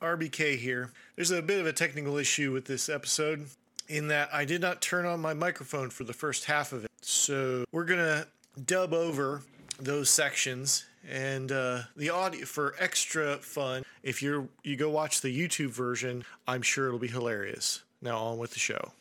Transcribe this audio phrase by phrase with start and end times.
[0.00, 0.90] RBK here.
[1.16, 3.46] There's a bit of a technical issue with this episode
[3.88, 6.90] in that I did not turn on my microphone for the first half of it.
[7.00, 8.26] So we're going to
[8.66, 9.42] dub over
[9.80, 13.84] those sections and uh, the audio for extra fun.
[14.02, 17.82] If you're you go watch the YouTube version, I'm sure it'll be hilarious.
[18.02, 18.92] Now on with the show.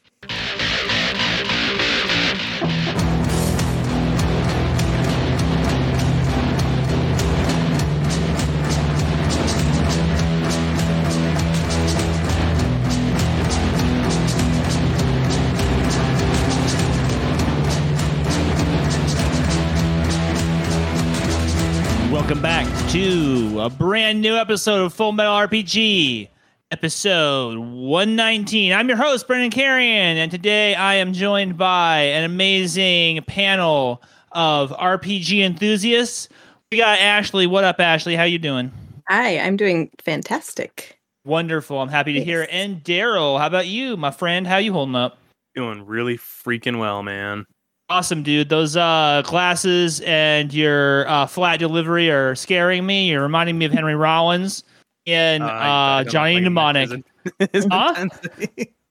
[22.27, 26.27] Welcome back to a brand new episode of Full Metal RPG,
[26.71, 28.73] episode 119.
[28.73, 34.03] I'm your host, Brendan Carrion, and today I am joined by an amazing panel
[34.33, 36.27] of RPG enthusiasts.
[36.69, 37.47] We got Ashley.
[37.47, 38.17] What up, Ashley?
[38.17, 38.73] How you doing?
[39.07, 40.99] Hi, I'm doing fantastic.
[41.23, 41.79] Wonderful.
[41.79, 42.49] I'm happy to hear it.
[42.51, 44.45] And Daryl, how about you, my friend?
[44.45, 45.17] How you holding up?
[45.55, 47.45] Doing really freaking well, man.
[47.89, 48.49] Awesome, dude.
[48.49, 53.09] Those uh, glasses and your uh, flat delivery are scaring me.
[53.09, 54.63] You're reminding me of Henry Rollins
[55.05, 56.89] and Uh, uh, I- I Johnny think Mnemonic.
[57.39, 58.07] his- his Huh?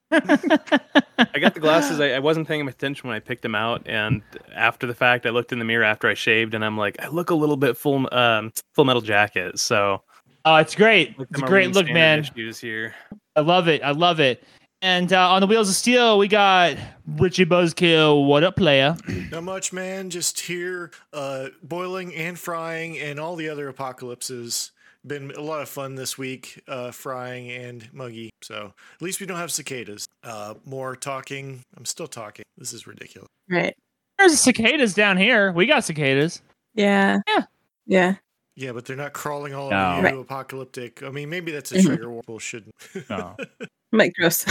[0.12, 2.00] I got the glasses.
[2.00, 4.22] I, I wasn't paying attention when I picked them out, and
[4.54, 7.08] after the fact, I looked in the mirror after I shaved, and I'm like, I
[7.08, 9.58] look a little bit full, um, full metal jacket.
[9.58, 10.02] So
[10.44, 11.16] Oh, it's great.
[11.18, 12.20] It's a great look, man.
[12.20, 12.94] Issues here.
[13.34, 13.82] I love it.
[13.82, 14.44] I love it.
[14.82, 18.26] And uh, on the wheels of steel, we got Richie Buzzkill.
[18.26, 18.96] What up, player?
[19.30, 20.10] Not much, man.
[20.10, 24.72] Just here, uh, boiling and frying, and all the other apocalypses.
[25.06, 28.30] Been a lot of fun this week, uh, frying and muggy.
[28.42, 30.04] So at least we don't have cicadas.
[30.24, 31.62] Uh, more talking.
[31.76, 32.44] I'm still talking.
[32.58, 33.28] This is ridiculous.
[33.48, 33.74] Right.
[34.18, 35.52] There's cicadas down here.
[35.52, 36.42] We got cicadas.
[36.74, 37.20] Yeah.
[37.28, 37.42] Yeah.
[37.86, 38.14] Yeah.
[38.56, 39.76] Yeah, but they're not crawling all No.
[39.92, 40.02] over you.
[40.04, 40.14] Right.
[40.18, 41.02] Apocalyptic.
[41.02, 41.84] I mean, maybe that's a Mhm.
[41.84, 42.10] trigger.
[42.20, 42.74] People shouldn't.
[43.10, 43.36] No.
[43.92, 44.44] I'm gross.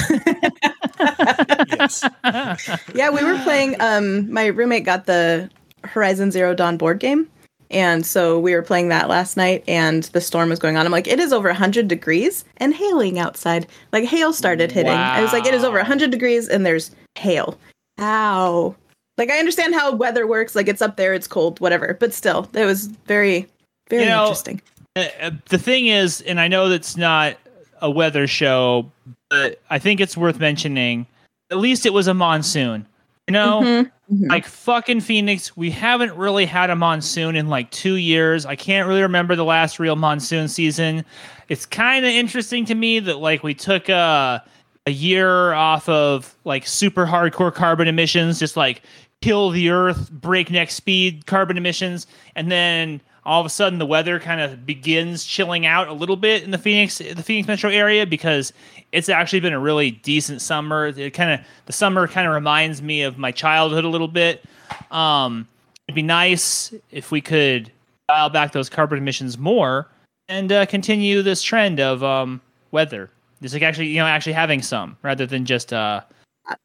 [1.70, 2.03] yes.
[2.95, 5.49] yeah, we were playing um my roommate got the
[5.83, 7.27] Horizon Zero Dawn board game.
[7.71, 10.86] And so we were playing that last night and the storm was going on.
[10.86, 13.66] I'm like, it is over 100 degrees and hailing outside.
[13.92, 14.92] Like hail started hitting.
[14.92, 17.58] I was like, it is over 100 degrees and there's hail.
[17.99, 18.76] Ow.
[19.17, 20.55] Like I understand how weather works.
[20.55, 21.98] Like it's up there, it's cold, whatever.
[21.99, 23.48] But still, it was very,
[23.90, 24.62] very You know, interesting.
[24.96, 27.38] Uh, uh, the thing is, and I know that's not
[27.82, 28.92] a weather show,
[29.30, 31.06] but I think it's worth mentioning.
[31.52, 32.86] At least it was a monsoon.
[33.28, 34.30] You know, Mhm, mhm.
[34.30, 38.46] like fucking Phoenix, we haven't really had a monsoon in like two years.
[38.46, 41.04] I can't really remember the last real monsoon season.
[41.50, 44.44] It's kind of interesting to me that like we took a
[44.88, 48.84] a year off of like super hardcore carbon emissions, just like
[49.22, 54.19] kill the earth, breakneck speed carbon emissions, and then all of a sudden the weather
[54.19, 58.05] kind of begins chilling out a little bit in the Phoenix the Phoenix metro area
[58.05, 58.53] because
[58.91, 60.87] it's actually been a really decent summer.
[60.87, 64.43] It kind of the summer kind of reminds me of my childhood a little bit.
[64.91, 65.47] Um,
[65.87, 67.71] it'd be nice if we could
[68.08, 69.87] dial back those carbon emissions more
[70.30, 73.09] and uh, continue this trend of um, weather.
[73.42, 76.02] Just like actually, you know, actually having some rather than just uh,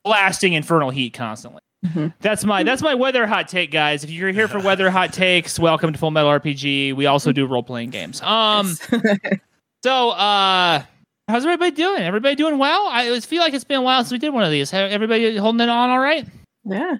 [0.04, 1.60] blasting infernal heat constantly.
[1.86, 2.12] Mhm.
[2.20, 4.04] That's my that's my weather hot take, guys.
[4.04, 6.92] If you're here for weather hot takes, welcome to Full Metal RPG.
[6.94, 8.20] We also do role playing games.
[8.20, 8.74] Um,
[9.82, 10.82] so uh,
[11.28, 12.02] how's everybody doing?
[12.02, 12.86] Everybody doing well?
[12.88, 14.74] I always feel like it's been a while since we did one of these.
[14.74, 16.26] Everybody holding it on all right?
[16.64, 16.96] yeah.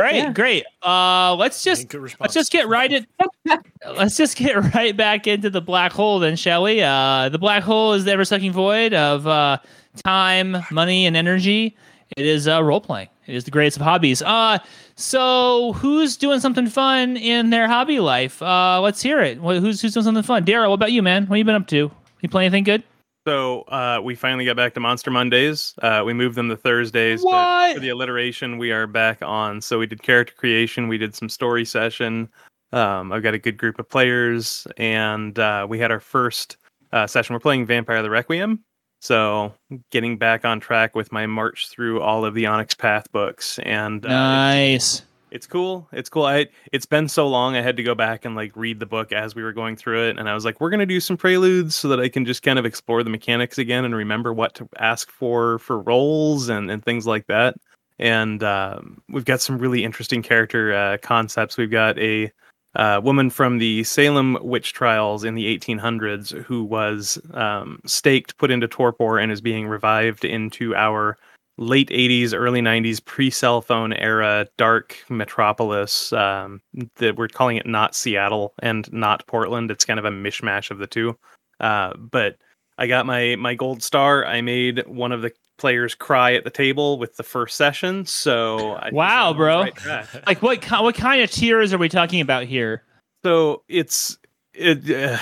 [0.00, 0.32] Great, Yeah.
[0.32, 0.64] great.
[0.84, 2.20] Uh, let's just Ain't good response.
[2.22, 3.06] let's just get right in.
[3.96, 6.82] let's just get right back into the black hole, then, shall we?
[6.82, 9.58] Uh, the black hole is the ever-sucking void of uh,
[10.04, 11.76] time, money, and energy.
[12.16, 13.08] It is uh, role playing.
[13.26, 14.22] It is the greatest of hobbies.
[14.22, 14.58] Uh,
[14.96, 18.40] so who's doing something fun in their hobby life?
[18.42, 19.38] Uh, let's hear it.
[19.38, 20.44] Wh- Who's who's doing something fun?
[20.44, 21.22] Daryl, what about you, man?
[21.24, 21.90] What have you been up to?
[22.20, 22.82] You play anything good?
[23.26, 25.74] So uh, we finally got back to Monster Mondays.
[25.80, 27.74] Uh, we moved them to Thursdays, but What?
[27.74, 29.60] for the alliteration, we are back on.
[29.62, 32.28] So we did character creation, we did some story session.
[32.72, 36.58] Um, I've got a good group of players, and uh, we had our first
[36.92, 37.32] uh, session.
[37.34, 38.62] We're playing Vampire the Requiem.
[39.04, 39.52] So
[39.90, 44.02] getting back on track with my march through all of the Onyx Path books, and
[44.06, 45.02] uh, it's- Nice.
[45.30, 45.86] it's cool.
[45.92, 46.24] It's cool.
[46.24, 47.54] I it's been so long.
[47.54, 50.08] I had to go back and like read the book as we were going through
[50.08, 52.42] it, and I was like, we're gonna do some preludes so that I can just
[52.42, 56.70] kind of explore the mechanics again and remember what to ask for for roles and
[56.70, 57.56] and things like that.
[57.98, 61.58] And um, we've got some really interesting character uh, concepts.
[61.58, 62.32] We've got a
[62.76, 68.50] uh, woman from the Salem witch trials in the 1800s who was um, staked, put
[68.50, 71.16] into torpor, and is being revived into our
[71.56, 76.60] late 80s early 90s pre-cell phone era dark metropolis um,
[76.96, 80.78] that we're calling it not seattle and not portland it's kind of a mishmash of
[80.78, 81.16] the two
[81.60, 82.38] uh, but
[82.78, 84.26] I got my my gold star.
[84.26, 88.04] I made one of the players cry at the table with the first session.
[88.06, 89.62] So I Wow, I'm on the bro.
[89.86, 90.06] right.
[90.26, 92.82] Like what what kind of tears are we talking about here?
[93.24, 94.18] So it's
[94.52, 94.90] it.
[94.90, 95.18] Uh,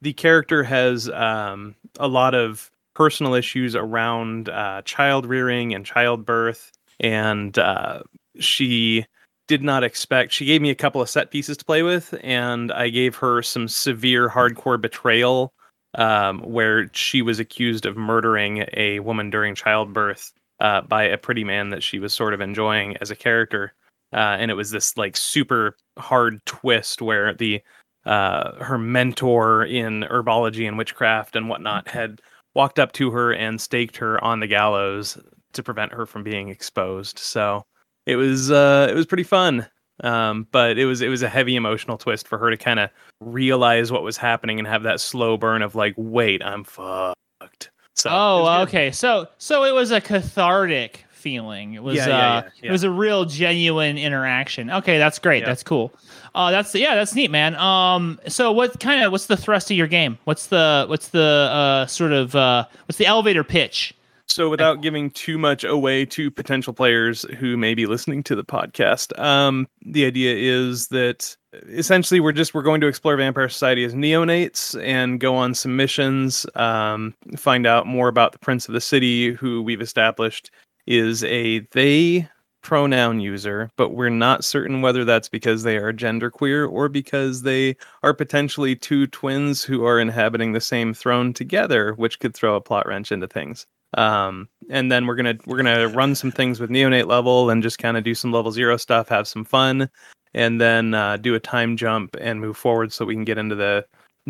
[0.00, 6.72] the character has um, a lot of personal issues around uh, child rearing and childbirth,
[7.00, 8.02] and uh,
[8.38, 9.06] she
[9.48, 10.32] did not expect.
[10.32, 13.42] She gave me a couple of set pieces to play with, and I gave her
[13.42, 15.52] some severe hardcore betrayal,
[15.94, 21.44] um, where she was accused of murdering a woman during childbirth uh, by a pretty
[21.44, 23.74] man that she was sort of enjoying as a character.
[24.12, 27.60] Uh, and it was this like super hard twist where the
[28.04, 32.20] uh, her mentor in herbology and witchcraft and whatnot had
[32.54, 35.18] walked up to her and staked her on the gallows
[35.52, 37.18] to prevent her from being exposed.
[37.18, 37.64] So
[38.06, 39.66] it was uh, it was pretty fun,
[40.02, 42.90] um, but it was it was a heavy emotional twist for her to kind of
[43.20, 47.70] realize what was happening and have that slow burn of like, wait, I'm fucked.
[47.94, 48.90] So Oh, okay.
[48.90, 51.74] So so it was a cathartic feeling.
[51.74, 54.70] It was Yeah, yeah, uh yeah, it was a real genuine interaction.
[54.70, 55.44] Okay, that's great.
[55.44, 55.92] That's cool.
[56.34, 57.54] Uh that's yeah, that's neat, man.
[57.56, 60.18] Um so what kind of what's the thrust of your game?
[60.24, 61.20] What's the what's the
[61.52, 63.94] uh sort of uh what's the elevator pitch?
[64.32, 68.42] So, without giving too much away to potential players who may be listening to the
[68.42, 71.36] podcast, um, the idea is that
[71.68, 75.76] essentially we're just we're going to explore Vampire Society as neonates and go on some
[75.76, 80.50] missions, um, find out more about the Prince of the City, who we've established
[80.86, 82.26] is a they
[82.62, 87.76] pronoun user, but we're not certain whether that's because they are genderqueer or because they
[88.02, 92.62] are potentially two twins who are inhabiting the same throne together, which could throw a
[92.62, 96.70] plot wrench into things um and then we're gonna we're gonna run some things with
[96.70, 99.88] neonate level and just kind of do some level zero stuff have some fun
[100.34, 103.54] and then uh, do a time jump and move forward so we can get into
[103.54, 103.84] the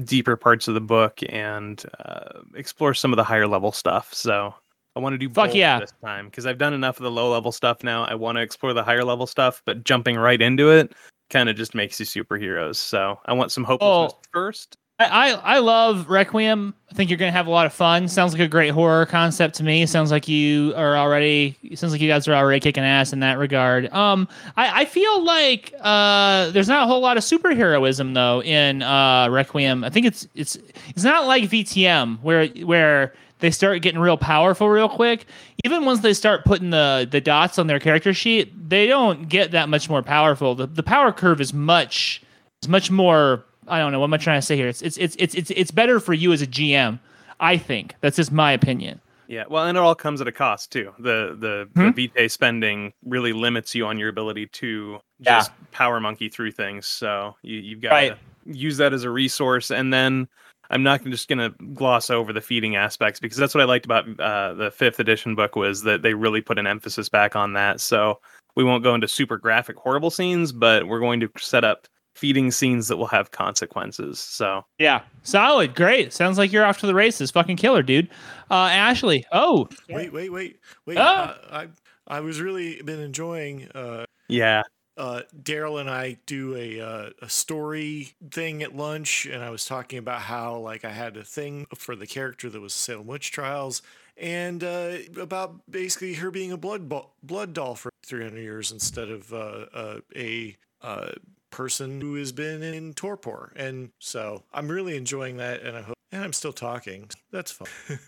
[0.04, 4.52] deeper parts of the book and uh, explore some of the higher level stuff so
[4.96, 5.78] i want to do Fuck both yeah.
[5.80, 8.42] this time because i've done enough of the low level stuff now i want to
[8.42, 10.92] explore the higher level stuff but jumping right into it
[11.30, 14.22] kind of just makes you superheroes so i want some hopelessness Oh.
[14.32, 14.76] first
[15.10, 16.74] I, I love Requiem.
[16.90, 18.06] I think you're gonna have a lot of fun.
[18.06, 19.86] Sounds like a great horror concept to me.
[19.86, 21.56] Sounds like you are already.
[21.74, 23.90] Sounds like you guys are already kicking ass in that regard.
[23.92, 28.82] Um, I, I feel like uh, there's not a whole lot of superheroism though in
[28.82, 29.84] uh, Requiem.
[29.84, 30.58] I think it's it's
[30.88, 35.26] it's not like VTM where where they start getting real powerful real quick.
[35.64, 39.50] Even once they start putting the the dots on their character sheet, they don't get
[39.52, 40.54] that much more powerful.
[40.54, 42.22] The the power curve is much
[42.62, 44.68] is much more I don't know what am I trying to say here.
[44.68, 46.98] It's it's it's it's it's, it's better for you as a GM.
[47.40, 49.00] I think that's just my opinion.
[49.28, 50.92] Yeah, well, and it all comes at a cost too.
[50.98, 51.90] The the, Hmm?
[51.92, 55.38] the Vitae spending really limits you on your ability to Yeah.
[55.38, 56.86] just power monkey through things.
[56.86, 58.12] So you you've got Right.
[58.12, 60.28] to use that as a resource, and then
[60.70, 63.84] I'm not just going to gloss over the feeding aspects because that's what I liked
[63.84, 67.52] about uh, the fifth edition book was that they really put an emphasis back on
[67.54, 67.80] that.
[67.80, 68.20] So
[68.56, 72.50] we won't go into super graphic, horrible scenes, but we're going to set up feeding
[72.50, 74.20] scenes that will have consequences.
[74.20, 76.12] So Yeah, solid, great.
[76.12, 77.30] Sounds like you're off to the races.
[77.30, 78.08] Fucking killer, dude.
[78.50, 79.24] Uh, Ashley.
[79.32, 80.98] Oh, Wait, wait, wait, wait.
[80.98, 81.02] Oh.
[81.02, 81.68] Uh, I
[82.06, 83.68] I was really been enjoying.
[83.74, 84.62] Uh, yeah,
[84.96, 89.64] uh, Daryl and I do a uh, a story thing at lunch, and I was
[89.64, 93.30] talking about how like I had a thing for the character that was Salem Witch
[93.30, 93.82] Trials,
[94.16, 99.08] and uh, about basically her being a blood bo- blood doll for 300 years instead
[99.08, 101.12] of uh, uh, a uh,
[101.52, 105.96] person who has been in torpor, and so I'm really enjoying that, and I hope.
[106.10, 107.08] And I'm still talking.
[107.30, 107.68] That's fun.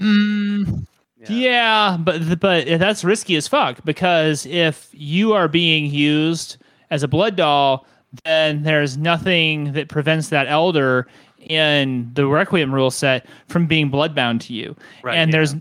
[0.00, 0.86] mm,
[1.28, 1.96] yeah.
[2.00, 6.56] but but that's risky as fuck because if you are being used
[6.90, 7.86] as a blood doll,
[8.24, 11.06] then there's nothing that prevents that elder
[11.38, 14.74] in the Requiem rule set from being bloodbound to you.
[15.02, 15.36] Right, and yeah.
[15.36, 15.54] there's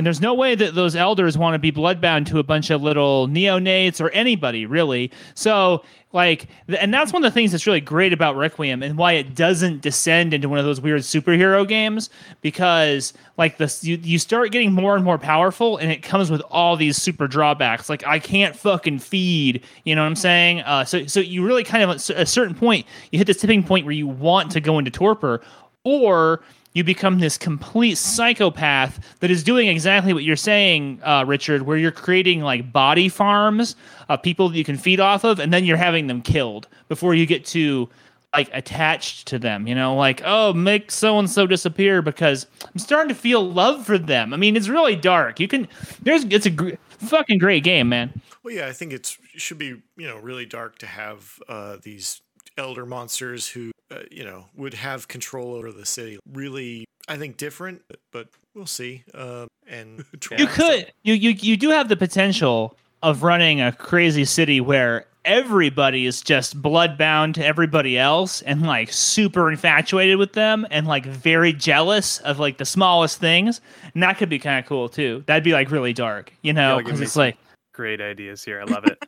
[0.00, 2.82] and there's no way that those elders want to be bloodbound to a bunch of
[2.82, 5.12] little neonates or anybody really.
[5.34, 9.12] So like, and that's one of the things that's really great about Requiem and why
[9.12, 12.08] it doesn't descend into one of those weird superhero games
[12.40, 16.40] because like the you, you start getting more and more powerful and it comes with
[16.50, 17.90] all these super drawbacks.
[17.90, 20.62] Like I can't fucking feed, you know what I'm saying?
[20.62, 23.64] Uh, so so you really kind of at a certain point you hit this tipping
[23.64, 25.42] point where you want to go into torpor
[25.84, 26.40] or
[26.72, 31.76] you become this complete psychopath that is doing exactly what you're saying, uh, Richard, where
[31.76, 33.74] you're creating like body farms
[34.08, 37.14] of people that you can feed off of, and then you're having them killed before
[37.14, 37.88] you get to
[38.32, 39.66] like attached to them.
[39.66, 43.84] You know, like oh, make so and so disappear because I'm starting to feel love
[43.84, 44.32] for them.
[44.32, 45.40] I mean, it's really dark.
[45.40, 45.66] You can
[46.02, 48.20] there's it's a gr- fucking great game, man.
[48.42, 51.78] Well, yeah, I think it's it should be you know really dark to have uh,
[51.82, 52.20] these
[52.56, 56.18] elder monsters who uh, you know, would have control over the city.
[56.32, 57.82] Really, I think different,
[58.12, 59.04] but we'll see.
[59.14, 60.04] Uh, and
[60.38, 65.06] you could, you you you do have the potential of running a crazy city where
[65.24, 71.04] everybody is just bloodbound to everybody else and like super infatuated with them and like
[71.04, 73.60] very jealous of like the smallest things
[73.92, 76.78] and that could be kind of cool too that'd be like really dark you know
[76.78, 77.36] because it's like
[77.74, 78.98] great ideas here i love it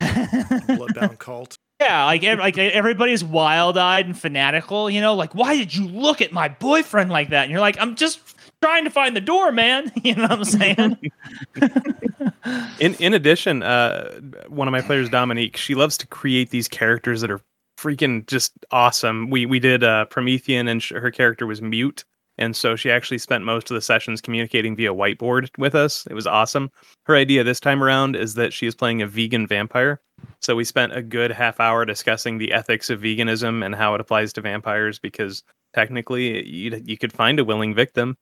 [0.00, 5.86] bloodbound cult yeah like like everybody's wild-eyed and fanatical you know like why did you
[5.86, 8.20] look at my boyfriend like that and you're like i'm just
[8.60, 9.92] trying to find the door, man.
[10.02, 10.96] You know what I'm saying?
[12.80, 17.20] in in addition, uh, one of my players, Dominique, she loves to create these characters
[17.20, 17.40] that are
[17.78, 19.28] freaking just awesome.
[19.28, 22.04] We we did uh, Promethean, and sh- her character was mute,
[22.38, 26.06] and so she actually spent most of the sessions communicating via whiteboard with us.
[26.10, 26.70] It was awesome.
[27.06, 30.00] Her idea this time around is that she is playing a vegan vampire.
[30.40, 34.00] So we spent a good half hour discussing the ethics of veganism and how it
[34.00, 35.42] applies to vampires because
[35.74, 38.16] technically you you could find a willing victim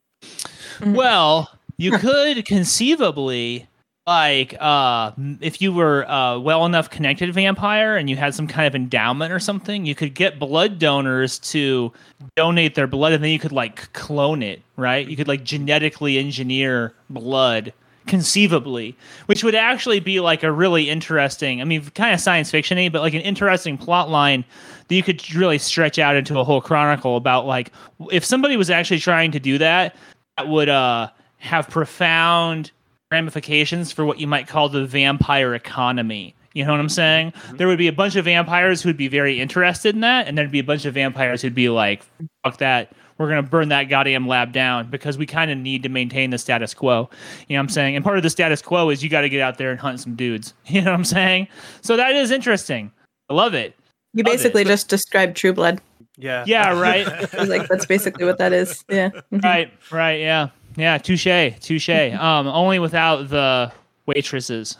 [0.80, 0.94] Mm.
[0.94, 3.68] Well, you could conceivably
[4.06, 5.10] like uh
[5.40, 9.32] if you were uh well enough connected vampire and you had some kind of endowment
[9.32, 11.92] or something you could get blood donors to
[12.36, 15.08] donate their blood and then you could like clone it right?
[15.08, 17.72] You could like genetically engineer blood
[18.06, 18.96] conceivably
[19.26, 23.00] which would actually be like a really interesting i mean kind of science fictiony but
[23.02, 24.44] like an interesting plot line
[24.86, 27.72] that you could really stretch out into a whole chronicle about like
[28.12, 29.96] if somebody was actually trying to do that
[30.36, 31.08] that would uh,
[31.38, 32.70] have profound
[33.10, 36.34] ramifications for what you might call the vampire economy.
[36.54, 37.32] You know what I'm saying?
[37.32, 37.56] Mm-hmm.
[37.56, 40.50] There would be a bunch of vampires who'd be very interested in that, and there'd
[40.50, 42.02] be a bunch of vampires who'd be like,
[42.42, 42.92] "Fuck that!
[43.18, 46.38] We're gonna burn that goddamn lab down because we kind of need to maintain the
[46.38, 47.10] status quo."
[47.46, 47.96] You know what I'm saying?
[47.96, 50.00] And part of the status quo is you got to get out there and hunt
[50.00, 50.54] some dudes.
[50.66, 51.48] You know what I'm saying?
[51.82, 52.90] So that is interesting.
[53.28, 53.76] I love it.
[54.14, 54.66] You love basically it.
[54.66, 55.80] just described True Blood.
[56.16, 56.44] Yeah.
[56.46, 57.06] Yeah, right.
[57.46, 58.82] like that's basically what that is.
[58.88, 59.10] Yeah.
[59.30, 60.48] Right, right, yeah.
[60.76, 61.88] Yeah, touche, touche.
[62.20, 63.72] um, only without the
[64.06, 64.76] waitresses.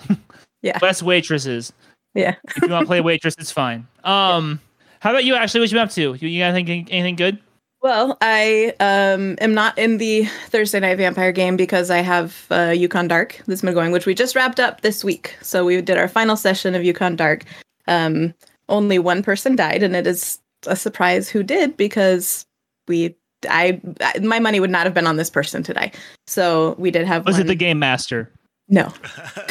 [0.62, 0.78] yeah.
[0.80, 1.72] Less waitresses.
[2.14, 2.36] Yeah.
[2.48, 3.86] if you want to play waitress, it's fine.
[4.04, 4.60] Um,
[5.00, 5.60] how about you, Ashley?
[5.60, 6.14] What you been up to?
[6.14, 7.38] You, you got anything, anything good?
[7.82, 12.72] Well, I um, am not in the Thursday Night Vampire game because I have uh,
[12.74, 15.36] Yukon Dark that's been going, which we just wrapped up this week.
[15.42, 17.44] So we did our final session of Yukon Dark.
[17.86, 18.34] Um,
[18.68, 22.46] only one person died, and it is a surprise who did because
[22.88, 23.14] we
[23.48, 23.80] I
[24.22, 25.92] my money would not have been on this person today.
[26.26, 27.26] So we did have.
[27.26, 27.42] Was one.
[27.42, 28.30] it the game master?
[28.68, 28.92] No,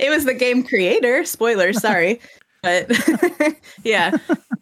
[0.00, 1.24] it was the game creator.
[1.24, 2.20] Spoiler, sorry,
[2.62, 2.90] but
[3.84, 4.16] yeah.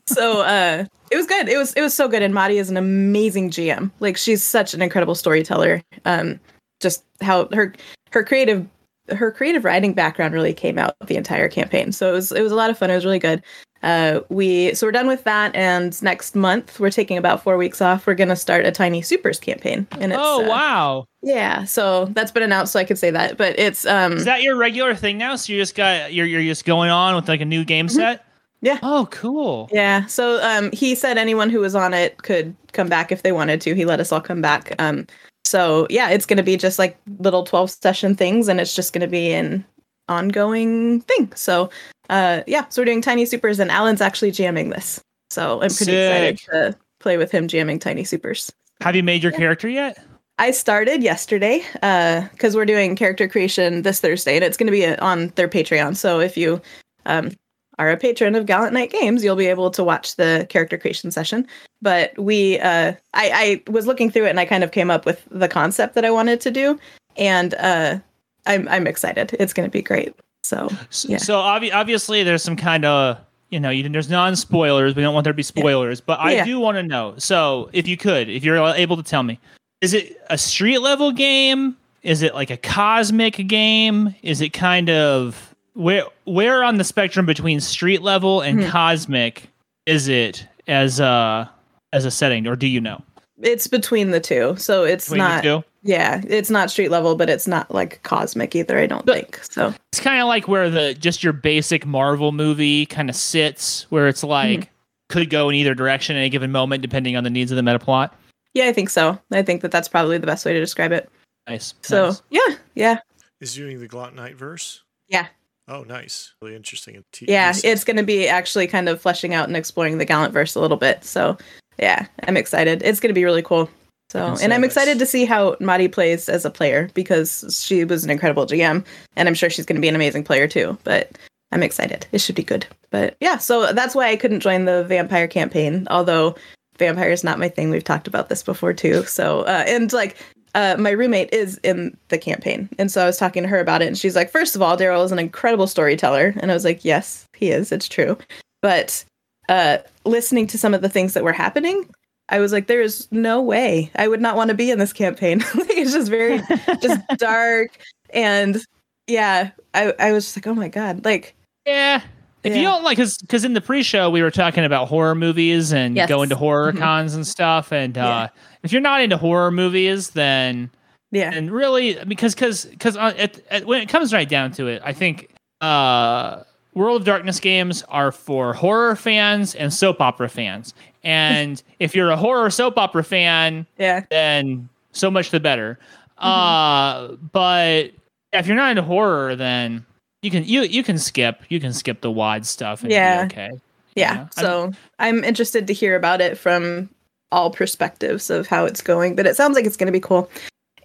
[0.07, 1.49] So uh, it was good.
[1.49, 2.23] It was it was so good.
[2.23, 3.91] And Madi is an amazing GM.
[4.01, 5.83] Like she's such an incredible storyteller.
[6.05, 6.39] Um,
[6.81, 7.75] just how her
[8.11, 8.67] her creative
[9.09, 11.93] her creative writing background really came out the entire campaign.
[11.93, 12.91] So it was it was a lot of fun.
[12.91, 13.43] It was really good.
[13.83, 17.81] Uh, we so we're done with that, and next month we're taking about four weeks
[17.81, 18.07] off.
[18.07, 21.65] We're gonna start a Tiny Supers campaign, and it's oh uh, wow, yeah.
[21.65, 23.37] So that's been announced, so I could say that.
[23.37, 25.37] But it's um, is that your regular thing now?
[25.37, 27.97] So you just got you're you're just going on with like a new game mm-hmm.
[27.97, 28.27] set.
[28.63, 28.79] Yeah.
[28.83, 29.69] Oh, cool.
[29.73, 30.07] Yeah.
[30.07, 33.61] So um, he said anyone who was on it could come back if they wanted
[33.61, 33.75] to.
[33.75, 34.75] He let us all come back.
[34.81, 35.07] Um,
[35.45, 38.93] so yeah, it's going to be just like little 12 session things and it's just
[38.93, 39.65] going to be an
[40.09, 41.33] ongoing thing.
[41.35, 41.71] So
[42.11, 45.01] uh yeah, so we're doing Tiny Supers and Alan's actually jamming this.
[45.31, 46.33] So I'm pretty Sick.
[46.33, 48.53] excited to play with him jamming Tiny Supers.
[48.81, 49.39] Have you made your yeah.
[49.39, 49.99] character yet?
[50.39, 54.73] I started yesterday because uh, we're doing character creation this Thursday, and it's going to
[54.73, 55.97] be on their Patreon.
[55.97, 56.61] So if you
[57.07, 57.33] um,
[57.79, 61.11] are a patron of Gallant Knight Games, you'll be able to watch the character creation
[61.11, 61.47] session.
[61.81, 65.07] But we, uh, I, I was looking through it and I kind of came up
[65.07, 66.79] with the concept that I wanted to do,
[67.17, 67.99] and uh,
[68.45, 69.35] I'm I'm excited.
[69.41, 70.15] It's going to be great.
[70.47, 70.69] So
[71.03, 71.19] yeah.
[71.19, 73.19] So obvi- obviously there's some kind of
[73.51, 74.95] you know you, there's non spoilers.
[74.95, 76.05] We don't want there to be spoilers, yeah.
[76.07, 76.45] but I yeah.
[76.45, 77.15] do want to know.
[77.19, 79.39] So if you could, if you're able to tell me,
[79.81, 81.77] is it a street level game?
[82.03, 84.15] Is it like a cosmic game?
[84.23, 88.69] Is it kind of where where on the spectrum between street level and hmm.
[88.69, 89.49] cosmic
[89.87, 91.51] is it as a
[91.93, 93.03] as a setting, or do you know?
[93.41, 95.65] It's between the two, so it's between not.
[95.87, 98.77] Yeah, it's not street level, but it's not like cosmic either.
[98.77, 99.73] I don't but think so.
[99.93, 104.09] It's kind of like where the just your basic Marvel movie kind of sits, where
[104.09, 104.71] it's like mm-hmm.
[105.09, 107.63] could go in either direction at any given moment, depending on the needs of the
[107.63, 108.19] meta plot.
[108.53, 109.19] Yeah, I think so.
[109.31, 111.09] I think that that's probably the best way to describe it.
[111.47, 111.75] Nice.
[111.83, 112.23] So nice.
[112.31, 112.99] yeah, yeah.
[113.41, 114.83] Is doing the Gallant Knight verse?
[115.09, 115.29] Yeah.
[115.69, 116.35] Oh, nice.
[116.41, 117.05] Really interesting.
[117.13, 120.33] T- yeah, it's going to be actually kind of fleshing out and exploring the Gallant
[120.33, 121.05] verse a little bit.
[121.05, 121.37] So,
[121.79, 122.83] yeah, I'm excited.
[122.83, 123.69] It's going to be really cool.
[124.11, 128.05] So, and I'm excited to see how Madi plays as a player because she was
[128.05, 128.85] an incredible GM,
[129.17, 130.79] and I'm sure she's going to be an amazing player too.
[130.85, 131.19] But
[131.53, 132.07] I'm excited.
[132.13, 132.67] It should be good.
[132.91, 135.87] But yeah, so that's why I couldn't join the vampire campaign.
[135.91, 136.37] Although
[136.79, 137.71] vampire is not my thing.
[137.71, 139.05] We've talked about this before too.
[139.05, 140.17] So uh, and like
[140.55, 143.83] uh, my roommate is in the campaign, and so I was talking to her about
[143.83, 146.65] it, and she's like, first of all, Daryl is an incredible storyteller, and I was
[146.65, 147.73] like, yes, he is.
[147.73, 148.17] It's true.
[148.63, 149.05] But
[149.49, 151.89] uh, listening to some of the things that were happening,
[152.29, 154.93] I was like, there is no way I would not want to be in this
[154.93, 155.39] campaign.
[155.55, 156.41] like, it's just very
[156.83, 157.79] just dark
[158.11, 158.63] and
[159.07, 161.35] yeah, I, I was just like, oh my god, like
[161.67, 162.01] Yeah.
[162.43, 165.73] If you don't like, because because in the pre-show we were talking about horror movies
[165.73, 166.09] and Yes.
[166.09, 166.79] going to horror Mhm.
[166.79, 168.29] cons and stuff, and uh, Yeah.
[168.63, 170.71] if you're not into horror movies, then
[171.11, 174.69] yeah, and really because because because uh, at, at, when it comes right down to
[174.69, 175.31] it, I think
[175.61, 176.45] uh,
[176.77, 182.11] World of Darkness games are for horror fans and soap opera fans, and if you're
[182.11, 185.79] a horror soap opera fan, yeah, then so much the better.
[186.23, 186.29] Mm-hmm.
[186.29, 187.91] Uh, but
[188.33, 189.85] if you're not into horror, then
[190.23, 193.25] you can you you can skip you can skip the WoD stuff and Yeah.
[193.25, 193.51] be okay.
[193.95, 194.13] yeah.
[194.15, 196.91] Yeah, I'm- So I'm interested to hear about it from
[197.33, 200.31] all perspectives of how it's going, but it sounds like it's going to be cool.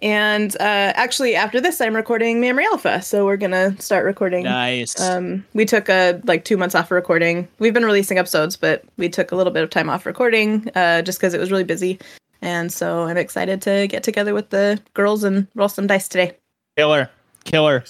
[0.02, 4.42] And uh, actually, after this, I'm recording Memory Alpha, so we're gonna start recording.
[4.42, 5.00] Nice.
[5.00, 7.46] Um, we took a like two months off of recording.
[7.60, 11.02] We've been releasing episodes, but we took a little bit of time off recording uh,
[11.02, 12.00] just because it was really busy.
[12.42, 16.36] And so I'm excited to get together with the girls and roll some dice today.
[16.76, 17.08] Killer,
[17.44, 17.84] killer.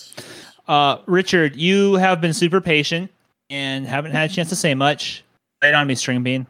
[0.69, 3.11] Uh, Richard, you have been super patient
[3.49, 5.25] and haven't had a chance to say much.
[5.62, 6.47] Right on me, string bean.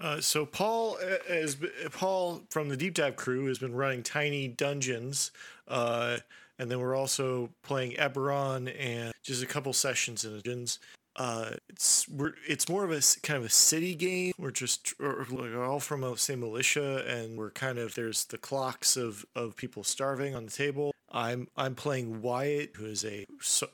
[0.00, 4.02] Uh, so Paul uh, has b- Paul from the Deep Dive crew has been running
[4.02, 5.30] tiny dungeons,
[5.68, 6.18] uh,
[6.58, 10.78] and then we're also playing Eberron and just a couple sessions in dungeons.
[11.16, 14.32] Uh, it's we're it's more of a kind of a city game.
[14.38, 18.96] We're just we're all from a same militia, and we're kind of there's the clocks
[18.96, 20.94] of of people starving on the table.
[21.12, 23.26] I'm I'm playing Wyatt, who is a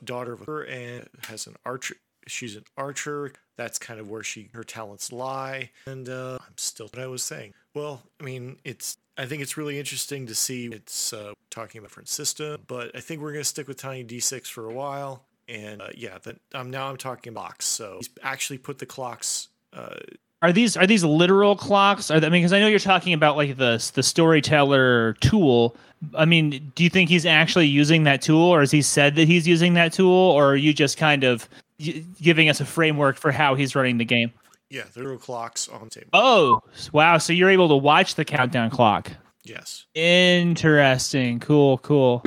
[0.03, 1.95] daughter of her and has an archer.
[2.27, 3.33] She's an archer.
[3.57, 5.71] That's kind of where she her talents lie.
[5.85, 7.53] And uh, I'm still what I was saying.
[7.73, 11.89] Well, I mean, it's I think it's really interesting to see it's uh, talking about
[11.89, 15.23] different system, but I think we're gonna stick with Tiny D6 for a while.
[15.49, 17.65] And uh, yeah, that um, now I'm talking clocks.
[17.65, 19.47] So he's actually put the clocks.
[19.73, 19.95] Uh,
[20.41, 22.09] Are these are these literal clocks?
[22.09, 25.75] They, I mean, because I know you're talking about like the the storyteller tool.
[26.15, 29.27] I mean, do you think he's actually using that tool, or has he said that
[29.27, 33.31] he's using that tool, or are you just kind of giving us a framework for
[33.31, 34.31] how he's running the game?
[34.69, 36.09] yeah, there are clocks on the table.
[36.13, 36.61] Oh,
[36.91, 37.17] wow!
[37.17, 39.11] So you're able to watch the countdown clock.
[39.43, 39.85] Yes.
[39.95, 41.39] Interesting.
[41.39, 41.77] Cool.
[41.77, 42.21] Cool.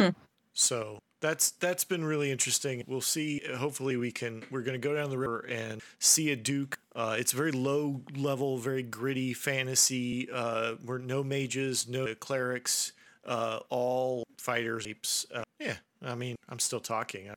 [0.55, 2.83] So that's that's been really interesting.
[2.87, 3.43] We'll see.
[3.57, 4.43] Hopefully, we can.
[4.51, 6.79] We're going to go down the river and see a duke.
[6.95, 10.31] Uh, it's very low level, very gritty fantasy.
[10.31, 12.93] Uh, we're no mages, no clerics,
[13.27, 14.87] uh, all fighters.
[14.87, 15.27] apes.
[15.35, 17.31] Uh, yeah, I mean, I'm still talking.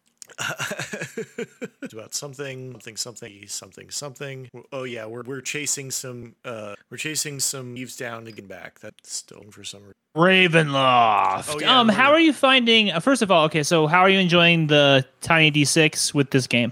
[1.81, 4.49] It's about something, something, something, something, something.
[4.71, 6.35] Oh yeah, we're we're chasing some.
[6.43, 8.79] Uh, we're chasing some leaves down to get back.
[8.79, 9.93] That's still for some reason.
[10.15, 11.55] Ravenloft.
[11.55, 12.91] Oh, yeah, um, how are you finding?
[12.91, 16.45] Uh, first of all, okay, so how are you enjoying the Tiny D6 with this
[16.45, 16.71] game?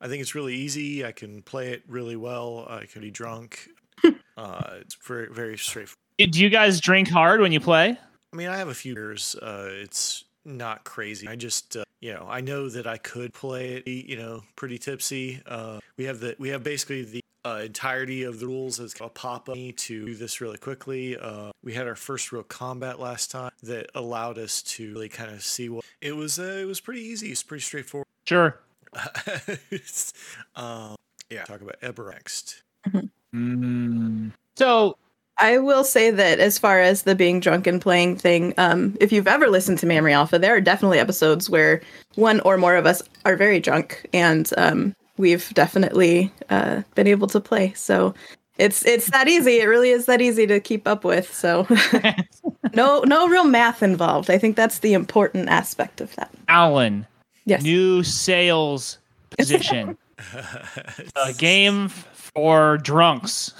[0.00, 1.04] I think it's really easy.
[1.04, 2.66] I can play it really well.
[2.68, 3.68] I can be drunk.
[4.36, 5.96] uh, it's very very straightforward.
[6.18, 7.98] Do you guys drink hard when you play?
[8.32, 9.34] I mean, I have a few years.
[9.36, 11.26] Uh, it's not crazy.
[11.26, 13.88] I just uh, you know I know that I could play it.
[13.88, 15.40] You know, pretty tipsy.
[15.46, 17.20] Uh, we have the we have basically the.
[17.44, 21.16] Uh, entirety of the rules as a pop up to do this really quickly.
[21.16, 25.30] Uh, we had our first real combat last time that allowed us to really kind
[25.30, 26.40] of see what it was.
[26.40, 27.28] Uh, it was pretty easy.
[27.28, 28.08] It's pretty straightforward.
[28.24, 28.58] Sure.
[30.56, 30.96] um,
[31.30, 32.64] yeah, talk about Eber next.
[33.34, 34.32] Mm.
[34.56, 34.96] So
[35.38, 39.12] I will say that as far as the being drunk and playing thing, um, if
[39.12, 41.82] you've ever listened to Memory Alpha, there are definitely episodes where
[42.14, 47.26] one or more of us are very drunk, and um, we've definitely uh, been able
[47.28, 47.72] to play.
[47.74, 48.14] So
[48.58, 49.60] it's it's that easy.
[49.60, 51.32] It really is that easy to keep up with.
[51.34, 51.66] So
[52.74, 54.30] no no real math involved.
[54.30, 56.30] I think that's the important aspect of that.
[56.48, 57.06] Alan,
[57.44, 57.62] Yes.
[57.62, 58.98] new sales
[59.36, 59.98] position,
[61.16, 61.90] a game
[62.36, 63.54] for drunks.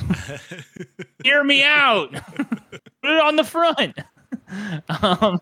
[1.25, 2.13] Hear me out.
[2.13, 3.99] Put it on the front.
[5.01, 5.41] Um,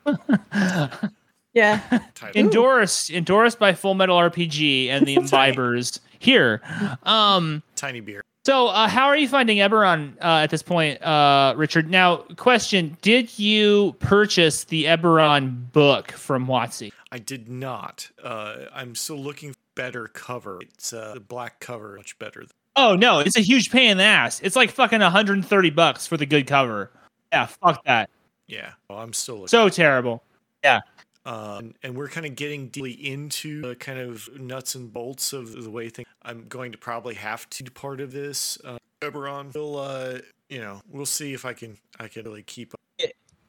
[1.53, 1.81] yeah.
[2.15, 2.41] Title.
[2.41, 6.63] endorsed endorsed by Full Metal RPG and the Imbibers here.
[7.03, 8.23] Um, Tiny beer.
[8.47, 11.91] so uh, how are you finding Eberron uh, at this point, uh, Richard?
[11.91, 16.93] Now, question: Did you purchase the Eberron book from WotC?
[17.11, 18.11] I did not.
[18.23, 20.61] Uh, I'm still looking for better cover.
[20.63, 22.45] It's uh, the black cover, much better.
[22.77, 24.41] Oh no, it's a huge pain in the ass.
[24.43, 26.91] It's like fucking 130 bucks for the good cover.
[27.33, 28.11] Yeah, fuck that.
[28.47, 29.49] Yeah, well, I'm still looking.
[29.49, 30.23] So terrible.
[30.63, 30.81] Yeah.
[31.25, 35.63] and, and we're kind of getting deeply into the kind of nuts and bolts of
[35.63, 36.09] the way things.
[36.23, 38.59] I'm going to probably have to do part of this.
[38.65, 42.75] Uh, Eberron, we'll, uh, you know, we'll see if I can, I can really keep.
[42.75, 42.81] up.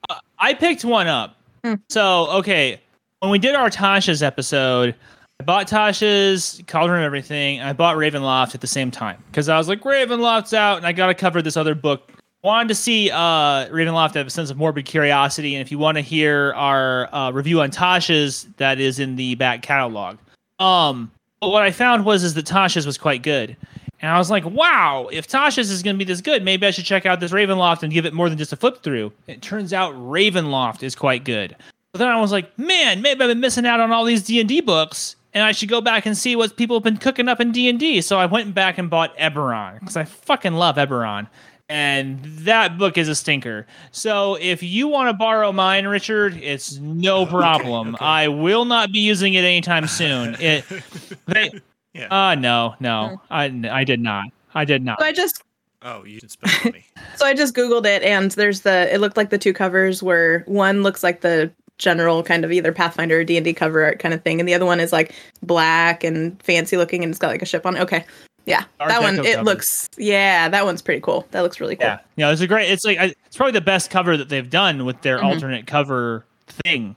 [0.10, 1.38] Uh, I picked one up.
[1.64, 1.76] Hmm.
[1.90, 2.80] So okay,
[3.20, 4.96] when we did our Tasha's episode,
[5.42, 7.60] I bought Tasha's Cauldron of Everything.
[7.60, 10.88] And I bought Ravenloft at the same time because I was like, Ravenloft's out, and
[10.88, 12.10] I got to cover this other book.
[12.42, 15.98] Wanted to see uh, Ravenloft have a sense of morbid curiosity, and if you want
[15.98, 20.18] to hear our uh, review on Tasha's, that is in the back catalog.
[20.60, 23.58] Um, but what I found was is that Tasha's was quite good.
[24.00, 26.72] And I was like, wow, if Tasha's is going to be this good, maybe I
[26.72, 29.12] should check out this Ravenloft and give it more than just a flip through.
[29.28, 31.56] It turns out Ravenloft is quite good.
[31.92, 34.62] But then I was like, man, maybe I've been missing out on all these D&D
[34.62, 37.52] books and I should go back and see what people have been cooking up in
[37.52, 38.02] D&D.
[38.02, 41.28] So I went back and bought Eberron because I fucking love Eberron.
[41.68, 43.66] And that book is a stinker.
[43.92, 47.96] So if you want to borrow mine, Richard, it's no problem.
[47.96, 48.06] okay.
[48.06, 50.36] I will not be using it anytime soon.
[50.40, 50.64] It,
[51.28, 51.52] they,
[51.94, 52.08] Yeah.
[52.30, 54.26] uh, no, no, I, I did not.
[54.54, 55.00] I did not.
[55.00, 55.42] So I just
[55.82, 56.86] oh, you can spend money.
[57.16, 58.94] so I just googled it, and there's the.
[58.94, 62.72] It looked like the two covers were one looks like the general kind of either
[62.72, 64.92] Pathfinder or D and D cover art kind of thing, and the other one is
[64.94, 67.76] like black and fancy looking, and it's got like a ship on.
[67.78, 67.82] it.
[67.82, 68.06] Okay,
[68.46, 69.44] yeah, Art that one it cover.
[69.44, 69.90] looks.
[69.98, 71.28] Yeah, that one's pretty cool.
[71.32, 71.88] That looks really cool.
[71.88, 72.70] Yeah, yeah, it's a great.
[72.72, 75.24] It's like it's probably the best cover that they've done with their Mhm.
[75.24, 76.96] alternate cover thing.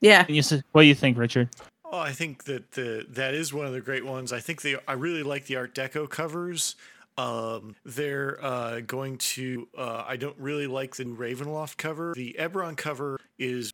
[0.00, 1.48] Yeah, And you s- what do you think, Richard?
[1.84, 4.32] Oh, I think that the that is one of the great ones.
[4.32, 6.74] I think the I really like the Art Deco covers.
[7.18, 9.68] Um, they're uh, going to.
[9.76, 12.12] Uh, I don't really like the new Ravenloft cover.
[12.16, 13.72] The Eberron cover is,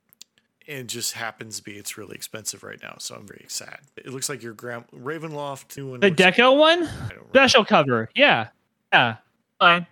[0.67, 1.73] and just happens to be.
[1.79, 3.79] It's really expensive right now, so I'm very sad.
[3.97, 7.29] It looks like your grand Ravenloft new one The looks- Deco one, I don't remember.
[7.33, 8.11] special cover.
[8.15, 8.49] Yeah,
[8.93, 9.17] yeah,
[9.61, 9.87] fine.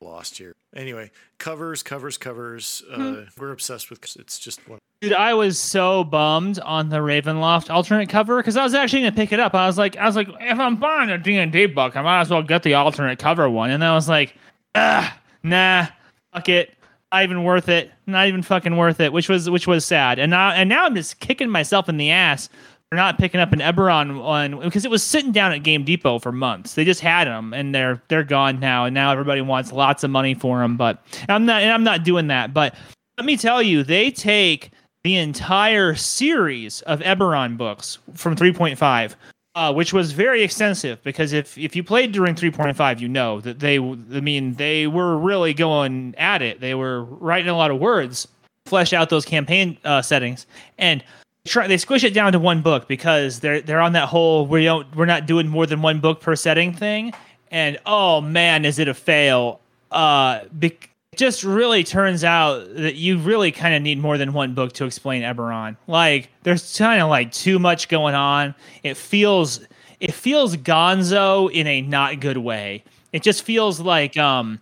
[0.00, 0.54] lost here.
[0.74, 2.82] Anyway, covers, covers, covers.
[2.90, 3.20] Uh, Hmm.
[3.38, 4.04] We're obsessed with.
[4.16, 4.78] It's just one.
[5.00, 9.12] Dude, I was so bummed on the Ravenloft alternate cover because I was actually gonna
[9.16, 9.54] pick it up.
[9.54, 12.02] I was like, I was like, if I'm buying a D and D book, I
[12.02, 13.70] might as well get the alternate cover one.
[13.70, 14.36] And I was like,
[14.74, 15.86] ah, nah,
[16.34, 16.76] fuck it,
[17.10, 19.12] not even worth it, not even fucking worth it.
[19.12, 20.18] Which was which was sad.
[20.18, 22.50] And now and now I'm just kicking myself in the ass
[22.90, 26.18] for not picking up an Eberron one because it was sitting down at Game Depot
[26.18, 26.74] for months.
[26.74, 28.84] They just had them and they're they're gone now.
[28.84, 30.76] And now everybody wants lots of money for them.
[30.76, 32.52] But I'm not and I'm not doing that.
[32.52, 32.74] But
[33.16, 34.72] let me tell you, they take
[35.04, 39.14] the entire series of Eberron books from 3.5,
[39.54, 43.60] uh, which was very extensive because if if you played during 3.5, you know that
[43.60, 46.60] they, I mean, they were really going at it.
[46.60, 48.26] They were writing a lot of words,
[48.66, 51.04] flesh out those campaign uh, settings, and
[51.46, 54.64] try they squish it down to one book because they're they're on that whole we
[54.64, 57.12] don't we're not doing more than one book per setting thing.
[57.50, 59.60] And oh man, is it a fail?
[59.90, 60.40] Uh,
[61.16, 64.84] just really turns out that you really kind of need more than one book to
[64.84, 65.76] explain Eberron.
[65.86, 68.54] Like there's kind of like too much going on.
[68.82, 69.60] It feels
[69.98, 72.84] it feels gonzo in a not good way.
[73.12, 74.60] It just feels like um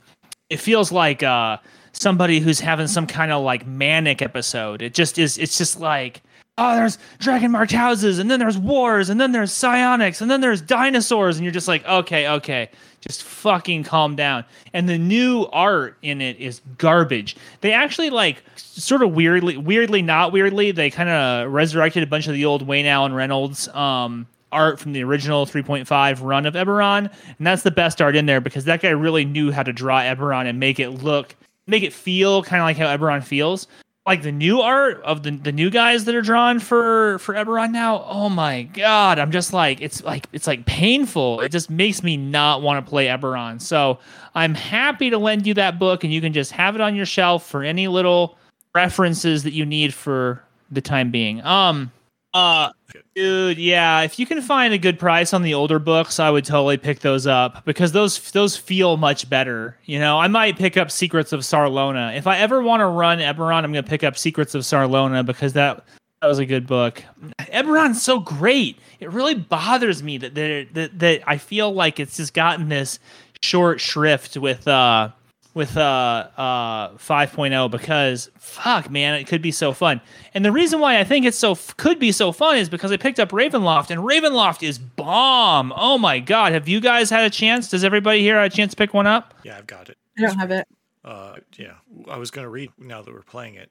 [0.49, 1.59] it feels like uh
[1.93, 4.81] somebody who's having some kind of like manic episode.
[4.81, 6.23] It just is it's just like
[6.59, 10.43] oh there's dragon marked houses and then there's wars and then there's psionics and then
[10.43, 12.69] there's dinosaurs and you're just like okay okay
[13.01, 14.45] just fucking calm down.
[14.73, 17.37] And the new art in it is garbage.
[17.61, 22.27] They actually like sort of weirdly weirdly not weirdly they kind of resurrected a bunch
[22.27, 27.11] of the old wayne allen reynolds um art from the original 3.5 run of eberron
[27.39, 30.01] and that's the best art in there because that guy really knew how to draw
[30.01, 31.35] eberron and make it look
[31.67, 33.67] make it feel kind of like how eberron feels
[34.09, 37.73] like the new art of the, the new guys that are drawn for for Eberron
[37.73, 38.03] now.
[38.09, 41.43] Oh my god, I'm just like it's like it's like painful.
[41.43, 43.61] It just makes me not want to play Eberron.
[43.61, 43.99] So
[44.35, 47.05] I'm happy to lend you that book, and you can just have it on your
[47.05, 48.39] shelf for any little
[48.75, 51.45] references that you need for the time being.
[51.45, 51.93] Um,
[52.35, 52.73] uh,
[53.15, 56.45] dude, yeah, if you can find a good price on the older books, I would
[56.45, 59.79] totally pick those up because those those feel much better.
[59.85, 63.19] You know, I might pick up Secrets of Sarlona if I ever want to run
[63.19, 63.65] Eberron.
[63.65, 65.85] I'm gonna pick up Secrets of Sarlona because that
[66.21, 67.03] that was a good book.
[67.41, 68.79] Eberron's so great.
[69.01, 72.99] It really bothers me that that that, that I feel like it's just gotten this
[73.41, 75.11] short shrift with uh
[75.59, 80.01] with uh uh 5.0 because fuck man it could be so fun
[80.33, 82.97] and the reason why i think it's so could be so fun is because i
[82.97, 87.31] picked up ravenloft and ravenloft is bomb oh my god have you guys had a
[87.31, 89.99] chance does everybody here have a chance to pick one up Yeah, I've got it.
[90.17, 90.67] I don't have it.
[91.05, 91.75] Uh, yeah,
[92.09, 93.71] I was gonna read now that we're playing it.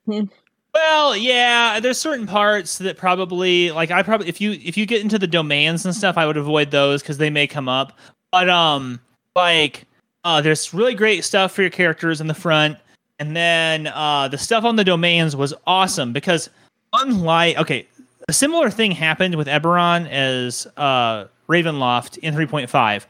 [0.73, 5.02] Well, yeah, there's certain parts that probably like I probably if you if you get
[5.02, 7.97] into the domains and stuff, I would avoid those because they may come up.
[8.32, 9.02] But um,
[9.36, 9.86] like
[10.28, 12.78] uh, there's really great stuff for your characters in the front,
[13.18, 16.50] and then uh, the stuff on the domains was awesome because
[16.94, 17.88] unlike okay,
[18.28, 23.06] a similar thing happened with Eberron as uh, Ravenloft in 3.5.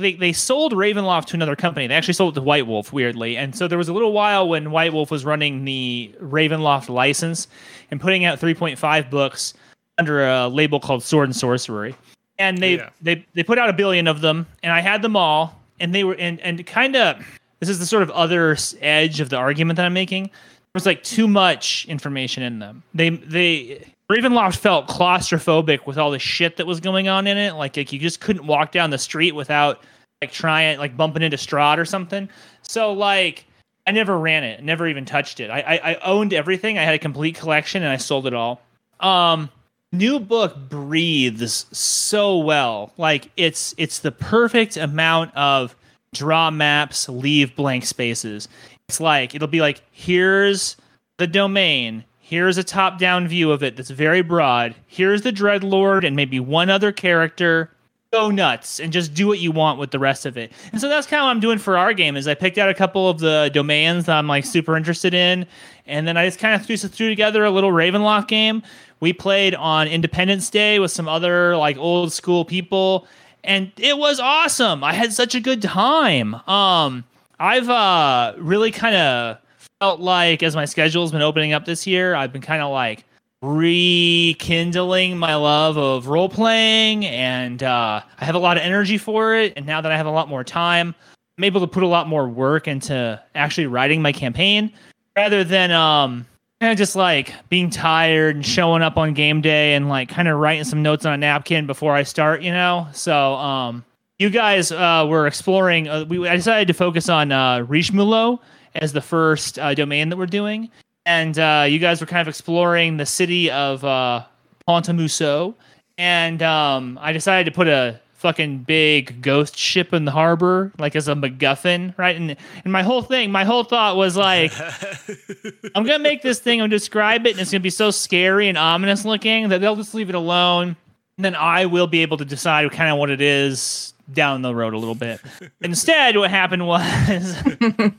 [0.00, 1.88] They, they sold Ravenloft to another company.
[1.88, 3.36] They actually sold it to White Wolf, weirdly.
[3.36, 7.48] And so there was a little while when White Wolf was running the Ravenloft license
[7.90, 9.54] and putting out 3.5 books
[9.98, 11.96] under a label called Sword and Sorcery.
[12.38, 12.90] And they Yeah.
[13.00, 16.04] they they put out a billion of them, and I had them all, and they
[16.04, 17.18] were and and kind of
[17.60, 20.24] this is the sort of other edge of the argument that I'm making.
[20.24, 22.82] There was like too much information in them.
[22.94, 27.54] They they Ravenloft felt claustrophobic with all the shit that was going on in it.
[27.54, 29.82] Like, like you just couldn't walk down the street without
[30.20, 32.28] like trying like bumping into Strahd or something.
[32.62, 33.44] So like
[33.86, 35.50] I never ran it, never even touched it.
[35.50, 36.78] I, I I owned everything.
[36.78, 38.62] I had a complete collection and I sold it all.
[39.00, 39.50] Um
[39.92, 42.92] new book breathes so well.
[42.96, 45.76] Like it's it's the perfect amount of
[46.14, 48.48] draw maps, leave blank spaces.
[48.88, 50.76] It's like it'll be like here's
[51.18, 52.04] the domain.
[52.18, 54.74] Here's a top-down view of it that's very broad.
[54.86, 57.70] Here's the Dreadlord and maybe one other character.
[58.12, 60.52] Go nuts and just do what you want with the rest of it.
[60.70, 62.14] And so that's kind of what I'm doing for our game.
[62.14, 65.46] Is I picked out a couple of the domains that I'm like super interested in,
[65.86, 68.62] and then I just kind of threw, threw together a little Ravenloft game.
[69.00, 73.06] We played on Independence Day with some other like old school people,
[73.44, 74.84] and it was awesome.
[74.84, 76.34] I had such a good time.
[76.46, 77.04] Um,
[77.40, 79.38] I've uh really kind of
[79.80, 83.06] felt like as my schedule's been opening up this year, I've been kind of like
[83.42, 89.34] rekindling my love of role playing, and uh, I have a lot of energy for
[89.34, 89.52] it.
[89.56, 90.94] And now that I have a lot more time,
[91.36, 94.72] I'm able to put a lot more work into actually writing my campaign
[95.16, 96.26] rather than um
[96.60, 100.28] kind of just like being tired and showing up on game day and like kind
[100.28, 102.86] of writing some notes on a napkin before I start, you know.
[102.92, 103.84] So um
[104.18, 105.88] you guys uh, were exploring.
[105.88, 108.38] Uh, we I decided to focus on uh, Richemulot
[108.76, 110.70] as the first uh, domain that we're doing,
[111.06, 114.24] and uh, you guys were kind of exploring the city of uh,
[114.66, 115.54] Pont-à-Museau,
[115.98, 120.94] and um, I decided to put a fucking big ghost ship in the harbor, like
[120.94, 122.16] as a MacGuffin, right?
[122.16, 124.52] And and my whole thing, my whole thought was like,
[125.74, 128.48] I'm gonna make this thing, I'm gonna describe it, and it's gonna be so scary
[128.48, 130.76] and ominous looking that they'll just leave it alone.
[131.18, 134.54] And then I will be able to decide kind of what it is down the
[134.54, 135.20] road a little bit.
[135.60, 136.82] Instead, what happened was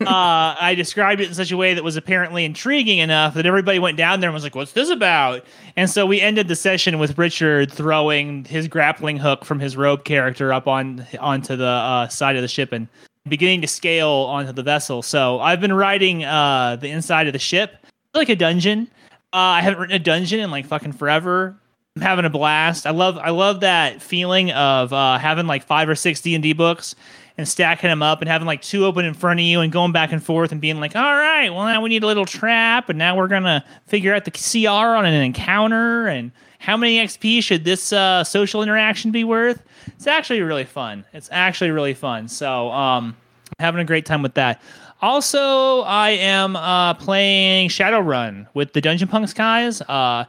[0.01, 3.79] uh, I described it in such a way that was apparently intriguing enough that everybody
[3.79, 6.99] went down there and was like, "What's this about?" And so we ended the session
[6.99, 12.07] with Richard throwing his grappling hook from his rope character up on onto the uh,
[12.07, 12.87] side of the ship and
[13.27, 15.01] beginning to scale onto the vessel.
[15.01, 17.77] So I've been riding uh, the inside of the ship
[18.13, 18.89] like a dungeon.
[19.31, 21.55] Uh, I haven't written a dungeon in like fucking forever.
[21.95, 22.87] I'm having a blast.
[22.87, 26.41] I love I love that feeling of uh, having like five or six D and
[26.41, 26.95] D books
[27.37, 29.91] and stacking them up and having like two open in front of you and going
[29.91, 32.89] back and forth and being like, all right, well now we need a little trap
[32.89, 37.43] and now we're gonna figure out the CR on an encounter and how many XP
[37.43, 39.61] should this uh, social interaction be worth?
[39.87, 41.05] It's actually really fun.
[41.13, 42.27] It's actually really fun.
[42.27, 43.15] So um,
[43.59, 44.61] having a great time with that.
[45.03, 49.81] Also, I am uh, playing Shadowrun with the Dungeon Punks guys.
[49.81, 50.23] Uh,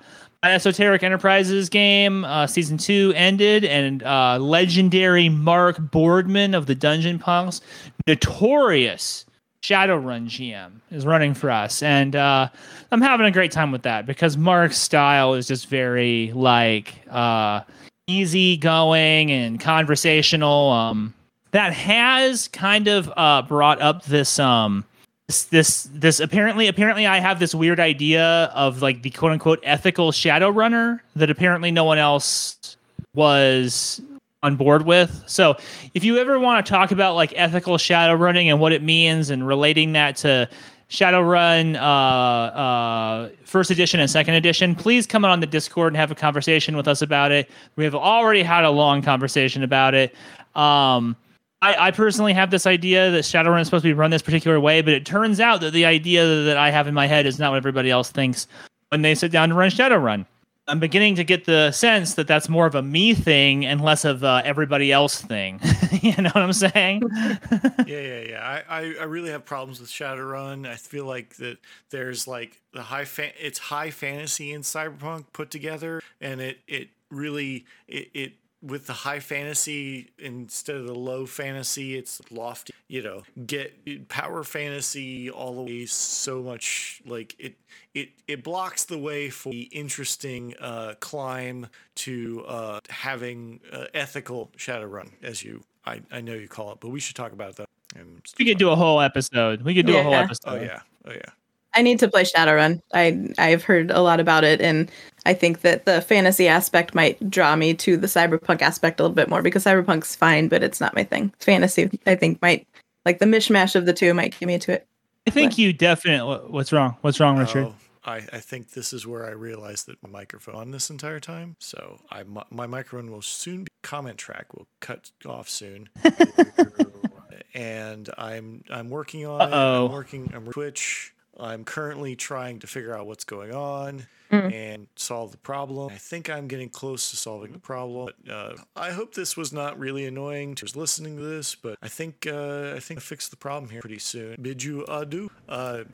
[0.51, 7.19] Esoteric Enterprises game uh, season two ended, and uh, legendary Mark Boardman of the Dungeon
[7.19, 7.61] Punks,
[8.07, 9.25] notorious
[9.63, 12.49] Shadowrun GM, is running for us, and uh,
[12.91, 17.63] I'm having a great time with that because Mark's style is just very like uh,
[18.07, 20.71] easy going and conversational.
[20.71, 21.15] Um,
[21.53, 24.85] that has kind of uh, brought up this um
[25.29, 30.13] this, this apparently apparently I have this weird idea of like the quote unquote ethical
[30.13, 32.77] shadow runner that apparently no one else
[33.15, 34.03] was
[34.43, 35.25] on board with.
[35.27, 35.57] So
[35.95, 39.31] if you ever want to talk about like ethical shadow running and what it means
[39.31, 40.49] and relating that to
[40.91, 46.11] Shadowrun uh, uh, first edition and second edition, please come on the Discord and have
[46.11, 47.51] a conversation with us about it.
[47.77, 50.15] We have already had a long conversation about it.
[50.55, 51.17] Um,
[51.65, 54.61] I, I personally have this idea that Shadowrun is supposed to be run this particular
[54.61, 57.39] way, but it turns out that the idea that I have in my head is
[57.39, 58.47] not what everybody else thinks
[58.91, 60.27] when they sit down to run Shadowrun.
[60.69, 64.05] I'm beginning to get the sense that that's more of a me thing and less
[64.05, 65.59] of a everybody else thing.
[66.03, 67.03] you know what I'm saying?
[67.51, 68.63] yeah, yeah, yeah.
[68.69, 70.69] I, I, I really have problems with Shadowrun.
[70.69, 71.57] I feel like that
[71.89, 76.91] there's like the high fan, it's high fantasy in cyberpunk put together, and it it
[77.11, 78.33] really it, it
[78.65, 82.73] with the high fantasy instead of the low fantasy, it's lofty.
[82.89, 87.57] You know, get power fantasy all the way so much like it
[87.95, 94.51] it it blocks the way for the interesting uh, climb to uh, having uh, ethical
[94.57, 97.69] Shadowrun, as you I, I know you call it, but we should talk about that.
[97.97, 99.63] And we could do a whole episode.
[99.63, 100.41] We could do a whole episode.
[100.47, 101.31] Oh yeah, oh yeah.
[101.75, 102.81] I need to play Shadowrun.
[102.93, 104.91] I I've heard a lot about it, and
[105.27, 109.15] I think that the fantasy aspect might draw me to the cyberpunk aspect a little
[109.15, 111.33] bit more because cyberpunk's fine, but it's not my thing.
[111.41, 112.67] Fantasy, I think, might
[113.05, 114.87] like the mishmash of the two might get me to it.
[115.27, 116.37] I think you definitely.
[116.49, 116.97] What's wrong?
[117.01, 117.67] What's wrong, Richard?
[117.67, 121.21] Oh, I, I think this is where I realized that my microphone on this entire
[121.21, 121.57] time.
[121.59, 125.89] So I my, my microphone will soon be comment track will cut off soon.
[127.55, 129.53] and I'm I'm working on it.
[129.53, 129.87] Uh-oh.
[129.87, 131.14] I'm working I'm Twitch.
[131.39, 134.53] I'm currently trying to figure out what's going on Mm.
[134.53, 135.93] and solve the problem.
[135.93, 138.09] I think I'm getting close to solving the problem.
[138.27, 141.79] But, uh, I hope this was not really annoying to who's listening to this, but
[141.83, 144.37] I think uh, I think I fixed the problem here pretty soon.
[144.41, 145.31] Bid you adieu.
[145.49, 145.85] Uh,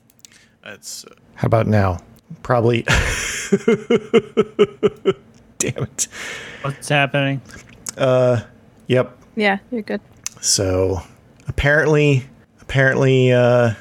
[0.63, 1.03] that's.
[1.05, 1.99] Uh, How about now?
[2.41, 2.83] Probably.
[5.57, 6.07] Damn it.
[6.61, 7.41] What's happening?
[7.97, 8.41] Uh,
[8.87, 9.17] yep.
[9.35, 10.01] Yeah, you're good.
[10.39, 11.01] So
[11.47, 12.25] apparently,
[12.61, 13.73] apparently, uh,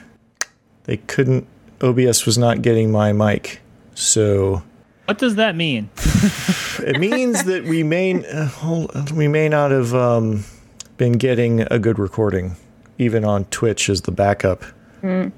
[0.91, 1.47] they couldn't.
[1.83, 3.61] OBS was not getting my mic.
[3.95, 4.65] So
[5.05, 5.89] What does that mean?
[6.81, 10.43] it means that we may uh, hold, we may not have um,
[10.97, 12.57] been getting a good recording,
[12.99, 14.65] even on Twitch as the backup.
[15.05, 15.31] Okay.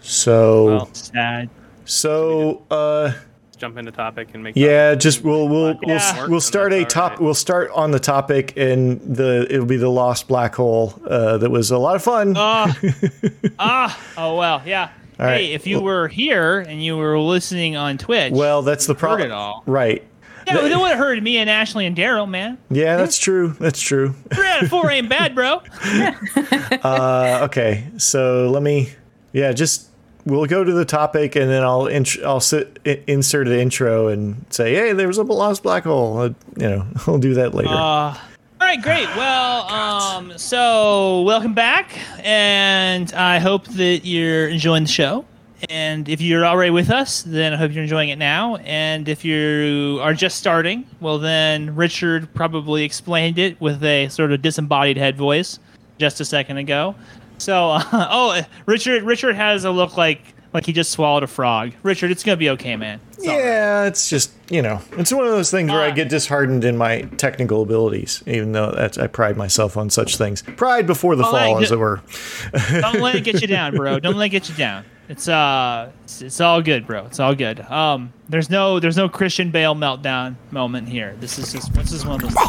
[0.00, 1.48] So Well, Sad.
[1.84, 3.16] so uh, let's
[3.58, 4.56] jump into topic and make.
[4.56, 6.26] yeah, just we'll we'll we'll, Yeah.
[6.28, 7.04] we'll start a that's top.
[7.12, 7.20] alright.
[7.20, 11.00] We'll start on the topic, and the it'll be the lost black hole.
[11.06, 12.34] Uh, that was a lot of fun.
[12.36, 12.76] Ah,
[13.58, 14.90] ah, oh well, yeah.
[15.18, 15.50] All hey, right.
[15.50, 19.30] if you were here and you were listening on Twitch, well, that's the heard problem.
[19.30, 19.62] it all.
[19.66, 20.04] Right.
[20.46, 22.56] Yeah, well, they would have heard me and Ashley and Daryl, man.
[22.70, 23.56] Yeah, that's true.
[23.58, 24.14] That's true.
[24.32, 25.60] Three out of four ain't bad, bro.
[26.84, 28.90] Uh, okay, so let me.
[29.32, 29.88] Yeah, just
[30.26, 34.44] we'll go to the topic, and then I'll int- I'll sit, insert an intro and
[34.50, 37.70] say, "Hey, there was a lost black hole." You know, I'll do that later.
[37.70, 38.18] Uh,
[38.58, 39.06] all right, great.
[39.16, 45.24] Well, um, so welcome back, and I hope that you're enjoying the show.
[45.70, 48.56] And if you're already with us, then I hope you're enjoying it now.
[48.56, 54.32] And if you are just starting, well, then Richard probably explained it with a sort
[54.32, 55.58] of disembodied head voice
[55.98, 56.94] just a second ago.
[57.38, 60.20] So, uh, oh, Richard, Richard has a look like
[60.52, 61.72] like he just swallowed a frog.
[61.82, 63.00] Richard, it's gonna be okay, man.
[63.12, 63.44] It's all right.
[63.44, 66.76] yeah, it's just you know, it's one of those things where I get disheartened in
[66.76, 70.42] my technical abilities, even though that's I pride myself on such things.
[70.42, 72.00] Pride before the fall, as it were.
[72.70, 74.00] Don't let it get you down, bro.
[74.00, 74.84] Don't let it get you down.
[75.08, 77.06] It's uh, it's, it's all good, bro.
[77.06, 77.60] It's all good.
[77.60, 81.16] Um, there's no there's no Christian Bale meltdown moment here.
[81.20, 82.46] This is just this is one of those.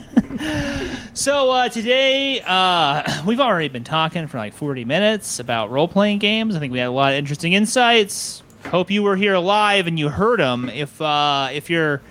[1.18, 6.18] so uh, today, uh, we've already been talking for like 40 minutes about role playing
[6.20, 6.54] games.
[6.54, 8.42] I think we had a lot of interesting insights.
[8.66, 10.68] Hope you were here live and you heard them.
[10.68, 12.02] If uh, if you're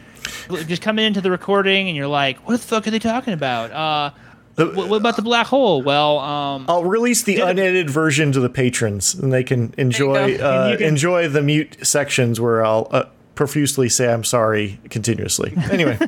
[0.67, 3.72] just coming into the recording and you're like, what the fuck are they talking about?
[3.72, 4.12] Uh,
[4.56, 5.82] what, what about the black hole?
[5.82, 10.76] Well, um, I'll release the unedited version to the patrons, and they can enjoy uh,
[10.78, 13.06] can- enjoy the mute sections where I'll uh,
[13.38, 15.54] profusely say I'm sorry continuously.
[15.71, 15.97] Anyway,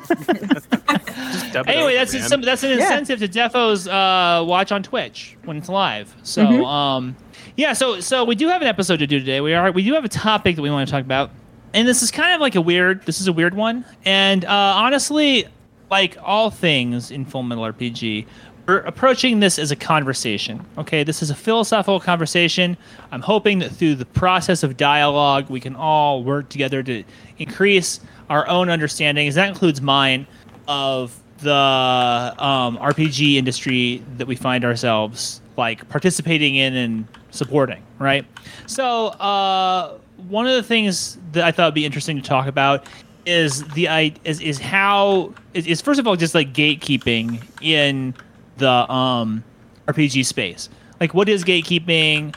[1.67, 2.27] Anyway, that's man.
[2.27, 6.13] some, that's an incentive to defos uh, watch on Twitch when it's live.
[6.23, 7.15] So um,
[7.55, 9.41] yeah, so so we do have an episode to do today.
[9.41, 11.31] We are we do have a topic that we want to talk about,
[11.73, 13.05] and this is kind of like a weird.
[13.05, 15.47] This is a weird one, and uh, honestly,
[15.89, 18.25] like all things in Full Metal RPG.
[18.69, 20.63] We're approaching this as a conversation.
[20.77, 22.77] Okay, this is a philosophical conversation.
[23.11, 27.03] I'm hoping that through the process of dialogue, we can all work together to
[27.39, 30.27] increase our own understanding, as that includes mine,
[30.67, 38.23] of the um, RPG industry that we find ourselves like participating in and supporting, right?
[38.67, 42.85] So, uh, one of the things that I thought would be interesting to talk about
[43.25, 43.87] is the
[44.25, 48.13] is, is how is, is first of all just like gatekeeping in
[48.59, 49.43] the um,
[49.87, 50.69] RPG space.
[50.99, 52.35] Like, what is gatekeeping?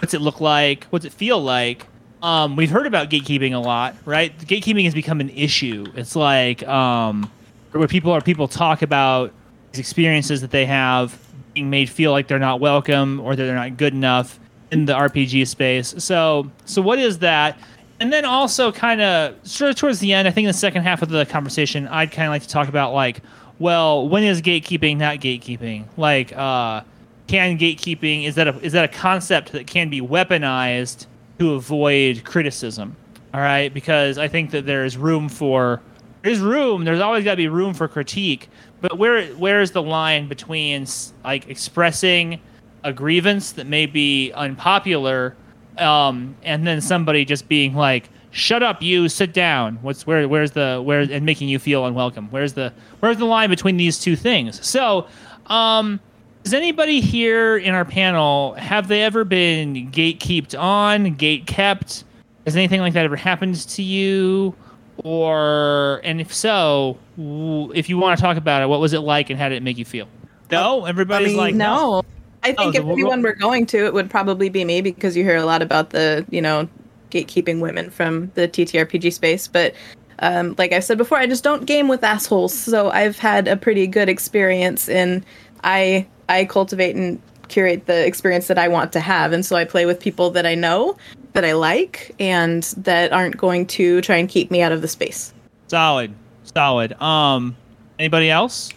[0.00, 0.84] What's it look like?
[0.86, 1.86] What's it feel like?
[2.22, 4.36] Um, we've heard about gatekeeping a lot, right?
[4.38, 5.84] Gatekeeping has become an issue.
[5.94, 7.30] It's like um,
[7.72, 9.32] where people are people talk about
[9.72, 11.18] these experiences that they have
[11.52, 14.38] being made feel like they're not welcome or that they're not good enough
[14.70, 15.94] in the RPG space.
[15.98, 17.58] So, so what is that?
[18.00, 20.82] And then also kind of sort of towards the end, I think in the second
[20.82, 23.20] half of the conversation, I'd kind of like to talk about like,
[23.58, 25.84] well, when is gatekeeping not gatekeeping?
[25.96, 26.82] Like, uh,
[27.26, 31.06] can gatekeeping is that a is that a concept that can be weaponized
[31.38, 32.96] to avoid criticism?
[33.32, 35.80] All right, because I think that there is room for
[36.22, 36.84] there's room.
[36.84, 38.48] There's always got to be room for critique.
[38.80, 40.86] But where where is the line between
[41.22, 42.40] like expressing
[42.82, 45.34] a grievance that may be unpopular,
[45.78, 49.08] um, and then somebody just being like, "Shut up, you!
[49.08, 50.28] Sit down." What's where?
[50.28, 51.00] Where's the where?
[51.00, 52.28] And making you feel unwelcome.
[52.30, 54.64] Where's the where's the line between these two things?
[54.66, 55.06] So,
[55.46, 56.00] um,
[56.42, 62.04] Does anybody here in our panel have they ever been gatekept on, gate kept?
[62.44, 64.54] Has anything like that ever happened to you?
[64.98, 69.00] Or and if so, w- if you want to talk about it, what was it
[69.00, 70.06] like and how did it make you feel?
[70.50, 72.02] No, everybody's mean, like no.
[72.42, 74.82] I Oh, think the if wo- anyone were going to, it would probably be me
[74.82, 76.68] because you hear a lot about the, you know,
[77.14, 79.46] gatekeeping women from the TTRPG space.
[79.46, 79.74] But
[80.18, 82.52] um, like I said before, I just don't game with assholes.
[82.52, 85.24] So I've had a pretty good experience in
[85.62, 89.64] I I cultivate and curate the experience that I want to have, and so I
[89.64, 90.96] play with people that I know,
[91.34, 94.88] that I like, and that aren't going to try and keep me out of the
[94.88, 95.32] space.
[95.68, 96.14] Solid,
[96.54, 97.00] solid.
[97.02, 97.54] Um,
[97.98, 98.70] anybody else?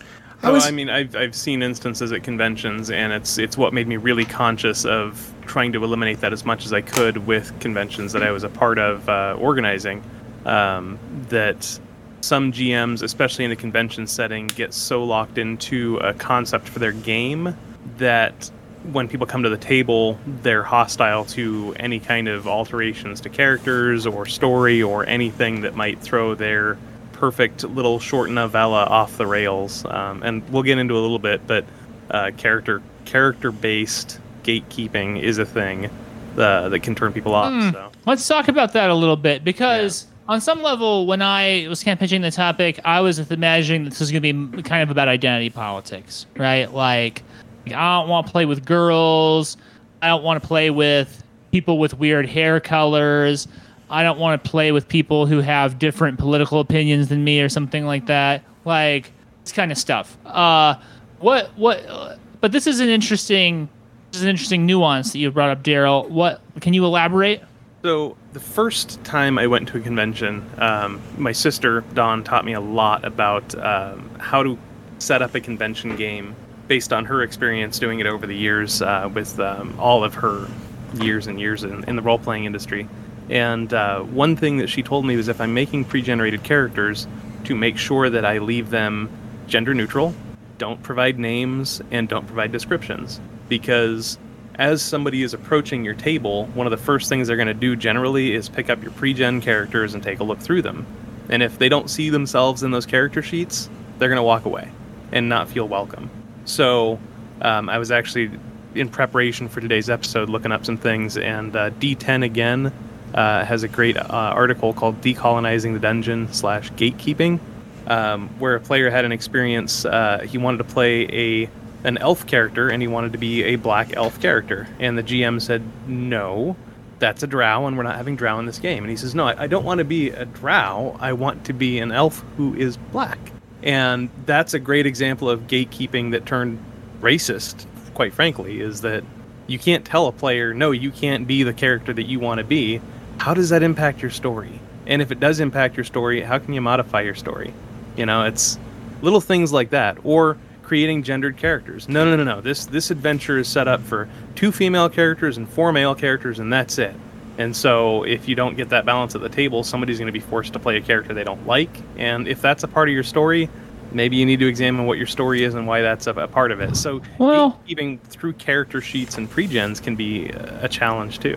[0.44, 3.88] I was- I mean, I've, I've seen instances at conventions, and it's it's what made
[3.88, 8.14] me really conscious of trying to eliminate that as much as I could with conventions
[8.14, 10.04] that I was a part of uh, organizing.
[10.46, 11.80] Um, that
[12.22, 16.92] some GMs, especially in the convention setting, get so locked into a concept for their
[16.92, 17.56] game
[17.98, 18.50] that
[18.92, 24.06] when people come to the table, they're hostile to any kind of alterations to characters
[24.06, 26.78] or story or anything that might throw their
[27.14, 29.84] perfect little short novella off the rails.
[29.86, 31.66] Um, and we'll get into a little bit, but
[32.10, 35.90] uh, character character based gatekeeping is a thing
[36.38, 37.52] uh, that can turn people off.
[37.52, 37.72] Hmm.
[37.72, 37.92] So.
[38.06, 41.94] Let's talk about that a little bit because on some level, when I was kind
[41.94, 45.08] of pitching the topic, I was imagining this was going to be kind of about
[45.08, 46.72] identity politics, right?
[46.72, 47.24] Like,
[47.68, 49.58] I don't want to play with girls.
[50.02, 53.48] I don't want to play with people with weird hair colors.
[53.90, 57.50] I don't want to play with people who have different political opinions than me or
[57.50, 58.44] something like that.
[58.66, 59.12] Like,
[59.44, 60.18] this kind of stuff.
[60.26, 60.76] Uh,
[61.20, 63.70] what, what, uh, but this is an interesting,
[64.18, 66.10] is an interesting nuance that you brought up, Daryl.
[66.10, 67.42] What, can you elaborate?
[67.84, 72.54] So the first time I went to a convention, um, my sister Dawn taught me
[72.54, 74.58] a lot about um, how to
[75.00, 76.36] set up a convention game
[76.68, 80.48] based on her experience doing it over the years uh, with um, all of her
[80.96, 82.88] years and years in, in the role playing industry.
[83.30, 87.08] And uh, one thing that she told me was if I'm making pre generated characters,
[87.46, 89.10] to make sure that I leave them
[89.48, 90.14] gender neutral,
[90.58, 93.22] don't provide names, and don't provide descriptions.
[93.50, 94.18] Because
[94.56, 97.76] as somebody is approaching your table, one of the first things they're going to do
[97.76, 100.86] generally is pick up your pre-gen characters and take a look through them.
[101.30, 103.70] And if they don't see themselves in those character sheets,
[104.00, 104.70] they're going to walk away
[105.12, 106.10] and not feel welcome.
[106.46, 107.00] So
[107.42, 108.32] um, I was actually
[108.76, 112.72] in preparation for today's episode looking up some things, and uh, D10 again
[113.14, 117.40] uh, has a great uh, article called "Decolonizing the Dungeon" slash Gatekeeping,
[117.88, 119.86] um, where a player had an experience.
[119.86, 121.50] Uh, he wanted to play a
[121.88, 124.68] an elf character and he wanted to be a black elf character.
[124.80, 126.58] And the GM said, No,
[127.00, 128.84] that's a drow and we're not having drow in this game.
[128.84, 130.98] And he says, No, I, don't want to be a drow.
[131.00, 133.18] I want to be an elf who is black.
[133.64, 136.60] And that's a great example of gatekeeping that turned
[137.00, 139.04] racist, quite frankly, is that
[139.48, 142.44] you can't tell a player, No, you can't be the character that you want to
[142.44, 142.82] be.
[143.18, 144.60] How does that impact your story?
[144.86, 147.54] And if it does impact your story, how can you modify your story?
[147.96, 148.60] You know, it's
[149.02, 149.98] little things like that.
[150.04, 151.88] Or creating gendered characters.
[151.88, 152.42] No, no, no, no.
[152.42, 156.52] This this adventure is set up for two female characters and four male characters, and
[156.52, 156.94] that's it.
[157.38, 160.20] And so, if you don't get that balance at the table, somebody's going to be
[160.20, 161.70] forced to play a character they don't like.
[161.98, 163.48] And if that's a part of your story,
[163.92, 166.52] maybe you need to examine what your story is and why that's a, a part
[166.52, 166.76] of it.
[166.76, 171.36] So, Well- even through character sheets and pre-gens can be a challenge too.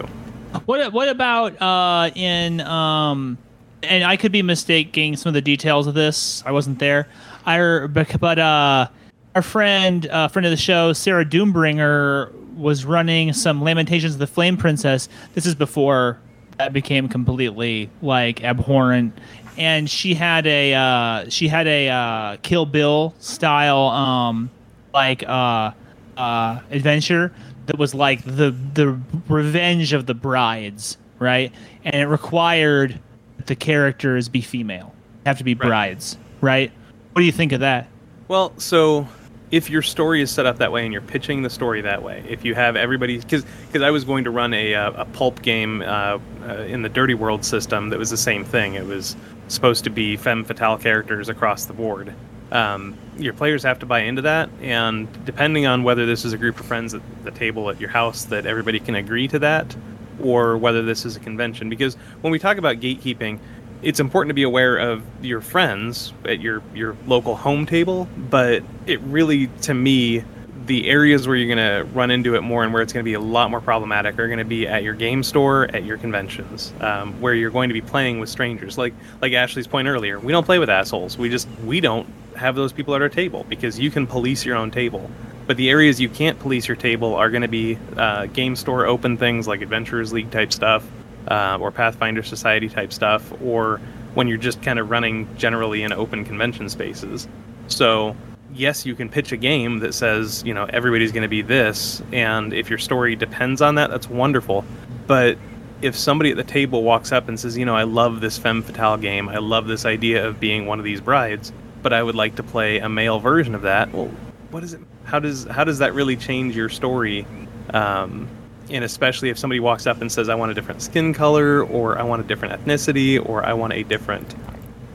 [0.65, 3.39] What what about uh, in um,
[3.83, 6.43] and I could be mistaking some of the details of this.
[6.45, 7.07] I wasn't there.
[7.47, 8.89] I but but, uh,
[9.35, 14.27] our friend uh, friend of the show Sarah Doombringer was running some Lamentations of the
[14.27, 15.09] Flame Princess.
[15.35, 16.19] This is before
[16.59, 19.19] that became completely like abhorrent.
[19.57, 24.51] And she had a uh, she had a uh, Kill Bill style um,
[24.93, 25.73] like uh,
[26.17, 27.33] uh, adventure
[27.67, 31.53] that was like the the revenge of the brides, right?
[31.85, 32.99] And it required
[33.37, 35.67] that the characters be female, have to be Right.
[35.69, 36.73] brides, right?
[37.13, 37.87] What do you think of that?
[38.29, 39.09] Well, so
[39.51, 42.25] if your story is set up that way and you're pitching the story that way,
[42.29, 45.43] if you have everybody, because because I was going to run a uh, a pulp
[45.43, 48.75] game uh, uh, in the Dirty World system that was the same thing.
[48.75, 49.17] It was
[49.49, 52.15] supposed to be femme fatale characters across the board.
[52.53, 56.39] Um, your players have to buy into that, and depending on whether this is a
[56.39, 59.77] group of friends at the table at your house that everybody can agree to that,
[60.21, 61.69] or whether this is a convention.
[61.69, 63.39] Because when we talk about gatekeeping,
[63.83, 68.63] it's important to be aware of your friends at your your local home table, but
[68.87, 70.25] it really, to me,
[70.67, 73.09] the areas where you're going to run into it more and where it's going to
[73.09, 75.99] be a lot more problematic are going to be at your game store, at your
[75.99, 78.77] conventions, um, where you're going to be playing with strangers.
[78.79, 81.17] Like like Ashley's point earlier, we don't play with assholes.
[81.19, 82.07] We just we don't
[82.37, 85.11] have those people at our table because you can police your own table.
[85.47, 88.87] But the areas you can't police your table are going to be uh, game store
[88.87, 90.87] open things like Adventurers League type stuff,
[91.31, 93.81] uh, or Pathfinder Society type stuff, or
[94.15, 97.29] when you're just kind of running generally in open convention spaces.
[97.69, 98.17] So
[98.53, 102.03] yes, you can pitch a game that says, you know, everybody's going to be this,
[102.13, 104.65] and if your story depends on that, that's wonderful.
[105.07, 105.39] But
[105.83, 108.63] if somebody at the table walks up and says, you know, I love this femme
[108.63, 111.53] fatale game, I love this idea of being one of these brides,
[111.83, 113.93] but I would like to play a male version of that.
[113.93, 114.11] Well,
[114.51, 114.81] what is it?
[115.05, 117.27] How does how does that really change your story?
[117.73, 118.29] Um,
[118.73, 121.99] and especially if somebody walks up and says, I want a different skin color, or
[121.99, 124.35] I want a different ethnicity, or I want a different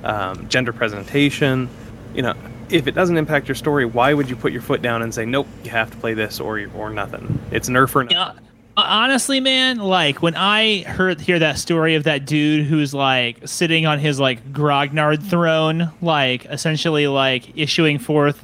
[0.04, 1.70] um, gender presentation,
[2.14, 2.34] you know,
[2.70, 5.26] if it doesn't impact your story, why would you put your foot down and say,
[5.26, 7.40] nope, you have to play this or or nothing?
[7.52, 8.18] It's nerf or nothing.
[8.18, 8.34] Yeah,
[8.78, 13.86] honestly, man, like when I heard hear that story of that dude who's like sitting
[13.86, 18.44] on his like grognard throne, like essentially like issuing forth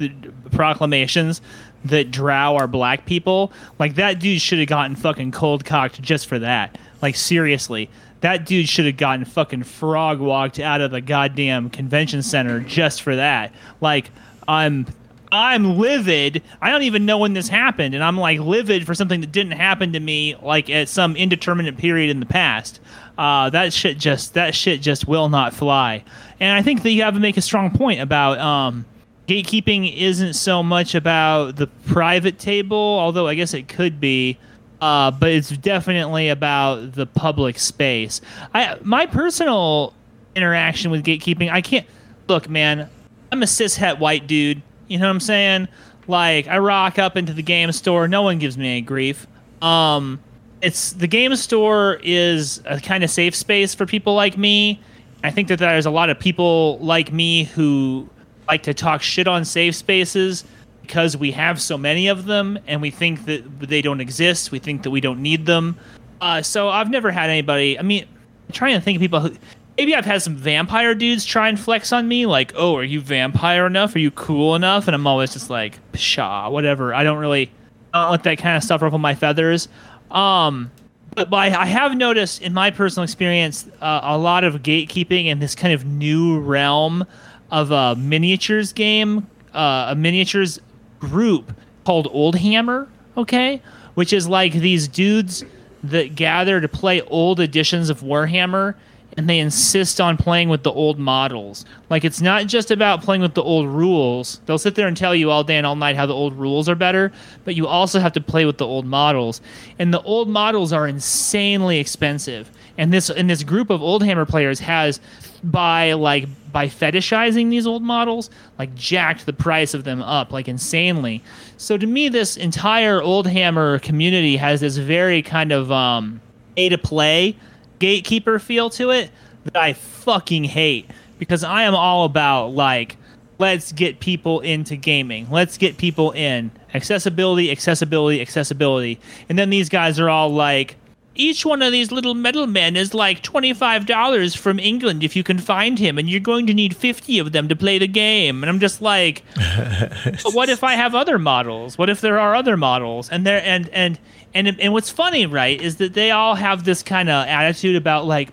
[0.52, 1.40] proclamations
[1.84, 6.26] that drow are black people, like that dude should have gotten fucking cold cocked just
[6.26, 6.78] for that.
[7.00, 7.90] Like seriously.
[8.20, 13.02] That dude should have gotten fucking frog walked out of the goddamn convention center just
[13.02, 13.52] for that.
[13.80, 14.10] Like,
[14.46, 14.86] I'm
[15.32, 16.42] I'm livid.
[16.60, 19.52] I don't even know when this happened, and I'm like livid for something that didn't
[19.52, 22.80] happen to me like at some indeterminate period in the past.
[23.16, 26.04] Uh, that shit just that shit just will not fly.
[26.38, 28.84] And I think that you have to make a strong point about um,
[29.26, 34.38] gatekeeping isn't so much about the private table, although I guess it could be.
[34.80, 38.20] Uh, but it's definitely about the public space.
[38.52, 39.94] I my personal
[40.34, 41.86] interaction with gatekeeping, I can't
[42.28, 42.88] look, man.
[43.30, 44.60] I'm a cishet white dude.
[44.88, 45.68] You know what I'm saying?
[46.08, 49.26] Like I rock up into the game store, no one gives me any grief.
[49.62, 50.20] Um,
[50.60, 54.80] it's the game store is a kind of safe space for people like me.
[55.24, 58.08] I think that there's a lot of people like me who
[58.48, 60.44] like to talk shit on safe spaces
[60.82, 64.50] because we have so many of them and we think that they don't exist.
[64.50, 65.76] We think that we don't need them.
[66.20, 67.78] Uh, so I've never had anybody.
[67.78, 69.34] I mean, I'm trying to think of people who.
[69.78, 73.00] Maybe I've had some vampire dudes try and flex on me, like, "Oh, are you
[73.00, 73.94] vampire enough?
[73.94, 77.50] Are you cool enough?" And I'm always just like, "Pshaw, whatever." I don't really,
[77.94, 79.68] I don't let that kind of stuff ruffle my feathers.
[80.10, 80.70] Um,
[81.14, 85.54] but, I have noticed in my personal experience uh, a lot of gatekeeping in this
[85.54, 87.06] kind of new realm
[87.52, 90.58] of a miniatures game, uh, a miniatures
[90.98, 91.52] group
[91.84, 93.62] called Old Hammer, okay?
[93.94, 95.44] Which is like these dudes
[95.84, 98.74] that gather to play old editions of Warhammer
[99.16, 101.64] and they insist on playing with the old models.
[101.90, 104.40] Like it's not just about playing with the old rules.
[104.46, 106.68] They'll sit there and tell you all day and all night how the old rules
[106.68, 107.12] are better,
[107.44, 109.42] but you also have to play with the old models.
[109.78, 112.50] And the old models are insanely expensive.
[112.82, 114.98] And this and this group of old hammer players has
[115.44, 118.28] by like by fetishizing these old models,
[118.58, 121.22] like jacked the price of them up like insanely.
[121.58, 126.20] So to me this entire old hammer community has this very kind of um
[126.56, 127.36] to play
[127.78, 129.12] gatekeeper feel to it
[129.44, 132.96] that I fucking hate because I am all about like
[133.38, 135.30] let's get people into gaming.
[135.30, 136.50] Let's get people in.
[136.74, 138.98] Accessibility, accessibility, accessibility.
[139.28, 140.78] And then these guys are all like
[141.14, 145.38] each one of these little metal men is like $25 from England if you can
[145.38, 148.42] find him and you're going to need 50 of them to play the game.
[148.42, 151.76] And I'm just like but what if I have other models?
[151.76, 153.10] What if there are other models?
[153.10, 153.98] And there and and
[154.34, 158.06] and and what's funny, right, is that they all have this kind of attitude about
[158.06, 158.30] like,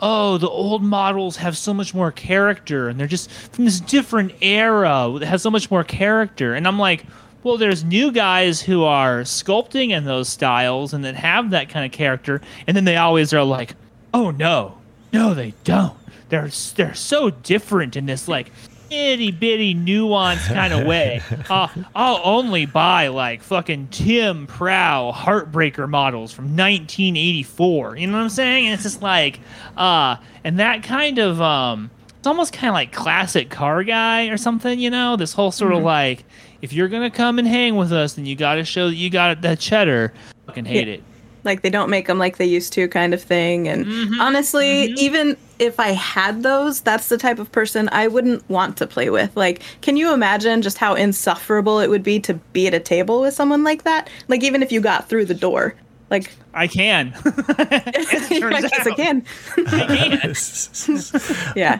[0.00, 4.32] oh, the old models have so much more character, and they're just from this different
[4.40, 6.54] era that has so much more character.
[6.54, 7.04] And I'm like,
[7.44, 11.86] well, there's new guys who are sculpting in those styles and that have that kind
[11.86, 13.76] of character, and then they always are like,
[14.12, 14.78] oh no,
[15.12, 15.96] no, they don't.
[16.30, 18.50] They're they're so different in this like
[18.90, 21.22] itty bitty nuanced kind of way.
[21.50, 27.96] Uh, I'll only buy like fucking Tim Prow Heartbreaker models from 1984.
[27.96, 28.66] You know what I'm saying?
[28.66, 29.40] And it's just like,
[29.76, 34.38] uh, and that kind of, um, it's almost kind of like classic car guy or
[34.38, 34.78] something.
[34.78, 36.24] You know, this whole sort of like,
[36.64, 39.10] if you're gonna come and hang with us, then you got to show that you
[39.10, 40.14] got that cheddar.
[40.46, 41.02] Fucking hate it.
[41.44, 44.88] like they don't make them like they used to kind of thing and Mhm, honestly
[44.88, 44.96] mhm.
[44.96, 49.10] even if i had those that's the type of person i wouldn't want to play
[49.10, 52.80] with like can you imagine just how insufferable it would be to be at a
[52.80, 55.74] table with someone like that like even if you got through the door
[56.14, 57.12] like I can.
[57.26, 58.86] I out.
[58.86, 59.24] I can.
[61.56, 61.78] yeah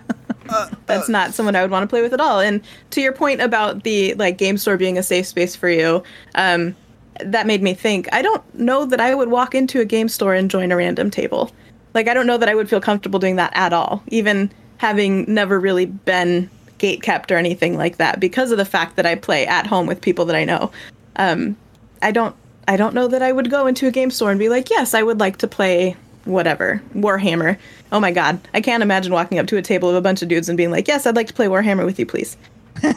[0.86, 2.60] that's not someone i would want to play with at all and
[2.90, 6.02] to your point about the like game store being a safe space for you
[6.34, 6.76] um
[7.24, 10.34] that made me think i don't know that i would walk into a game store
[10.34, 11.50] and join a random table
[11.94, 15.24] like i don't know that i would feel comfortable doing that at all even having
[15.32, 19.14] never really been gate kept or anything like that because of the fact that i
[19.14, 20.70] play at home with people that i know
[21.16, 21.56] um,
[22.02, 22.34] I don't
[22.68, 24.94] I don't know that I would go into a game store and be like, yes,
[24.94, 27.58] I would like to play whatever Warhammer.
[27.92, 30.28] Oh my god, I can't imagine walking up to a table of a bunch of
[30.28, 32.36] dudes and being like, yes, I'd like to play Warhammer with you, please.
[32.80, 32.96] Can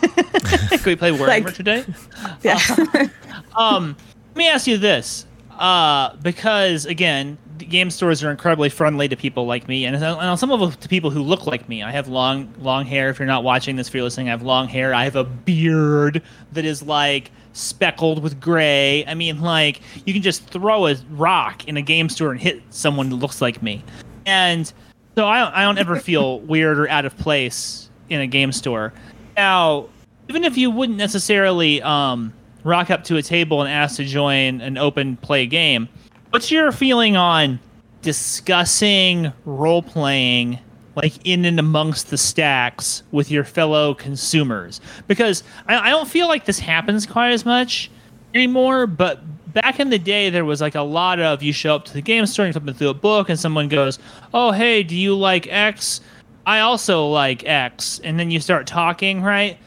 [0.86, 1.86] we play Warhammer Like- today?
[2.44, 2.60] Yeah.
[3.56, 3.96] Um,
[4.30, 5.26] let me ask you this,
[5.58, 10.52] uh, because again, game stores are incredibly friendly to people like me, and, and some
[10.52, 11.82] of them to people who look like me.
[11.82, 13.10] I have long, long hair.
[13.10, 14.94] If you're not watching this, if you're listening, I have long hair.
[14.94, 19.06] I have a beard that is like speckled with gray.
[19.06, 22.62] I mean, like you can just throw a rock in a game store and hit
[22.70, 23.84] someone that looks like me,
[24.26, 24.72] and
[25.16, 28.94] so I, I don't ever feel weird or out of place in a game store.
[29.36, 29.90] Now,
[30.30, 32.34] even if you wouldn't necessarily um,
[32.64, 35.90] rock up to a table and ask to join an open play game,
[36.30, 37.60] what's your feeling on
[38.02, 40.60] discussing role playing
[40.98, 44.82] like in and amongst the stacks with your fellow consumers?
[45.08, 47.90] Because I, I don't feel like this happens quite as much
[48.34, 49.22] anymore, but
[49.54, 52.02] back in the day there was like a lot of you show up to the
[52.02, 54.00] game store and flip through a book and someone goes,
[54.34, 56.02] Oh hey, do you like X?
[56.46, 59.58] I also like X, and then you start talking, right?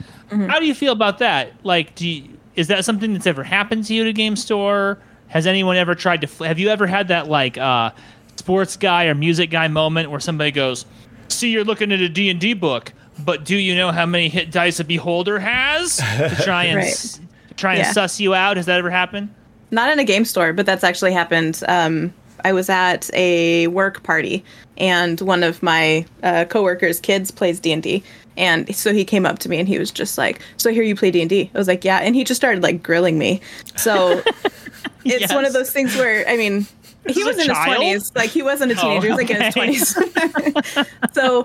[0.49, 1.53] How do you feel about that?
[1.63, 4.99] Like, do you, is that something that's ever happened to you at a game store?
[5.29, 6.45] Has anyone ever tried to?
[6.45, 7.91] Have you ever had that like uh,
[8.37, 10.87] sports guy or music guy moment where somebody goes,
[11.33, 14.29] "See, you're looking at a D and D book, but do you know how many
[14.29, 16.87] hit dice a beholder has?" To try and Right.
[16.89, 17.21] s-
[17.57, 17.93] try and Yeah.
[17.93, 18.57] suss you out.
[18.57, 19.29] Has that ever happened?
[19.71, 21.63] Not in a game store, but that's actually happened.
[21.69, 22.13] Um,
[22.45, 24.43] I was at a work party,
[24.79, 28.03] and one of my uh, coworkers' kids plays D and D,
[28.37, 30.97] and so he came up to me and he was just like, "So here you
[30.97, 33.41] play D and D." I was like, "Yeah," and he just started like grilling me.
[33.77, 34.23] So
[35.05, 36.73] it's one of those things where I mean, This
[37.15, 39.43] he was in his twenties, like he wasn't a Oh, teenager, he was like in
[39.43, 40.87] his twenties.
[41.13, 41.45] so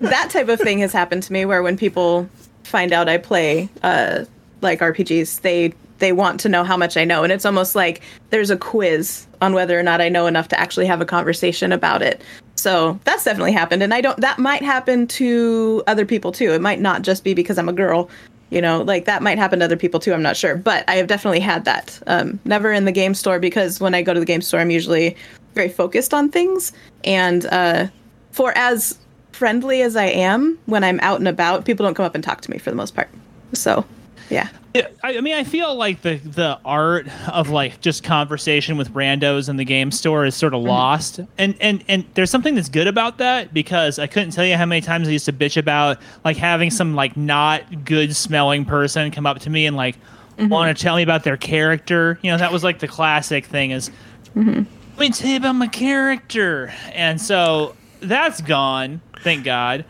[0.00, 2.28] that type of thing has happened to me, where when people
[2.64, 4.24] find out I play uh,
[4.60, 8.02] like RPGs, they they want to know how much I know, and it's almost like
[8.30, 11.70] there's a quiz on whether or not I know enough to actually have a conversation
[11.72, 12.22] about it.
[12.56, 14.18] So that's definitely happened, and I don't.
[14.20, 16.52] That might happen to other people too.
[16.52, 18.08] It might not just be because I'm a girl.
[18.52, 20.12] You know, like that might happen to other people too.
[20.12, 21.98] I'm not sure, but I have definitely had that.
[22.06, 24.70] Um, never in the game store because when I go to the game store, I'm
[24.70, 25.16] usually
[25.54, 26.72] very focused on things,
[27.02, 27.86] and uh,
[28.30, 28.98] for as
[29.32, 32.42] friendly as I am when I'm out and about, people don't come up and talk
[32.42, 33.08] to me for the most part.
[33.54, 33.86] So,
[34.30, 34.48] yeah.
[34.74, 39.48] I I mean, I feel like the the art of like just conversation with randos
[39.48, 40.68] in the game store is sort of mm-hmm.
[40.68, 44.56] lost, and and and there's something that's good about that because I couldn't tell you
[44.56, 48.64] how many times I used to bitch about like having some like not good smelling
[48.64, 49.96] person come up to me and like
[50.36, 50.48] mm-hmm.
[50.48, 52.18] want to tell me about their character.
[52.22, 53.90] You know, that was like the classic thing is
[54.34, 54.62] mm-hmm.
[54.96, 56.72] let me tell you about my character.
[56.92, 59.84] And so that's gone, thank God.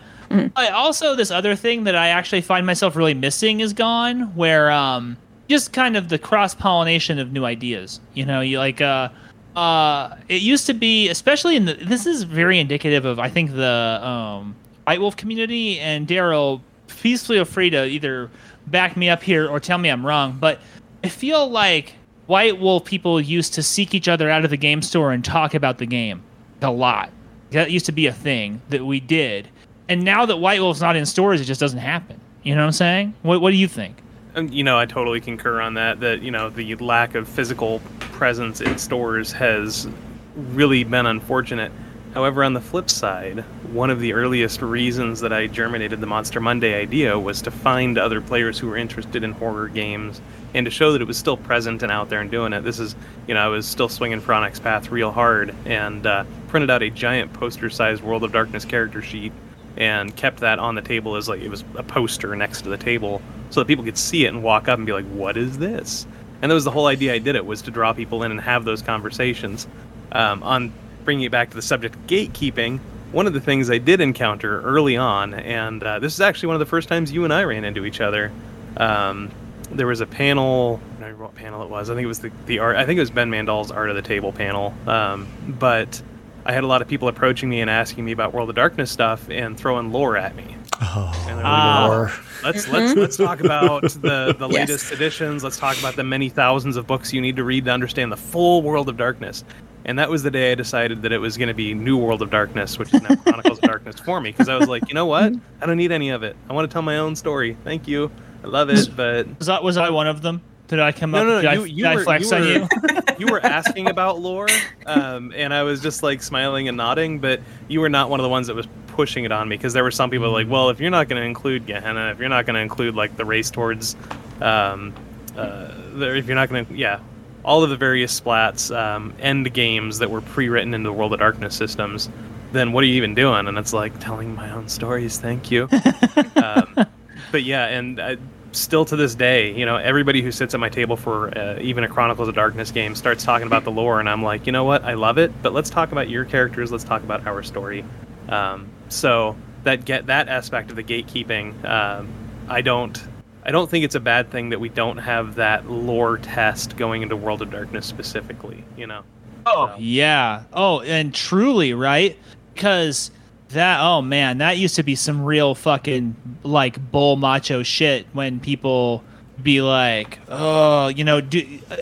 [0.54, 4.70] But also this other thing that I actually find myself really missing is gone, where
[4.70, 5.16] um
[5.48, 8.00] just kind of the cross pollination of new ideas.
[8.14, 9.08] You know, you like uh
[9.56, 13.52] uh it used to be especially in the this is very indicative of I think
[13.52, 14.54] the um
[14.84, 18.30] White Wolf community and Daryl please feel free to either
[18.66, 20.60] back me up here or tell me I'm wrong, but
[21.04, 21.94] I feel like
[22.26, 25.54] White Wolf people used to seek each other out of the game store and talk
[25.54, 26.22] about the game
[26.60, 27.10] a lot.
[27.50, 29.48] That used to be a thing that we did.
[29.88, 32.20] And now that White Wolf's not in stores, it just doesn't happen.
[32.42, 33.14] You know what I'm saying?
[33.22, 33.96] What, what do you think?
[34.36, 36.00] You know, I totally concur on that.
[36.00, 39.88] That you know, the lack of physical presence in stores has
[40.36, 41.70] really been unfortunate.
[42.14, 43.40] However, on the flip side,
[43.72, 47.96] one of the earliest reasons that I germinated the Monster Monday idea was to find
[47.96, 50.20] other players who were interested in horror games
[50.52, 52.60] and to show that it was still present and out there and doing it.
[52.64, 52.94] This is,
[53.26, 56.90] you know, I was still swinging Onyx Path real hard and uh, printed out a
[56.90, 59.32] giant poster-sized World of Darkness character sheet
[59.76, 62.76] and kept that on the table as like it was a poster next to the
[62.76, 65.58] table so that people could see it and walk up and be like what is
[65.58, 66.06] this?
[66.40, 68.40] And that was the whole idea i did it was to draw people in and
[68.40, 69.66] have those conversations.
[70.12, 70.72] Um, on
[71.04, 72.80] bringing it back to the subject of gatekeeping
[73.12, 76.56] one of the things i did encounter early on and uh, this is actually one
[76.56, 78.32] of the first times you and i ran into each other
[78.78, 79.30] um,
[79.70, 82.20] there was a panel I don't remember what panel it was i think it was
[82.20, 85.28] the, the art i think it was ben mandal's art of the table panel um,
[85.46, 86.02] but
[86.44, 88.90] I had a lot of people approaching me and asking me about World of Darkness
[88.90, 90.56] stuff and throwing lore at me.
[90.80, 91.86] Oh, And I would Ah.
[91.88, 92.12] go, Lore.
[92.42, 94.68] let's let's let's talk about the the Yes.
[94.68, 95.44] latest editions.
[95.44, 98.16] Let's talk about the many thousands of books you need to read to understand the
[98.16, 99.44] full World of Darkness.
[99.84, 102.22] And that was the day I decided that it was going to be New World
[102.22, 104.94] of Darkness, which is now Chronicles of Darkness for me, because I was like, you
[104.94, 105.32] know what?
[105.60, 106.36] I don't need any of it.
[106.48, 107.56] I want to tell my own story.
[107.64, 108.10] Thank you.
[108.44, 110.40] I love it, but Was I, was I one of them?
[110.72, 111.26] Did I come no, up?
[111.26, 112.68] no, did I, you, you did I were, flex you, on were, you?
[113.18, 114.48] you were asking about lore,
[114.86, 118.24] um, and I was just like smiling and nodding, but you were not one of
[118.24, 120.70] the ones that was pushing it on me because there were some people like, well,
[120.70, 123.24] if you're not going to include Gehenna, if you're not going to include like the
[123.26, 123.96] race towards
[124.40, 124.94] um,
[125.36, 127.00] uh, if you're not going to, yeah,
[127.44, 131.18] all of the various splats, um, end games that were pre-written into the World of
[131.18, 132.08] Darkness systems,
[132.52, 133.46] then what are you even doing?
[133.46, 135.18] And it's like telling my own stories.
[135.18, 135.68] Thank you.
[136.36, 136.86] um,
[137.30, 138.16] but yeah, and uh,
[138.52, 141.84] still to this day, you know, everybody who sits at my table for uh, even
[141.84, 144.64] a Chronicles of Darkness game starts talking about the lore, and I'm like, you know
[144.64, 144.84] what?
[144.84, 146.70] I love it, but let's talk about your characters.
[146.70, 147.84] Let's talk about our story.
[148.28, 152.12] Um, so that get that aspect of the gatekeeping, um,
[152.48, 153.02] I don't.
[153.44, 157.02] I don't think it's a bad thing that we don't have that lore test going
[157.02, 159.02] into World of Darkness specifically, you know.
[159.46, 159.76] Oh, so.
[159.80, 160.44] yeah.
[160.52, 162.16] Oh, and truly, right?
[162.54, 163.10] Because
[163.52, 168.40] that oh man, that used to be some real fucking like bull macho shit when
[168.40, 169.04] people
[169.42, 171.76] be like, oh, you know, do, uh,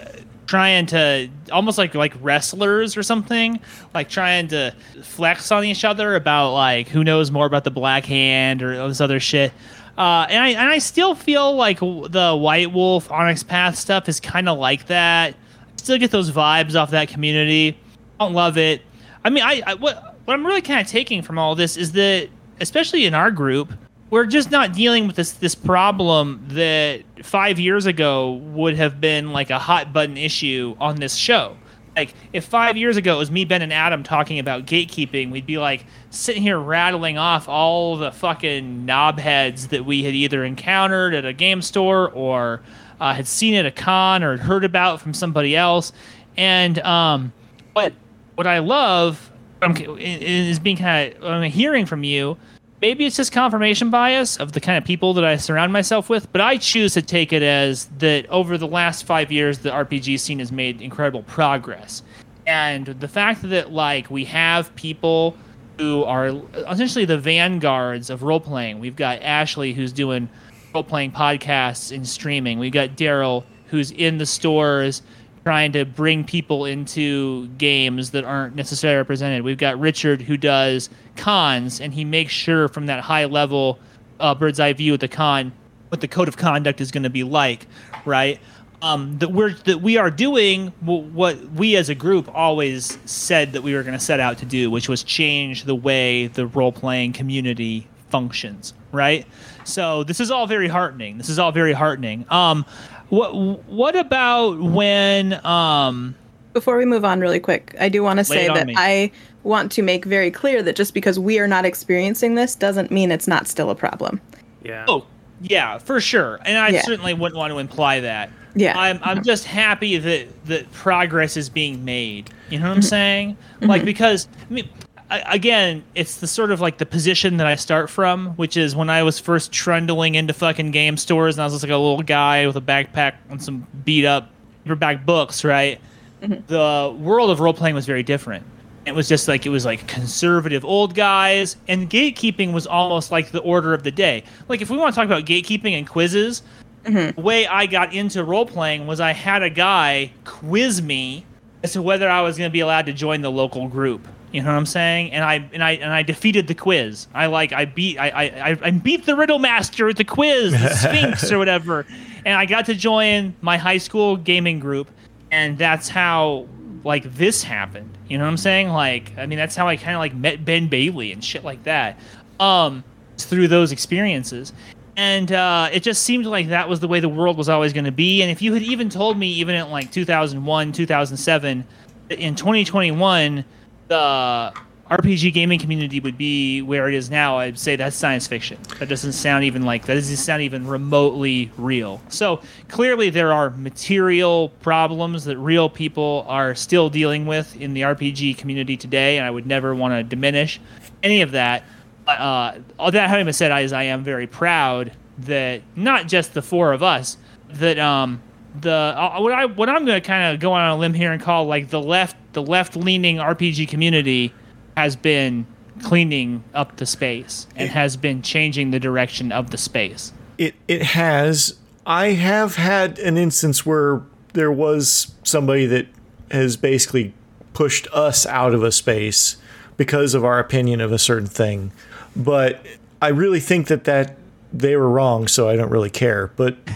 [0.47, 3.61] trying to almost like like wrestlers or something,
[3.95, 8.05] like trying to flex on each other about like who knows more about the Black
[8.05, 9.53] Hand or this other shit.
[9.97, 14.18] Uh, and I and I still feel like the White Wolf Onyx Path stuff is
[14.18, 15.35] kind of like that.
[15.35, 15.37] I
[15.77, 17.79] still get those vibes off that community.
[18.18, 18.83] I don't love it.
[19.25, 21.93] I mean, I, I what what I'm really kind of taking from all this is
[21.93, 22.29] that,
[22.61, 23.73] especially in our group,
[24.11, 29.33] we're just not dealing with this this problem that five years ago would have been
[29.33, 31.57] like a hot button issue on this show.
[31.97, 35.47] Like if five years ago it was me, Ben, and Adam talking about gatekeeping, we'd
[35.47, 41.14] be like sitting here rattling off all the fucking knobheads that we had either encountered
[41.14, 42.62] at a game store or
[43.01, 45.93] uh, had seen at a con or heard about from somebody else.
[46.37, 47.33] And um,
[47.73, 47.93] what
[48.35, 49.30] what I love
[49.63, 52.37] I'm, is being kind of I'm hearing from you.
[52.81, 56.33] Maybe it's just confirmation bias of the kind of people that I surround myself with,
[56.33, 60.19] but I choose to take it as that over the last five years, the RPG
[60.19, 62.03] scene has made incredible progress,
[62.47, 65.37] and the fact that like we have people
[65.81, 66.29] who are
[66.69, 68.81] essentially the vanguards of role playing.
[68.81, 70.29] We've got Ashley who's doing
[70.75, 72.59] role playing podcasts and streaming.
[72.59, 75.01] We've got Daryl who's in the stores
[75.45, 79.43] trying to bring people into games that aren't necessarily represented.
[79.43, 83.78] We've got Richard who does cons, and he makes sure from that high level
[84.18, 85.53] uh, bird's eye view of the con
[85.88, 87.66] what the code of conduct is going to be like,
[88.05, 88.41] right?
[88.82, 93.62] Um, that we're that we are doing what we as a group always said that
[93.62, 96.72] we were going to set out to do, which was change the way the role
[96.72, 99.26] playing community functions, right?
[99.64, 101.18] So this is all very heartening.
[101.18, 102.24] This is all very heartening.
[102.30, 102.64] Um,
[103.11, 103.35] what
[103.67, 105.45] What about when?
[105.45, 106.15] Um,
[106.53, 108.75] Before we move on, really quick, I do want to say that me.
[108.77, 112.91] I want to make very clear that just because we are not experiencing this doesn't
[112.91, 114.21] mean it's not still a problem.
[114.63, 114.85] Yeah.
[114.89, 115.07] Oh,
[115.41, 116.39] yeah, for sure.
[116.45, 116.83] And I yeah.
[116.83, 118.31] certainly wouldn't want to imply that.
[118.55, 118.79] Yeah.
[118.79, 122.31] I'm I'm just happy that that progress is being made.
[122.51, 122.89] You know what I'm mm-hmm.
[122.89, 123.37] saying?
[123.57, 123.67] Mm-hmm.
[123.67, 124.69] Like because I mean
[125.11, 128.89] again, it's the sort of like the position that I start from, which is when
[128.89, 132.03] I was first trundling into fucking game stores and I was just like a little
[132.03, 134.31] guy with a backpack and some beat up
[134.65, 135.81] paperback books, right?
[136.23, 136.47] Mm-hmm.
[136.47, 138.45] The world of role playing was very different.
[138.87, 143.31] It was just like it was like conservative old guys, and gatekeeping was almost like
[143.31, 144.25] the order of the day.
[144.49, 146.43] Like if we want to talk about gatekeeping and quizzes,
[146.85, 147.15] mm-hmm.
[147.15, 151.27] the way I got into role playing was I had a guy quiz me
[151.63, 154.43] as to whether I was going to be allowed to join the local group you
[154.43, 155.12] know what I'm saying?
[155.12, 157.09] And I and I and I defeated the quiz.
[157.14, 160.68] I like I beat I I I beat the riddle master at the quiz, the
[160.74, 161.87] Sphinx or whatever.
[162.24, 164.89] And I got to join my high school gaming group,
[165.31, 166.47] and that's how
[166.85, 167.91] like this happened.
[168.09, 168.68] You know what I'm saying?
[168.68, 171.64] Like I mean that's how I kind of like met Ben Bailey and shit like
[171.64, 171.99] that.
[172.39, 172.85] Um,
[173.18, 174.53] through those experiences.
[174.97, 177.85] And uh, it just seemed like that was the way the world was always going
[177.85, 178.22] to be.
[178.22, 181.64] And if you had even told me, even in like 2001, 2007,
[182.11, 183.45] in 2021
[183.91, 184.53] the
[184.88, 188.57] RPG gaming community would be where it is now, I'd say that's science fiction.
[188.78, 192.01] That doesn't sound even like that doesn't sound even remotely real.
[192.09, 197.82] So clearly there are material problems that real people are still dealing with in the
[197.82, 200.61] RPG community today, and I would never want to diminish
[201.03, 201.64] any of that.
[202.07, 206.43] Uh, all that having been said, I, I am very proud that not just the
[206.43, 207.16] four of us,
[207.55, 208.22] that um,
[208.61, 211.12] the uh, what I what I'm going to kind of go on a limb here
[211.12, 214.33] and call like the left the left leaning RPG community
[214.76, 215.47] has been
[215.83, 220.12] cleaning up the space and it, has been changing the direction of the space.
[220.39, 221.55] It it has.
[221.87, 224.03] I have had an instance where
[224.35, 225.87] there was somebody that
[226.31, 227.14] has basically
[227.53, 229.37] pushed us out of a space
[229.76, 231.72] because of our opinion of a certain thing.
[232.14, 232.64] But
[233.03, 234.16] I really think that that
[234.53, 236.33] they were wrong, so I don't really care.
[236.37, 236.57] But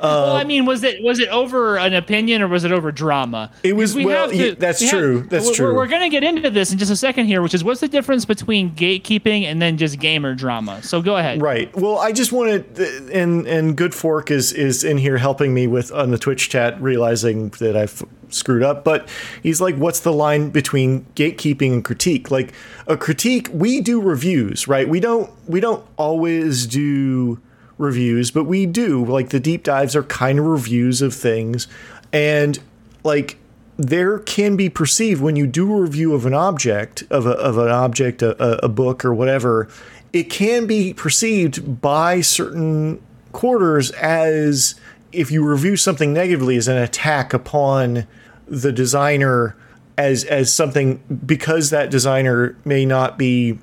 [0.00, 3.50] well, I mean, was it was it over an opinion or was it over drama?
[3.62, 5.74] It was- we well, have yeah, that's we true, that's we're, true.
[5.74, 7.88] We're, going to get into this in just a second here, which is what's the
[7.88, 10.82] difference between gatekeeping and then just gamer drama?
[10.82, 11.40] So go ahead.
[11.40, 11.74] Right.
[11.74, 15.90] Well, I just wanted, and and Good Fork is is in here helping me with
[15.92, 18.84] on the Twitch chat, realizing that I've screwed up.
[18.84, 19.08] But
[19.42, 22.52] he's like, "What's the line between gatekeeping and critique?" Like
[22.86, 24.88] a critique, we do reviews, right?
[24.88, 27.40] We don't we don't always do
[27.78, 29.04] reviews, but we do.
[29.04, 31.68] Like the deep dives are kind of reviews of things,
[32.12, 32.58] and
[33.04, 33.38] like
[33.76, 37.56] there can be perceived when you do a review of an object of, a, of
[37.58, 39.68] an object a, a- book or whatever
[40.12, 43.00] it can be perceived by certain
[43.32, 44.74] quarters as
[45.12, 48.06] if you review something negatively as an attack upon
[48.48, 49.56] the designer
[49.96, 53.58] as as something because that designer may not be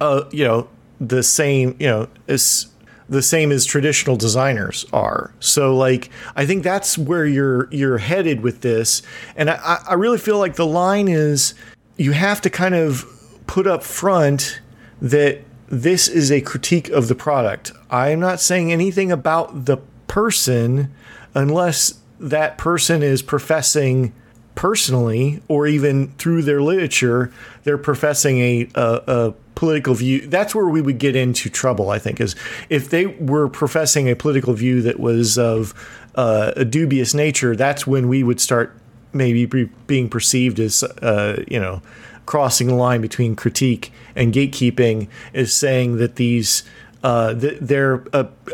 [0.00, 0.68] uh you know
[1.00, 2.72] the same you know as
[3.08, 5.34] the same as traditional designers are.
[5.38, 9.02] So like I think that's where you're you're headed with this.
[9.36, 11.54] And I, I really feel like the line is
[11.96, 13.04] you have to kind of
[13.46, 14.60] put up front
[15.00, 17.72] that this is a critique of the product.
[17.90, 20.92] I am not saying anything about the person
[21.34, 24.12] unless that person is professing
[24.54, 27.32] personally or even through their literature
[27.64, 30.26] they're professing a, a, a political view.
[30.26, 32.36] That's where we would get into trouble i think is
[32.68, 35.74] if they were professing a political view that was of
[36.14, 38.76] uh, a dubious nature that's when we would start
[39.12, 41.82] maybe be, being perceived as uh, you know
[42.26, 46.62] crossing the line between critique and gatekeeping is saying that these
[47.02, 48.04] uh, th- their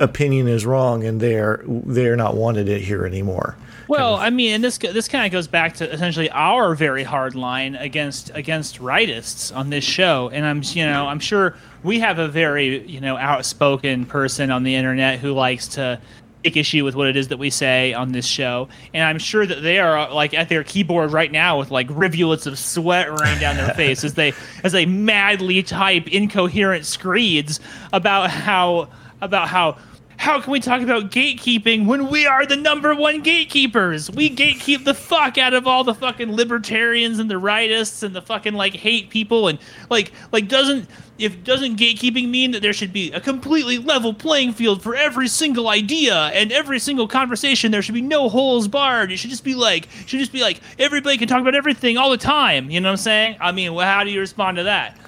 [0.01, 3.57] opinion is wrong and they're they're not wanted here anymore
[3.89, 7.35] Well, I mean, and this this kind of goes back to essentially our very hard
[7.35, 12.19] line against against rightists on this show, and I'm you know I'm sure we have
[12.19, 15.99] a very you know outspoken person on the internet who likes to
[16.45, 19.47] take issue with what it is that we say on this show, and I'm sure
[19.47, 23.11] that they are uh, like at their keyboard right now with like rivulets of sweat
[23.11, 24.35] running down their face as they
[24.65, 27.59] as they madly type incoherent screeds
[27.93, 28.89] about how
[29.23, 29.79] about how
[30.19, 34.11] how can we talk about gatekeeping when we are the number one gatekeepers?
[34.11, 38.21] We gatekeep the fuck out of all the fucking libertarians and the rightists and the
[38.21, 40.89] fucking like hate people and like like doesn't
[41.19, 45.29] if doesn't gatekeeping mean that there should be a completely level playing field for every
[45.29, 49.13] single idea and every single conversation there should be no holes barred.
[49.13, 52.11] It should just be like should just be like everybody can talk about everything all
[52.11, 52.71] the time.
[52.71, 53.37] You know what i'm saying?
[53.41, 54.99] I mean well, how do you respond to that?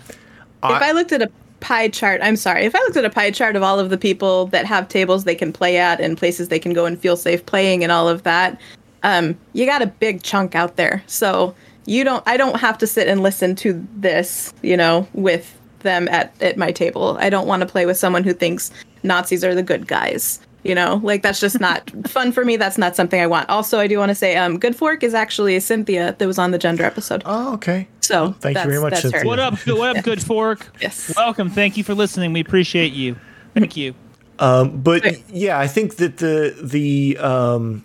[0.62, 3.30] If I looked at a pie chart, I'm sorry, if I looked at a pie
[3.30, 6.48] chart of all of the people that have tables they can play at and places
[6.48, 8.61] they can go and feel safe playing and all of that,
[9.02, 11.02] um, you got a big chunk out there.
[11.06, 11.54] So
[11.86, 16.08] you don't, I don't have to sit and listen to this, you know, with them
[16.08, 17.16] at, at my table.
[17.20, 18.70] I don't want to play with someone who thinks
[19.02, 20.40] Nazis are the good guys.
[20.62, 22.56] You know, like that's just not fun for me.
[22.56, 23.48] That's not something I want.
[23.48, 26.38] Also, I do want to say, um, Good Fork is actually a Cynthia that was
[26.38, 27.22] on the gender episode.
[27.24, 29.11] oh okay So Thank you very much, that's her.
[29.11, 29.26] Cynthia.
[29.28, 31.12] what up what up good fork Yes.
[31.16, 33.16] welcome thank you for listening we appreciate you
[33.54, 33.94] thank you
[34.38, 35.22] but Right.
[35.30, 37.84] yeah, I think that the the um,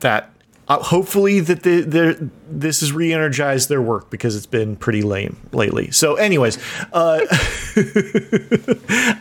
[0.00, 0.30] that
[0.68, 5.36] uh, hopefully that the, the this has re-energized their work because it's been pretty lame
[5.52, 5.90] lately.
[5.90, 6.58] So, anyways,
[6.92, 7.20] uh,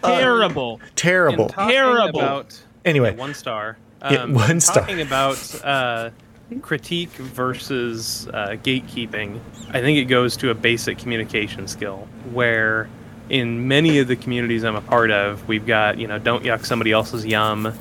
[0.04, 1.50] terrible terrible.
[1.50, 2.20] Terrible.
[2.20, 3.12] About, Anyway.
[3.12, 3.78] yeah, one star.
[4.02, 4.82] Yeah, Um, one star.
[4.84, 6.10] Talking about uh,
[6.62, 9.40] critique versus uh, gatekeeping,
[9.72, 12.88] I think it goes to a basic communication skill where
[13.30, 16.66] in many of the communities I'm a part of, we've got, you know, don't yuck
[16.66, 17.74] somebody else's yum,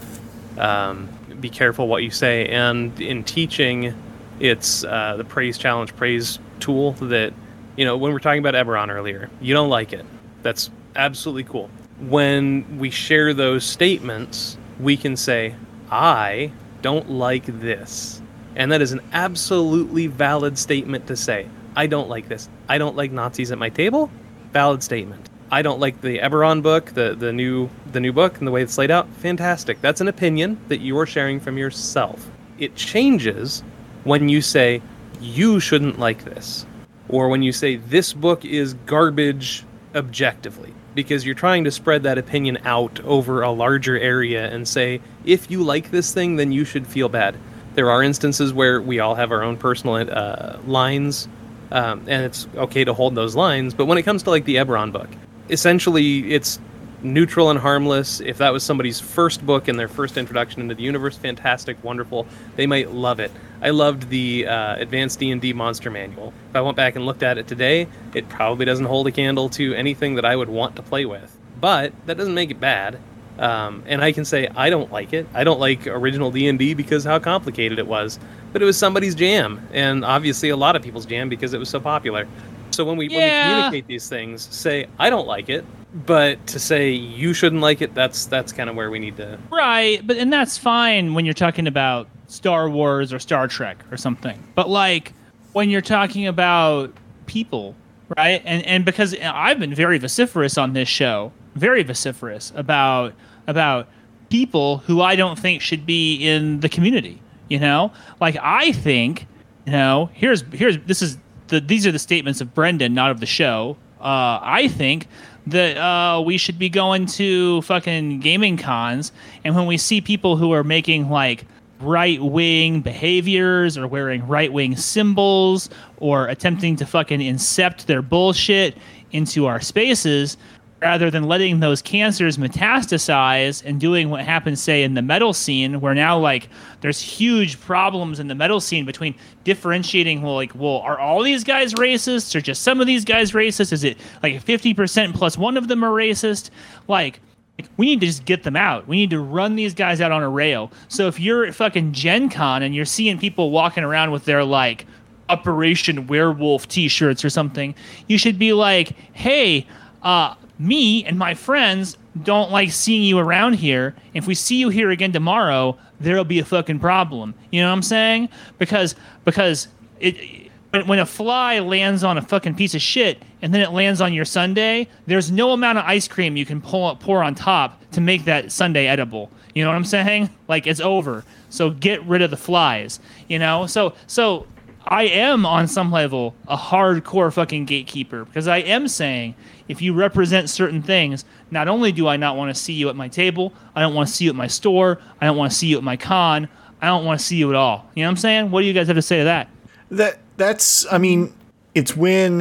[0.57, 1.09] um,
[1.45, 2.47] be careful what you say.
[2.47, 3.95] And in teaching,
[4.41, 7.35] it's uh, the praise challenge praise tool that,
[7.77, 10.07] you know, when we're talking about Eberron earlier, you don't like it.
[10.43, 11.69] That's absolutely cool.
[12.01, 15.55] When we share those statements, we can say,
[15.91, 18.23] I don't like this.
[18.57, 21.47] And that is an absolutely valid statement to say.
[21.77, 22.49] I don't like this.
[22.71, 24.11] I don't like Nazis at my table.
[24.53, 25.29] Valid statement.
[25.51, 28.63] I don't like the Eberron book, the, the new the new book and the way
[28.63, 29.09] it's laid out.
[29.15, 29.81] Fantastic.
[29.81, 32.31] That's an opinion that you are sharing from yourself.
[32.59, 33.63] It changes
[34.05, 34.83] when you say
[35.21, 36.67] you shouldn't like this
[37.09, 39.65] or when you say this book is garbage
[39.95, 45.01] objectively because you're trying to spread that opinion out over a larger area and say
[45.25, 47.37] if you like this thing then you should feel bad
[47.75, 51.29] there are instances where we all have our own personal uh, lines
[51.73, 54.57] um, and it's okay to hold those lines but when it comes to like the
[54.57, 55.09] eberron book
[55.51, 56.59] essentially it's
[57.03, 60.83] neutral and harmless if that was somebody's first book and their first introduction into the
[60.83, 62.27] universe fantastic wonderful
[62.57, 63.31] they might love it
[63.61, 67.37] i loved the uh, advanced d&d monster manual if i went back and looked at
[67.37, 70.83] it today it probably doesn't hold a candle to anything that i would want to
[70.83, 72.99] play with but that doesn't make it bad
[73.39, 75.27] Um, and I can say I don't like it.
[75.35, 78.21] I don't like original D and D because how complicated it was.
[78.53, 81.69] But it was somebody's jam, and obviously a lot of people's jam because it was
[81.69, 82.29] so popular.
[82.75, 85.65] So when we when we communicate these things, say I don't like it,
[86.07, 89.39] but to say you shouldn't like it, that's that's kind of where we need to.
[89.51, 93.97] Right, but and that's fine when you're talking about Star Wars or Star Trek or
[93.97, 94.43] something.
[94.55, 95.13] But like
[95.53, 96.93] when you're talking about
[97.27, 97.75] people,
[98.17, 98.43] right?
[98.45, 103.15] And and because I've been very vociferous on this show, very vociferous about
[103.47, 103.89] about
[104.31, 107.93] people who I don't think should be in the community, you know?
[108.21, 109.27] Like I think,
[109.67, 111.19] you know, here's here's this is
[111.49, 113.77] the these are the statements of Brendan, not of the show.
[114.01, 115.09] Uh, I think
[115.47, 119.13] that uh, we should be going to fucking gaming cons,
[119.45, 121.47] and when we see people who are making like
[121.81, 125.69] right wing behaviors or wearing right wing symbols
[125.99, 128.77] or attempting to fucking incept their bullshit
[129.13, 130.37] into our spaces,
[130.85, 135.81] rather than letting those cancers metastasize and doing what happens say in the metal scene
[135.81, 136.47] where now like
[136.83, 139.15] there's huge problems in the metal scene between
[139.45, 143.33] differentiating well like well are all these guys racist or just some of these guys
[143.33, 146.51] racist is it like 50% plus one of them are racist
[146.87, 147.21] like
[147.59, 148.89] like, we need to just get them out.
[148.89, 150.73] We need to run these guys out on a rail.
[150.89, 154.43] So if you're at fucking Gen Con and you're seeing people walking around with their
[154.43, 154.87] like
[155.29, 157.77] Operation Werewolf t-shirts or something,
[158.09, 159.69] you should be like, "Hey,
[160.03, 163.95] uh, me and my friends don't like seeing you around here.
[164.15, 167.75] If we see you here again tomorrow, there'll be a fucking problem." You know what
[167.75, 168.29] I'm saying?
[168.59, 168.95] Because
[169.25, 169.69] because
[170.01, 170.51] it
[170.83, 174.13] when, a fly lands on a fucking piece of shit and then it lands on
[174.13, 178.01] your sundae, there's no amount of ice cream you can pull, pour on top to
[178.01, 179.31] make that sundae edible.
[179.55, 180.31] You know what I'm saying?
[180.49, 181.25] Like it's over.
[181.49, 182.99] So get rid of the flies.
[183.29, 183.67] You know.
[183.67, 184.47] So so
[184.87, 189.35] I am on some level a hardcore fucking gatekeeper because I am saying
[189.69, 192.97] if you represent certain things, not only do I not want to see you at
[192.97, 195.57] my table, I don't want to see you at my store, I don't want to
[195.59, 196.49] see you at my con,
[196.83, 197.89] I don't want to see you at all.
[197.95, 198.51] You know what I'm saying?
[198.51, 199.49] What do you guys have to say to that?
[199.91, 201.33] that that's i mean
[201.75, 202.41] it's when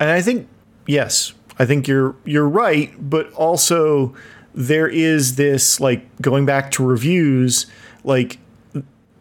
[0.00, 0.48] and i think
[0.86, 4.14] yes i think you're you're right but also
[4.54, 7.66] there is this like going back to reviews
[8.04, 8.38] like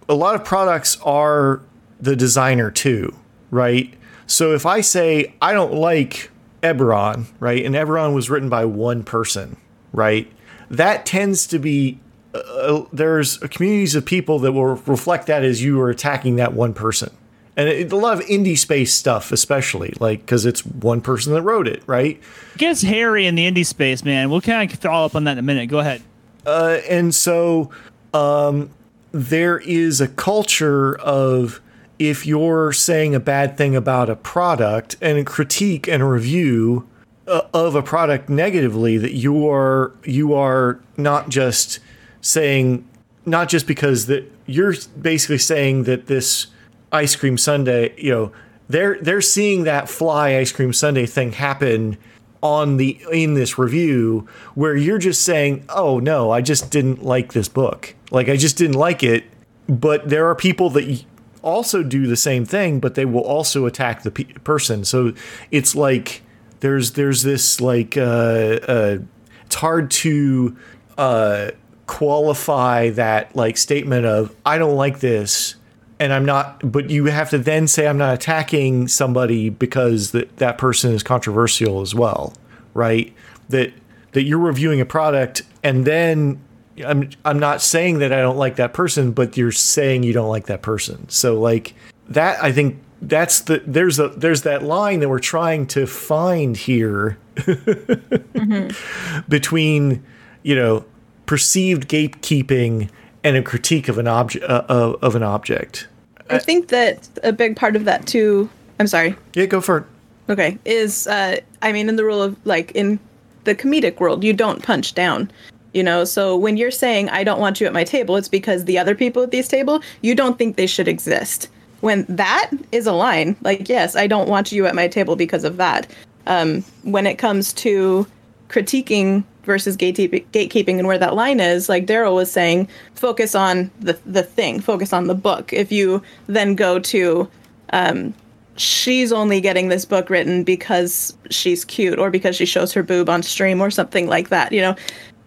[0.07, 1.61] a lot of products are
[2.03, 3.13] the designer too
[3.51, 3.93] right
[4.27, 6.29] so if i say i don't like
[6.61, 9.57] eberron right and eberron was written by one person
[9.91, 10.31] right
[10.69, 11.99] that tends to be
[12.33, 16.73] uh, there's communities of people that will reflect that as you are attacking that one
[16.73, 17.11] person
[17.55, 21.41] and it, a lot of indie space stuff especially like because it's one person that
[21.43, 22.19] wrote it right
[22.57, 24.29] gets hairy in the indie space, man.
[24.29, 25.67] We'll kind of follow up on that in a minute.
[25.69, 26.01] Go ahead.
[26.45, 27.71] uh, and so
[28.13, 28.69] um,
[29.11, 31.61] there is a culture of
[31.99, 36.87] if you're saying a bad thing about a product and a critique and a review
[37.27, 41.79] uh, of a product negatively that you are you are not just
[42.21, 42.85] saying
[43.25, 46.47] not just because that you're basically saying that this
[46.91, 48.31] ice cream sundae you know
[48.67, 51.97] they're they're seeing that fly ice cream sundae thing happen
[52.41, 57.31] on the in this review where you're just saying oh no i just didn't like
[57.31, 57.95] this book.
[58.11, 59.23] Like i just didn't like it
[59.69, 61.05] but there are people that
[61.43, 65.13] also do the same thing but they will also attack the pe- person so
[65.51, 66.21] it's like
[66.61, 68.97] there's there's this like uh, uh
[69.45, 70.55] it's hard to
[70.97, 71.51] uh
[71.85, 75.55] qualify that like statement of i don't like this
[76.03, 80.35] and I'm not, but you have to then say I'm not attacking somebody because that
[80.37, 82.33] that person is controversial as well,
[82.73, 83.13] right?
[83.47, 83.71] That
[84.11, 86.41] that you're reviewing a product and then
[86.85, 90.29] I'm I'm not saying that I don't like that person, but you're saying you don't
[90.29, 91.07] like that person.
[91.09, 91.75] So like
[92.09, 96.57] that, I think that's the there's a there's that line that we're trying to find
[96.57, 97.17] here
[99.29, 100.03] between
[100.41, 100.85] you know
[101.25, 102.89] perceived gatekeeping
[103.23, 105.87] and a critique of an object uh, of, of an object.
[106.29, 108.49] I think that a big part of that too.
[108.79, 109.15] I'm sorry.
[109.35, 109.85] Yeah, go for it.
[110.29, 112.99] Okay, is uh, I mean, in the rule of like in
[113.43, 115.29] the comedic world, you don't punch down.
[115.73, 118.65] You know, so when you're saying I don't want you at my table, it's because
[118.65, 121.49] the other people at these table you don't think they should exist.
[121.81, 125.43] When that is a line, like yes, I don't want you at my table because
[125.43, 125.87] of that.
[126.27, 128.07] Um, when it comes to
[128.47, 133.97] critiquing versus gatekeeping, and where that line is, like Daryl was saying, focus on the
[134.05, 135.51] the thing, focus on the book.
[135.51, 137.27] If you then go to
[137.73, 138.13] um,
[138.55, 143.09] she's only getting this book written because she's cute or because she shows her boob
[143.09, 144.51] on stream or something like that.
[144.51, 144.75] You know,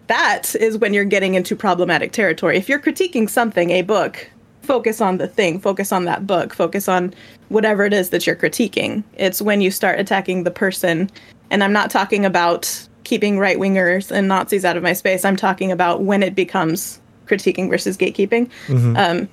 [0.07, 2.57] that is when you're getting into problematic territory.
[2.57, 4.29] If you're critiquing something, a book,
[4.61, 7.13] focus on the thing, focus on that book, focus on
[7.49, 9.03] whatever it is that you're critiquing.
[9.15, 11.09] It's when you start attacking the person
[11.49, 15.23] And I'm not talking about keeping right wingers and Nazis out of my space.
[15.23, 18.49] I'm talking about when it becomes critiquing versus gatekeeping.
[18.97, 19.29] Um,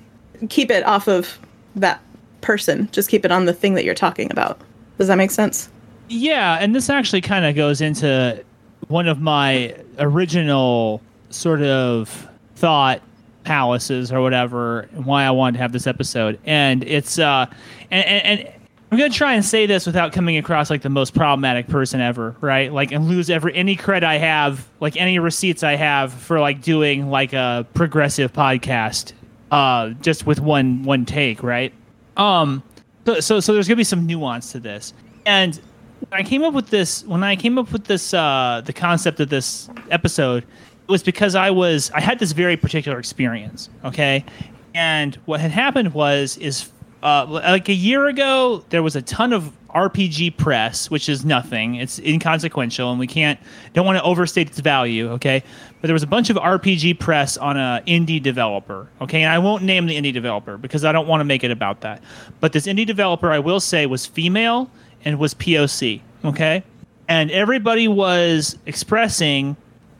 [0.49, 1.37] keep it off of
[1.75, 2.01] that
[2.41, 2.89] person.
[2.91, 4.59] Just keep it on the thing that you're talking about.
[4.97, 5.69] Does that make sense?
[6.07, 8.43] Yeah, and this actually kind of goes into
[8.87, 13.01] one of my original sort of thought
[13.43, 16.39] palaces or whatever, and why I wanted to have this episode.
[16.45, 17.45] And it's uh
[17.91, 18.53] and, and, and
[18.91, 22.35] I'm gonna try and say this without coming across like the most problematic person ever,
[22.39, 22.71] right?
[22.71, 26.61] Like and lose every any credit I have, like any receipts I have for like
[26.61, 29.13] doing like a progressive podcast,
[29.51, 31.73] uh, just with one one take, right?
[32.15, 32.63] Um,
[33.05, 34.93] so so, so there's gonna be some nuance to this,
[35.25, 35.59] and
[36.11, 39.29] I came up with this, when I came up with this, uh, the concept of
[39.29, 44.23] this episode, it was because I was I had this very particular experience, okay,
[44.75, 46.69] and what had happened was is
[47.01, 51.75] uh, like a year ago there was a ton of RPG press, which is nothing.
[51.75, 53.39] It's inconsequential, and we can't
[53.73, 55.43] don't want to overstate its value, okay.
[55.81, 59.39] But there was a bunch of RPG press on a indie developer, okay, and I
[59.39, 62.01] won't name the indie developer because I don't want to make it about that.
[62.39, 64.69] But this indie developer, I will say, was female
[65.05, 66.63] and was POC, okay,
[67.07, 69.55] and everybody was expressing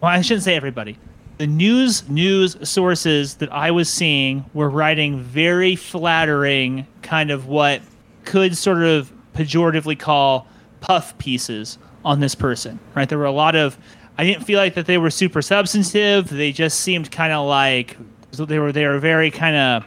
[0.05, 0.99] well, I shouldn't say everybody.
[1.37, 7.81] The news news sources that I was seeing were writing very flattering kind of what
[8.23, 10.47] could sort of pejoratively call
[10.81, 12.79] puff pieces on this person.
[12.93, 13.09] Right?
[13.09, 13.77] There were a lot of
[14.17, 16.29] I didn't feel like that they were super substantive.
[16.29, 17.97] They just seemed kind of like
[18.31, 19.85] they were they were very kind of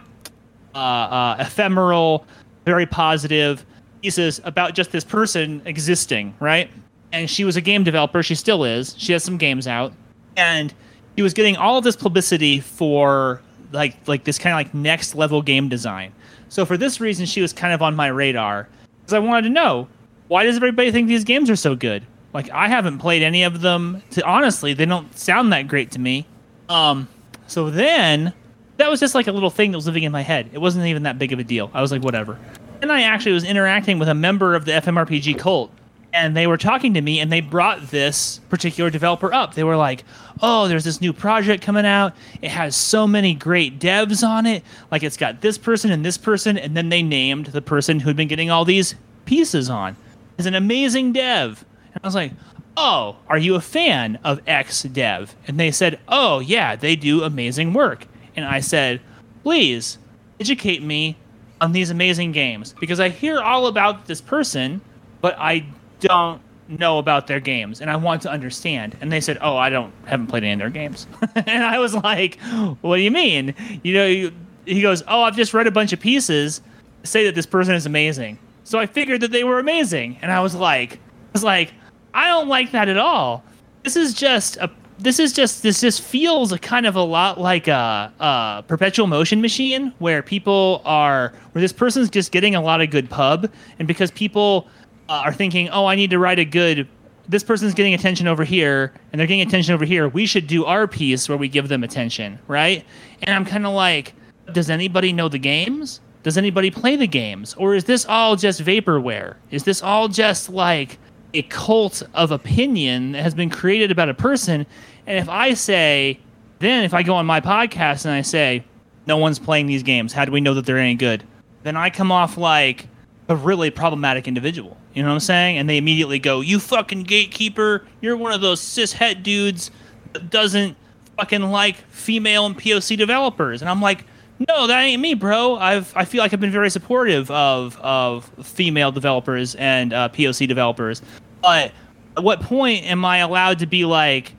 [0.74, 2.26] uh, uh, ephemeral,
[2.64, 3.64] very positive
[4.02, 6.70] pieces about just this person existing, right?
[7.12, 8.22] And she was a game developer.
[8.22, 8.94] She still is.
[8.98, 9.92] She has some games out,
[10.36, 10.74] and
[11.16, 13.40] he was getting all of this publicity for
[13.72, 16.12] like like this kind of like next level game design.
[16.48, 18.68] So for this reason, she was kind of on my radar
[19.00, 19.88] because I wanted to know
[20.28, 22.06] why does everybody think these games are so good?
[22.32, 24.02] Like I haven't played any of them.
[24.10, 26.26] To honestly, they don't sound that great to me.
[26.68, 27.08] Um,
[27.46, 28.32] so then
[28.76, 30.50] that was just like a little thing that was living in my head.
[30.52, 31.70] It wasn't even that big of a deal.
[31.74, 32.38] I was like, whatever.
[32.80, 35.72] And I actually was interacting with a member of the FMRPG cult,
[36.12, 39.54] and they were talking to me, and they brought this particular developer up.
[39.54, 40.04] They were like,
[40.40, 42.14] "Oh, there's this new project coming out.
[42.40, 44.62] It has so many great devs on it.
[44.90, 48.16] Like it's got this person and this person, and then they named the person who'd
[48.16, 49.96] been getting all these pieces on
[50.38, 52.32] as an amazing dev." And I was like,
[52.76, 57.24] "Oh, are you a fan of X dev?" And they said, "Oh, yeah, they do
[57.24, 58.06] amazing work."
[58.36, 59.00] And I said,
[59.42, 59.98] "Please
[60.38, 61.16] educate me
[61.60, 64.80] on these amazing games because I hear all about this person,
[65.20, 65.66] but I
[66.00, 69.70] don't know about their games and I want to understand." And they said, "Oh, I
[69.70, 72.38] don't haven't played any of their games." and I was like,
[72.80, 74.32] "What do you mean?" You know, you,
[74.66, 76.60] he goes, "Oh, I've just read a bunch of pieces
[77.04, 80.40] say that this person is amazing." So I figured that they were amazing, and I
[80.40, 80.98] was like, I
[81.32, 81.72] was like,
[82.12, 83.42] I don't like that at all.
[83.82, 87.40] This is just a this is just this just feels a kind of a lot
[87.40, 92.60] like a, a perpetual motion machine where people are where this person's just getting a
[92.60, 94.66] lot of good pub and because people
[95.08, 96.88] uh, are thinking oh i need to write a good
[97.28, 100.08] this person's getting attention over here and they're getting attention over here.
[100.08, 102.84] We should do our piece where we give them attention right?
[103.22, 104.14] And i'm kind of like
[104.52, 106.00] does anybody know the games?
[106.22, 107.54] Does anybody play the games?
[107.54, 109.36] Or is this all just vaporware?
[109.50, 110.98] Is this all just like
[111.34, 114.66] a cult of opinion that has been created about a person.
[115.06, 116.20] And if I say,
[116.58, 118.64] then if I go on my podcast and I say,
[119.06, 121.24] no one's playing these games, how do we know that they're any good?
[121.62, 122.88] Then I come off like
[123.28, 124.76] a really problematic individual.
[124.94, 125.58] You know what I'm saying?
[125.58, 127.86] And they immediately go, you fucking gatekeeper.
[128.00, 129.70] You're one of those cis het dudes
[130.12, 130.76] that doesn't
[131.16, 133.60] fucking like female and POC developers.
[133.60, 134.04] And I'm like,
[134.46, 135.56] no, that ain't me, bro.
[135.56, 140.46] I've I feel like I've been very supportive of of female developers and uh, POC
[140.46, 141.02] developers.
[141.42, 141.72] But
[142.16, 144.32] at what point am I allowed to be like,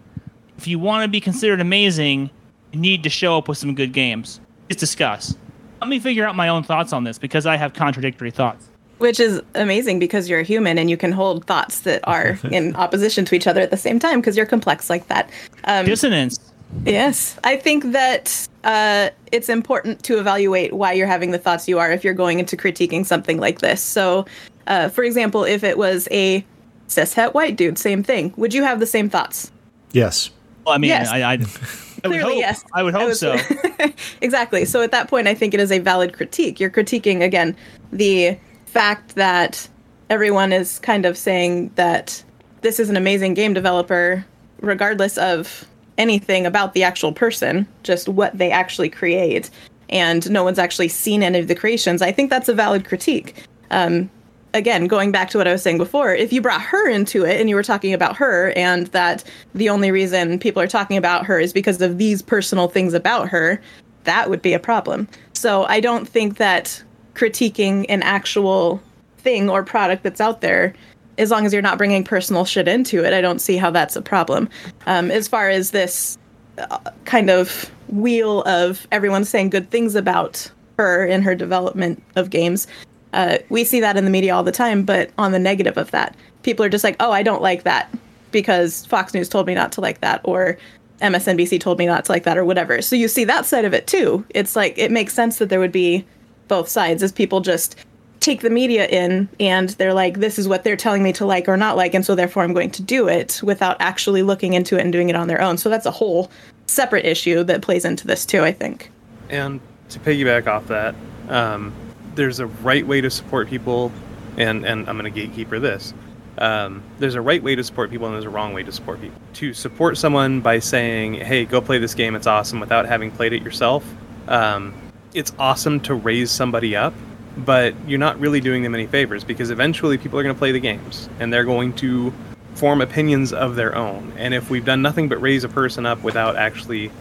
[0.57, 2.29] if you want to be considered amazing,
[2.71, 4.39] you need to show up with some good games?
[4.69, 5.35] Let's discuss.
[5.81, 8.67] Let me figure out my own thoughts on this because I have contradictory thoughts.
[8.97, 12.75] Which is amazing because you're a human and you can hold thoughts that are in
[12.75, 15.29] opposition to each other at the same time because you're complex like that.
[15.63, 16.37] Um, Dissonance.
[16.85, 21.79] Yes, I think that uh, it's important to evaluate why you're having the thoughts you
[21.79, 23.81] are if you're going into critiquing something like this.
[23.81, 24.25] So,
[24.67, 26.45] uh, for example, if it was a
[26.87, 28.33] cishet white dude, same thing.
[28.37, 29.51] Would you have the same thoughts?
[29.91, 30.31] Yes.
[30.65, 31.09] Well, I mean, Yes.
[31.09, 31.47] I, I, I would
[32.03, 32.65] Clearly, hope, yes.
[32.73, 33.37] I would I hope so.
[34.21, 34.65] exactly.
[34.65, 36.59] So at that point, I think it is a valid critique.
[36.59, 37.55] You're critiquing again
[37.91, 39.67] the fact that
[40.09, 42.23] everyone is kind of saying that
[42.61, 44.25] this is an amazing game developer,
[44.61, 45.65] regardless of
[45.99, 49.51] anything about the actual person, just what they actually create,
[49.89, 52.01] and no one's actually seen any of the creations.
[52.01, 53.35] I think that's a valid critique.
[53.69, 54.09] Um,
[54.53, 57.39] again, going back to what I was saying before, if you brought her into it
[57.39, 59.23] and you were talking about her and that
[59.53, 63.29] the only reason people are talking about her is because of these personal things about
[63.29, 63.61] her,
[64.05, 65.07] that would be a problem.
[65.33, 68.81] So I don't think that critiquing an actual
[69.17, 70.73] thing or product that's out there,
[71.19, 73.95] as long as you're not bringing personal shit into it, I don't see how that's
[73.95, 74.49] a problem.
[74.87, 76.17] Um, as far as this
[76.57, 82.29] uh, kind of wheel of everyone saying good things about her in her development of
[82.29, 82.67] games,
[83.13, 85.91] uh, we see that in the media all the time, but on the negative of
[85.91, 87.93] that, people are just like, oh, I don't like that
[88.31, 90.57] because Fox News told me not to like that, or
[91.01, 92.81] MSNBC told me not to like that, or whatever.
[92.81, 94.23] So you see that side of it too.
[94.29, 96.05] It's like, it makes sense that there would be
[96.47, 97.75] both sides as people just
[98.19, 101.47] take the media in and they're like, this is what they're telling me to like
[101.47, 104.77] or not like, and so therefore I'm going to do it without actually looking into
[104.77, 105.57] it and doing it on their own.
[105.57, 106.29] So that's a whole
[106.67, 108.91] separate issue that plays into this too, I think.
[109.29, 109.59] And
[109.89, 110.95] to piggyback off that,
[111.29, 111.73] um,
[112.15, 113.91] there's a right way to support people,
[114.37, 115.93] and and I'm going to gatekeeper this.
[116.37, 119.01] Um, there's a right way to support people and there's a wrong way to support
[119.01, 119.19] people.
[119.33, 123.33] To support someone by saying, "Hey, go play this game; it's awesome," without having played
[123.33, 123.83] it yourself,
[124.27, 124.73] um,
[125.13, 126.93] it's awesome to raise somebody up,
[127.37, 130.51] but you're not really doing them any favors because eventually people are going to play
[130.51, 132.13] the games and they're going to
[132.55, 134.11] form opinions of their own.
[134.17, 136.91] And if we've done nothing but raise a person up without actually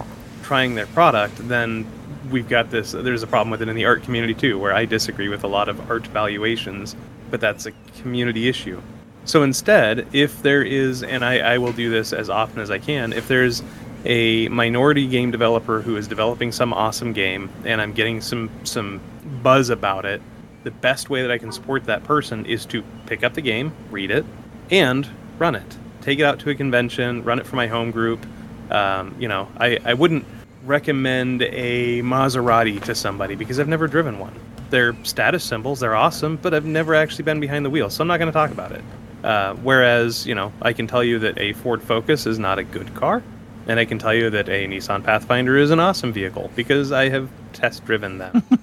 [0.43, 1.87] trying their product, then
[2.31, 2.93] we've got this.
[2.93, 5.49] There's a problem with it in the art community too, where I disagree with a
[5.49, 6.95] lot of art valuations,
[7.31, 8.81] but that's a community issue.
[9.25, 12.79] So instead, if there is, and I, I will do this as often as I
[12.79, 13.63] can, if there's
[14.05, 19.01] a minority game developer who is developing some awesome game and I'm getting some some
[19.43, 20.21] buzz about it,
[20.65, 23.73] the best way that I can support that person is to pick up the game,
[23.91, 24.25] read it,
[24.71, 25.09] and
[25.39, 25.77] run it.
[26.01, 28.25] Take it out to a convention, run it for my home group.
[28.71, 30.25] Um, you know, I, I wouldn't
[30.65, 34.35] recommend a Maserati to somebody because I've never driven one.
[34.71, 38.09] They're status symbols, they're awesome, but I've never actually been behind the wheel, so I'm
[38.09, 38.85] not going to talk about it.
[39.25, 42.65] Uh, whereas, you know, I can tell you that a Ford Focus is not a
[42.65, 43.23] good car,
[43.67, 47.09] and I can tell you that a Nissan Pathfinder is an awesome vehicle because I
[47.09, 48.43] have test driven them.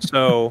[0.00, 0.50] so,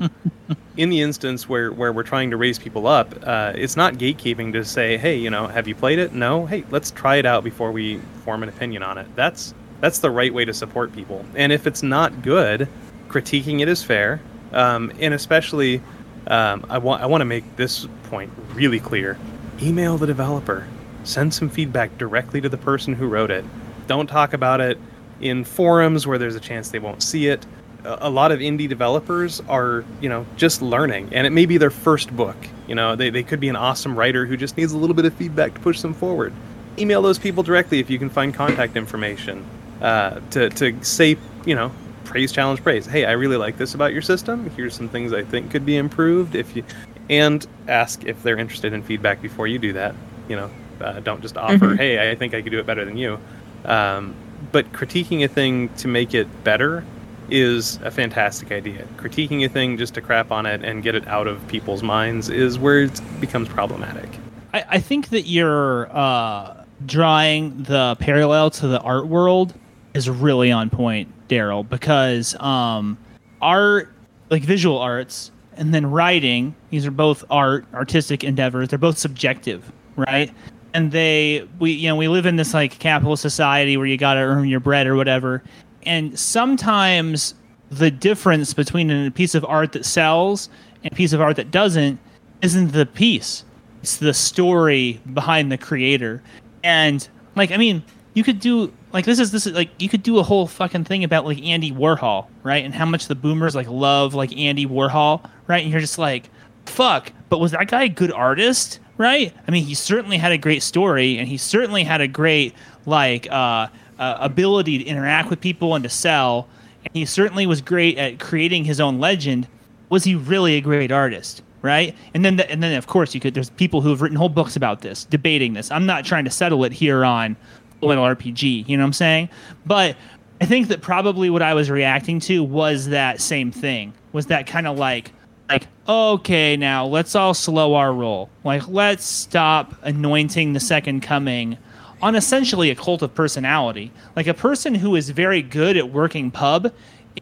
[0.78, 4.54] in the instance where, where we're trying to raise people up, uh, it's not gatekeeping
[4.54, 6.14] to say, hey, you know, have you played it?
[6.14, 6.46] No.
[6.46, 9.08] Hey, let's try it out before we form an opinion on it.
[9.16, 11.26] That's that's the right way to support people.
[11.36, 12.68] And if it's not good,
[13.08, 14.20] critiquing it is fair.
[14.52, 15.82] Um, and especially,
[16.28, 19.18] um, I want I want to make this point really clear.
[19.62, 20.68] Email the developer.
[21.04, 23.46] Send some feedback directly to the person who wrote it.
[23.88, 24.78] Don't talk about it
[25.22, 27.46] in forums where there's a chance they won't see it.
[27.86, 31.70] A lot of indie developers are, you know, just learning, and it may be their
[31.70, 32.36] first book.
[32.68, 35.06] You know, they, they could be an awesome writer who just needs a little bit
[35.06, 36.34] of feedback to push them forward.
[36.78, 39.46] Email those people directly if you can find contact information
[39.82, 41.72] uh, to to say you know
[42.04, 45.24] praise challenge praise hey i really like this about your system here's some things i
[45.24, 46.64] think could be improved if you
[47.10, 49.96] and ask if they're interested in feedback before you do that
[50.28, 50.50] you know
[50.82, 51.76] uh, don't just offer mm-hmm.
[51.76, 53.20] hey i think i could do it better than you
[53.66, 54.16] um,
[54.52, 56.84] but critiquing a thing to make it better
[57.32, 61.08] is a fantastic idea critiquing a thing just to crap on it and get it
[61.08, 64.10] out of people's minds is where it becomes problematic
[64.54, 69.54] i, I think that you're uh, drawing the parallel to the art world
[69.94, 72.98] is really on point, Daryl, because um,
[73.42, 73.92] art,
[74.30, 78.70] like visual arts, and then writing, these are both art, artistic endeavors.
[78.70, 80.32] They're both subjective, right?
[80.74, 84.14] And they, we, you know, we live in this like capitalist society where you got
[84.14, 85.44] to earn your bread or whatever.
[85.84, 87.36] And sometimes
[87.70, 90.50] the difference between a piece of art that sells
[90.84, 92.00] and a piece of art that doesn't
[92.42, 93.44] isn't the piece.
[93.82, 96.22] It's the story behind the creator.
[96.64, 97.84] And like, I mean,
[98.14, 100.84] you could do like this is this is like you could do a whole fucking
[100.84, 102.64] thing about like Andy Warhol, right?
[102.64, 105.62] And how much the boomers like love like Andy Warhol, right?
[105.62, 106.30] And you're just like,
[106.66, 109.34] fuck, but was that guy a good artist, right?
[109.48, 113.32] I mean, he certainly had a great story and he certainly had a great like
[113.32, 113.68] uh,
[114.00, 116.48] uh ability to interact with people and to sell.
[116.86, 119.48] And he certainly was great at creating his own legend.
[119.90, 121.44] Was he really a great artist?
[121.62, 121.96] right?
[122.14, 123.34] And then, the, and then of course, you could.
[123.34, 125.72] There's people who have written whole books about this, debating this.
[125.72, 127.36] I'm not trying to settle it here on
[127.82, 128.68] little RPG.
[128.68, 129.30] You know what I'm saying?
[129.66, 129.96] But
[130.42, 133.94] I think that probably what I was reacting to was that same thing.
[134.14, 135.12] Was that kind of like
[135.50, 141.58] like okay now let's all slow our roll like let's stop anointing the second coming
[142.02, 146.32] on essentially a cult of personality like a person who is very good at working
[146.32, 146.74] pub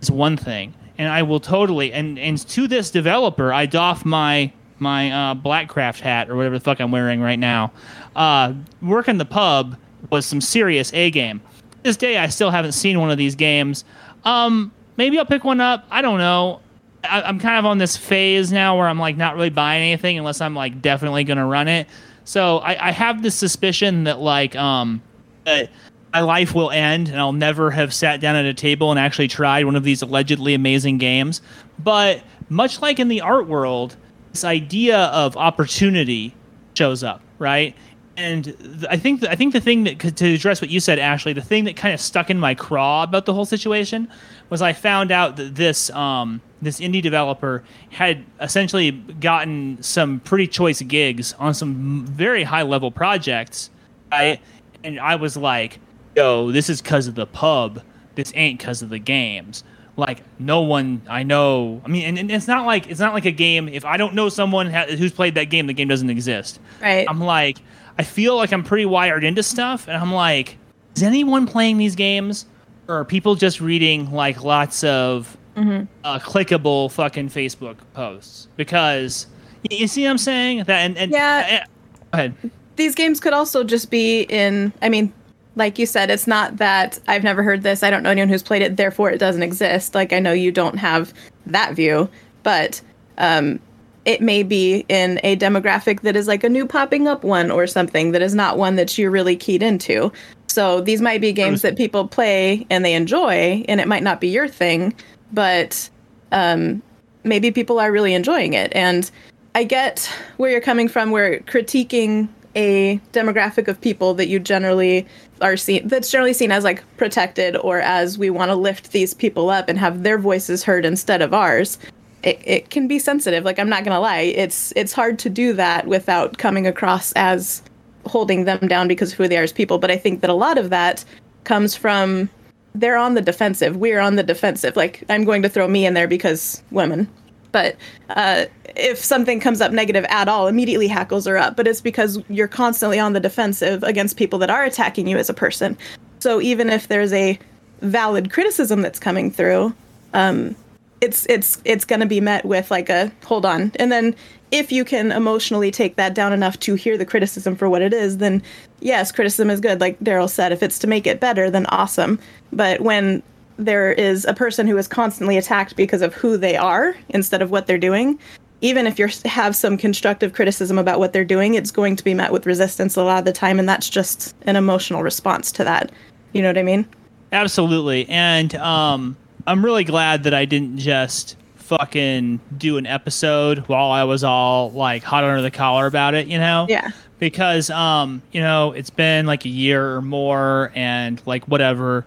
[0.02, 4.52] is one thing and i will totally and and to this developer i doff my
[4.80, 7.72] my uh, blackcraft hat or whatever the fuck i'm wearing right now
[8.16, 9.78] uh, working the pub
[10.10, 11.41] was some serious A game.
[11.84, 13.86] this day, I still haven't seen one of these games.
[14.26, 15.86] Um, maybe I'll pick one up.
[15.90, 16.62] I don't know.
[17.04, 20.18] I, I'm kind of on this phase now where I'm like not really buying anything
[20.18, 21.88] unless I'm like definitely gonna run it.
[22.28, 25.02] So I, I have this suspicion that like um
[25.45, 25.70] that
[26.12, 29.30] my life will end and I'll never have sat down at a table and actually
[29.30, 31.41] tried one of these allegedly amazing games.
[31.80, 33.95] But much like in the art world,
[34.34, 36.36] this idea of opportunity
[36.74, 37.74] shows up, right?
[38.18, 38.57] And th-
[38.89, 41.41] I think th- I think the thing that to address what you said, Ashley, the
[41.41, 44.10] thing that kind of stuck in my craw about the whole situation
[44.49, 50.48] was I found out that this um, this indie developer had essentially gotten some pretty
[50.48, 53.69] choice gigs on some very high level projects,
[54.11, 54.41] right?
[54.84, 55.80] And I was like,
[56.15, 57.84] yo, this is because of the pub.
[58.15, 59.64] This ain't because of the games.
[59.95, 61.81] Like no one I know.
[61.85, 63.68] I mean, and, and it's not like it's not like a game.
[63.68, 66.60] If I don't know someone ha- who's played that game, the game doesn't exist.
[66.81, 67.06] Right.
[67.07, 67.60] I'm like,
[67.99, 70.57] I feel like I'm pretty wired into stuff, and I'm like,
[70.95, 72.45] is anyone playing these games,
[72.88, 78.48] or are people just reading like lots of uh, clickable fucking Facebook posts?
[78.57, 79.26] Because
[79.69, 80.64] you, you see what I'm saying?
[80.65, 81.64] That and, and Yeah.
[81.64, 81.65] uh, go
[82.14, 82.36] ahead.
[82.76, 85.11] these games could also just be in i mean
[85.56, 88.44] like you said it's not that i've never heard this i don't know anyone who's
[88.44, 91.11] played it therefore it doesn't exist like i know you don't have
[91.48, 92.07] that view
[92.44, 92.80] but
[93.18, 93.60] um
[94.08, 97.68] it may be in a demographic that is like a new popping up one or
[97.68, 100.12] something that is not one that you're really keyed into
[100.48, 104.20] so these might be games that people play and they enjoy and it might not
[104.20, 104.94] be your thing
[105.32, 105.90] but
[106.32, 106.82] um
[107.24, 109.12] maybe people are really enjoying it and
[109.58, 110.08] I get
[110.38, 115.08] where you're coming from, where critiquing a demographic of people that you generally
[115.42, 119.16] are seen that's generally seen as like protected or as we want to lift these
[119.16, 121.80] people up and have their voices heard instead of ours.
[122.23, 123.45] It, it can be sensitive.
[123.45, 127.61] Like I'm not gonna lie, it's it's hard to do that without coming across as
[128.06, 129.77] holding them down because of who they are as people.
[129.77, 131.03] But I think that a lot of that
[131.44, 132.30] comes from
[132.76, 133.77] they're on the defensive.
[133.77, 134.76] We're on the defensive.
[134.76, 137.07] Like I'm going to throw me in there because women.
[137.52, 137.76] But
[138.10, 138.45] uh,
[138.76, 141.56] if something comes up negative at all, immediately hackles are up.
[141.56, 145.30] But it's because you're constantly on the defensive against people that are attacking you as
[145.30, 145.77] a person.
[146.19, 147.39] So even if there's a
[147.81, 149.73] valid criticism that's coming through,
[150.14, 150.56] um,
[151.02, 153.72] it's it's it's going to be met with like a hold on.
[153.76, 154.15] And then
[154.52, 157.94] if you can emotionally take that down enough to hear the criticism for what it
[157.94, 158.41] is, then
[158.80, 159.82] yes, criticism is good.
[159.82, 162.19] Like Daryl said, if it's to make it better, then awesome.
[162.53, 163.22] But when
[163.57, 167.52] there is a person who is constantly attacked because of who they are instead of
[167.52, 168.18] what they're doing,
[168.61, 172.14] even if you have some constructive criticism about what they're doing, it's going to be
[172.14, 175.64] met with resistance a lot of the time, and that's just an emotional response to
[175.64, 175.91] that.
[176.34, 176.88] You know what I mean?
[177.32, 178.07] Absolutely.
[178.10, 179.18] And um,
[179.48, 184.72] I'm really glad that I didn't just fucking do an episode while I was all
[184.72, 186.65] like hot under the collar about it, you know?
[186.68, 186.91] Yeah.
[187.18, 192.06] Because um, you know, it's been like a year or more and like whatever.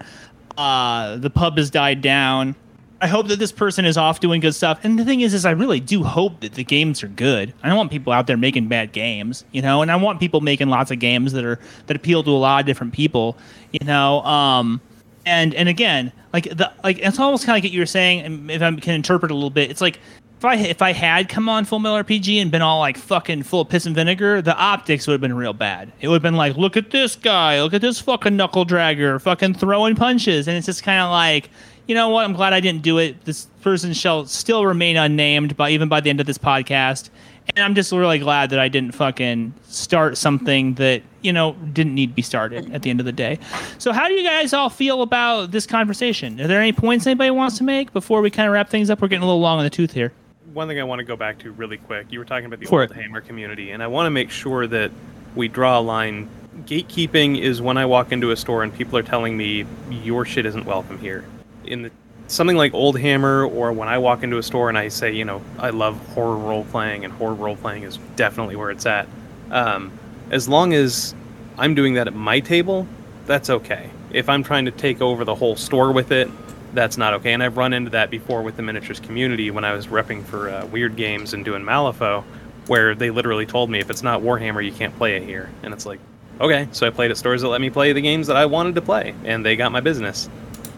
[0.59, 2.55] Uh the pub has died down.
[3.01, 4.79] I hope that this person is off doing good stuff.
[4.83, 7.55] And the thing is, is I really do hope that the games are good.
[7.63, 10.43] I don't want people out there making bad games, you know, and I want people
[10.43, 13.39] making lots of games that are that appeal to a lot of different people,
[13.73, 14.21] you know.
[14.25, 14.83] Um,
[15.25, 18.51] and and again, like the like it's almost kind of like what you were saying.
[18.51, 19.99] If I can interpret a little bit, it's like
[20.39, 23.43] if I if I had come on Full Metal RPG and been all like fucking
[23.43, 25.93] full of piss and vinegar, the optics would have been real bad.
[26.01, 29.21] It would have been like, look at this guy, look at this fucking knuckle dragger,
[29.21, 31.51] fucking throwing punches, and it's just kind of like
[31.87, 32.25] you know what?
[32.25, 33.25] I'm glad I didn't do it.
[33.25, 37.11] This person shall still remain unnamed by even by the end of this podcast.
[37.57, 41.95] And I'm just really glad that I didn't fucking start something that, you know, didn't
[41.95, 43.39] need to be started at the end of the day.
[43.79, 46.41] So how do you guys all feel about this conversation?
[46.41, 49.03] Are there any points anybody wants to make before we kind of wrap things up?
[49.03, 50.13] We're getting a little long on the tooth here.
[50.53, 52.07] one thing I want to go back to really quick.
[52.11, 52.97] You were talking about the For old it.
[52.97, 54.91] Hammer community, and I want to make sure that
[55.35, 56.29] we draw a line.
[56.65, 60.45] Gatekeeping is when I walk into a store and people are telling me your shit
[60.47, 61.25] isn't welcome here.
[61.65, 61.91] In the
[62.31, 65.25] something like Old Hammer, or when I walk into a store and I say, you
[65.25, 69.09] know, I love horror role playing, and horror role playing is definitely where it's at.
[69.51, 69.91] Um,
[70.31, 71.15] as long as
[71.59, 72.87] I'm doing that at my table,
[73.27, 73.91] that's okay.
[74.13, 76.31] If I'm trying to take over the whole store with it,
[76.73, 77.33] that's not okay.
[77.33, 80.49] And I've run into that before with the miniatures community when I was repping for
[80.49, 82.23] uh, Wyrd Games and doing Malifaux,
[82.69, 85.51] where they literally told me if it's not Warhammer, you can't play it here.
[85.65, 85.99] And it's like,
[86.41, 86.69] okay.
[86.71, 88.83] So I played at stores that let me play the games that I wanted to
[88.83, 90.29] play, and they got my business.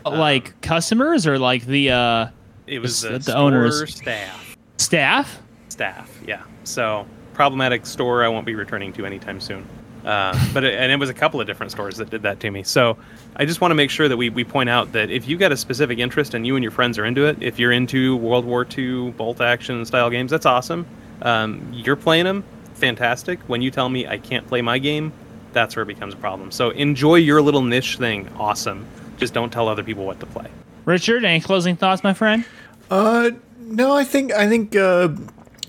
[0.04, 2.26] Like customers or like the uh,
[2.66, 3.94] It was The- the, the owners.
[3.94, 4.56] staff.
[4.78, 5.40] staff?
[5.68, 6.42] Staff, yeah.
[6.64, 9.66] So problematic store I won't be returning to anytime soon.
[10.04, 12.50] Uh, but it, and it was a couple of different stores that did that to
[12.50, 12.62] me.
[12.62, 12.96] So
[13.36, 15.52] I just want to make sure that we, we point out that if you got
[15.52, 18.44] a specific interest and you and your friends are into it, if you're into World
[18.44, 20.86] War II bolt action style games, that's awesome.
[21.22, 22.42] Um, you're playing them,
[22.74, 23.38] fantastic.
[23.48, 25.12] When you tell me I can't play my game,
[25.52, 26.50] that's where it becomes a problem.
[26.50, 28.84] So enjoy your little niche thing, awesome.
[29.22, 30.48] Just don't tell other people what to play.
[30.84, 32.44] Richard, any closing thoughts, my friend?
[32.90, 33.30] Uh,
[33.60, 35.10] no, I think I think uh,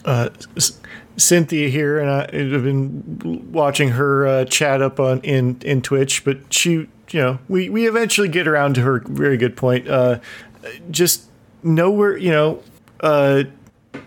[0.06, 0.80] uh, S-
[1.18, 6.26] Cynthia here, and I have been watching her uh, chat up on in in Twitch,
[6.26, 9.88] but she, you know, we we eventually get around to her very good point.
[9.88, 10.18] Uh,
[10.90, 11.26] just
[11.62, 12.64] nowhere, you know.
[13.02, 13.44] Uh,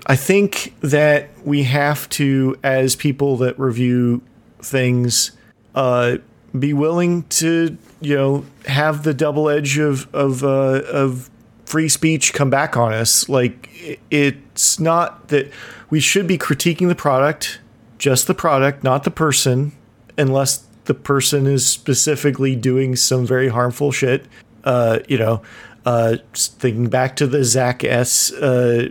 [0.09, 4.23] I think that we have to, as people that review
[4.59, 5.31] things,
[5.77, 6.16] uh,
[6.59, 11.31] be willing to, you know, have the double edge of of uh, of
[11.64, 13.28] free speech come back on us.
[13.28, 15.51] Like it's not that
[15.90, 17.60] we should be critiquing the product,
[17.98, 19.73] just the product, not the person,
[20.16, 24.27] unless the person is specifically doing some very harmful shit.
[24.64, 25.43] Uh, you know,
[25.85, 28.32] uh, thinking back to the Zak S.
[28.32, 28.89] Uh,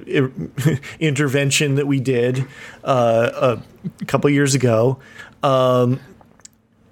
[0.99, 2.45] intervention that we did
[2.83, 3.57] uh,
[4.01, 4.97] a couple years ago,
[5.43, 5.99] um,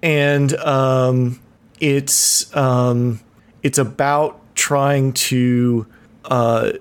[0.02, 1.40] and um,
[1.84, 3.20] it's um,
[3.62, 5.86] it's about trying to
[6.24, 6.72] uh,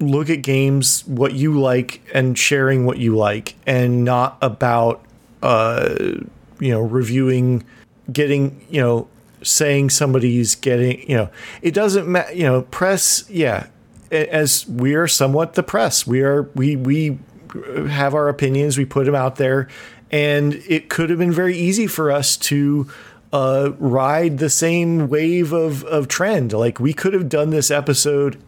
[0.00, 5.02] look at games what you like and sharing what you like, and not about
[5.42, 5.94] uh,
[6.60, 7.64] you know reviewing,
[8.12, 9.08] getting you know
[9.42, 11.30] saying somebody's getting you know
[11.62, 13.68] it doesn't matter you know press yeah
[14.10, 16.06] as we are somewhat the press.
[16.06, 17.18] We are we we
[17.88, 19.68] have our opinions we put them out there
[20.10, 22.90] and it could have been very easy for us to
[23.32, 28.42] uh, ride the same wave of, of trend like we could have done this episode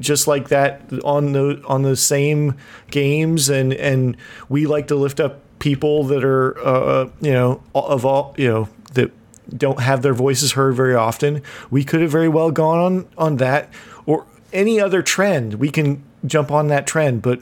[0.00, 2.56] just like that on the on the same
[2.90, 4.16] games and and
[4.48, 8.68] we like to lift up people that are uh, you know of all you know
[8.94, 9.10] that
[9.56, 11.42] don't have their voices heard very often.
[11.70, 13.72] We could have very well gone on on that
[14.06, 15.54] or any other trend.
[15.54, 17.40] We can jump on that trend, but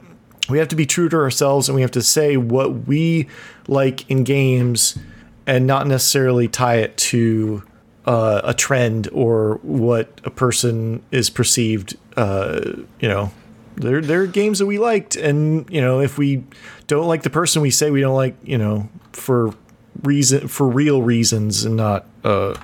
[0.48, 3.28] we have to be true to ourselves and we have to say what we
[3.68, 4.98] like in games
[5.46, 7.62] and not necessarily tie it to
[8.06, 11.96] uh, a trend or what a person is perceived.
[12.16, 12.60] Uh,
[13.00, 13.30] you know,
[13.76, 16.44] there there are games that we liked, and you know, if we
[16.86, 18.36] don't like the person, we say we don't like.
[18.42, 19.54] You know, for
[20.02, 22.54] reason for real reasons and not uh,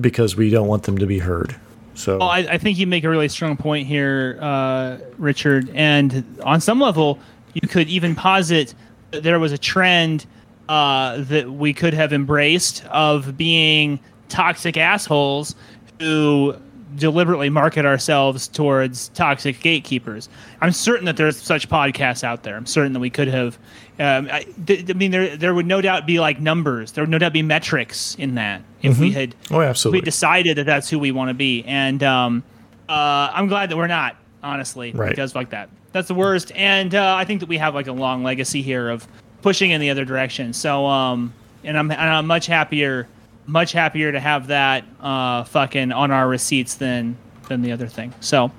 [0.00, 1.56] because we don't want them to be heard.
[1.94, 5.70] So Well, I, I think you make a really strong point here, uh, Richard.
[5.74, 7.18] And on some level,
[7.54, 8.74] you could even posit
[9.10, 10.26] that there was a trend
[10.72, 14.00] uh, that we could have embraced of being
[14.30, 15.54] toxic assholes
[16.00, 16.56] who
[16.96, 20.30] deliberately market ourselves towards toxic gatekeepers.
[20.62, 22.56] I'm certain that there's such podcasts out there.
[22.56, 23.58] I'm certain that we could have.
[23.98, 26.92] Um, I, th- I mean, there there would no doubt be like numbers.
[26.92, 30.00] There would no doubt be metrics in that if we had oh, absolutely.
[30.00, 32.42] we decided that that's who we want to be, and um,
[32.88, 35.10] uh, I'm glad that we're not, honestly, Right.
[35.10, 36.50] because like that, that's the worst.
[36.54, 39.06] And uh, I think that we have like a long legacy here of
[39.42, 40.52] pushing in the other direction.
[40.52, 41.32] So, um,
[41.64, 43.06] and I'm and I'm much happier,
[43.46, 47.16] much happier to have that uh, fucking on our receipts than
[47.48, 48.14] than the other thing.
[48.20, 48.50] So,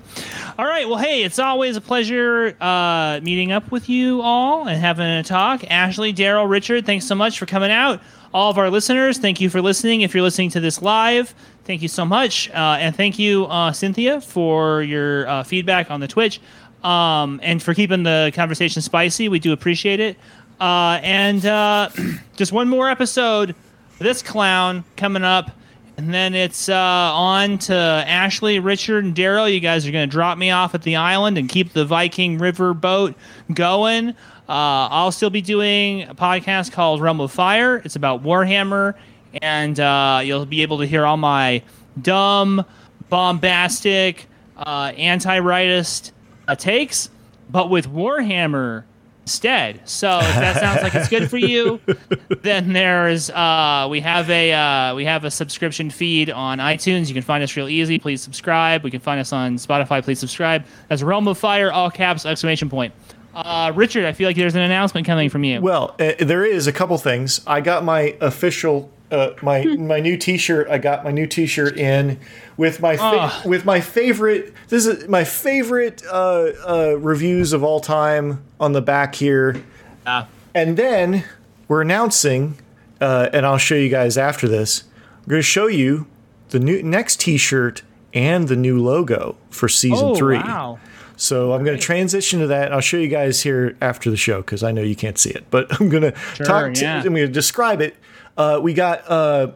[0.58, 4.80] all right, well, hey, it's always a pleasure uh, meeting up with you all and
[4.80, 5.64] having a talk.
[5.70, 8.00] Ashley, Daryl, Richard, thanks so much for coming out
[8.34, 10.00] all of our listeners, thank you for listening.
[10.00, 11.32] If you're listening to this live,
[11.64, 12.50] thank you so much.
[12.50, 16.40] Uh, and thank you, uh, Cynthia, for your uh, feedback on the Twitch
[16.82, 19.28] um, and for keeping the conversation spicy.
[19.28, 20.18] We do appreciate it.
[20.64, 21.90] Uh, and uh,
[22.36, 23.54] just one more episode
[23.98, 25.50] this clown coming up.
[25.98, 29.52] And then it's uh, on to Ashley, Richard, and Daryl.
[29.52, 32.38] You guys are going to drop me off at the island and keep the Viking
[32.38, 33.14] River boat
[33.52, 34.08] going.
[34.08, 37.82] Uh, I'll still be doing a podcast called Realm of Fire.
[37.84, 38.94] It's about Warhammer,
[39.42, 41.62] and uh, you'll be able to hear all my
[42.00, 42.64] dumb,
[43.10, 46.12] bombastic, uh, anti-rightist
[46.48, 47.10] uh, takes,
[47.50, 48.84] but with Warhammer
[49.24, 49.80] instead.
[49.88, 51.80] So if that sounds like it's good for you,
[52.42, 57.08] then there's uh, we have a uh, we have a subscription feed on iTunes.
[57.08, 57.98] You can find us real easy.
[57.98, 58.84] Please subscribe.
[58.84, 60.02] We can find us on Spotify.
[60.02, 60.64] Please subscribe.
[60.88, 62.92] That's Realm of Fire, all caps, exclamation point.
[63.34, 65.60] Uh, Richard, I feel like there's an announcement coming from you.
[65.60, 67.40] Well, uh, there is a couple things.
[67.46, 70.68] I got my official uh, my my new T-shirt.
[70.68, 72.18] I got my new T-shirt in
[72.56, 73.42] with my fa- Ah.
[73.44, 74.52] with my favorite.
[74.68, 79.62] This is my favorite uh, uh, reviews of all time on the back here.
[80.06, 80.26] Ah.
[80.54, 81.24] And then
[81.68, 82.58] we're announcing,
[83.00, 84.84] uh, and I'll show you guys after this.
[85.22, 86.06] I'm going to show you
[86.50, 87.82] the new next T-shirt
[88.12, 90.36] and the new logo for season oh three.
[90.38, 90.78] wow!
[91.16, 92.66] So I'm going to transition to that.
[92.66, 95.30] And I'll show you guys here after the show because I know you can't see
[95.30, 96.12] it, but I'm going to
[96.44, 96.74] talk.
[96.74, 96.96] To, yeah.
[96.98, 97.96] I'm going to describe it.
[98.36, 99.52] Uh, we got uh,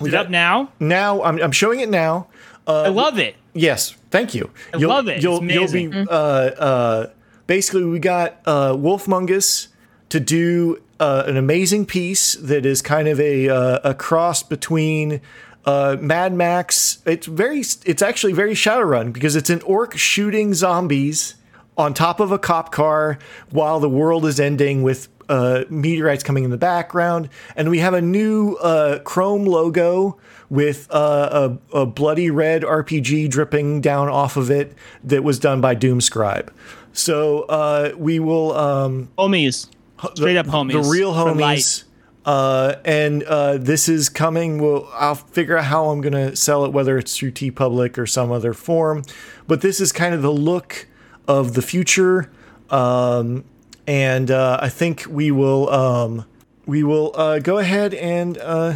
[0.00, 0.70] we got up now?
[0.80, 1.22] now.
[1.22, 2.28] I'm, I'm showing it now.
[2.66, 3.36] I love it.
[3.54, 4.50] Yes, thank you.
[4.72, 5.16] I love it.
[5.16, 6.08] It's You'll, you'll be amazing.
[6.08, 7.10] uh, uh,
[7.46, 9.68] basically we got uh, Wolf Mungus
[10.08, 15.20] to do uh, an amazing piece that is kind of a uh, a cross between
[15.64, 16.98] uh, Mad Max.
[17.04, 21.34] It's very it's actually very Shadowrun because it's an orc shooting zombies
[21.76, 23.18] on top of a cop car
[23.50, 27.94] while the world is ending with uh, meteorites coming in the background, and we have
[27.94, 30.18] a new uh, Chrome logo
[30.50, 35.62] with uh, a, a bloody red RPG dripping down off of it that was done
[35.62, 36.50] by Doomscribe.
[36.92, 39.68] So uh, we will um, Homies.
[40.14, 40.72] Straight up homies.
[40.72, 41.84] the real homies.
[42.24, 44.60] Uh, and uh, this is coming.
[44.60, 48.06] Well, I'll figure out how I'm going to sell it, whether it's through TeePublic or
[48.06, 49.02] some other form.
[49.46, 50.86] But this is kind of the look
[51.26, 52.30] of the future,
[52.70, 53.44] um,
[53.86, 56.24] and uh, I think we will um,
[56.66, 58.74] we will uh, go ahead and uh,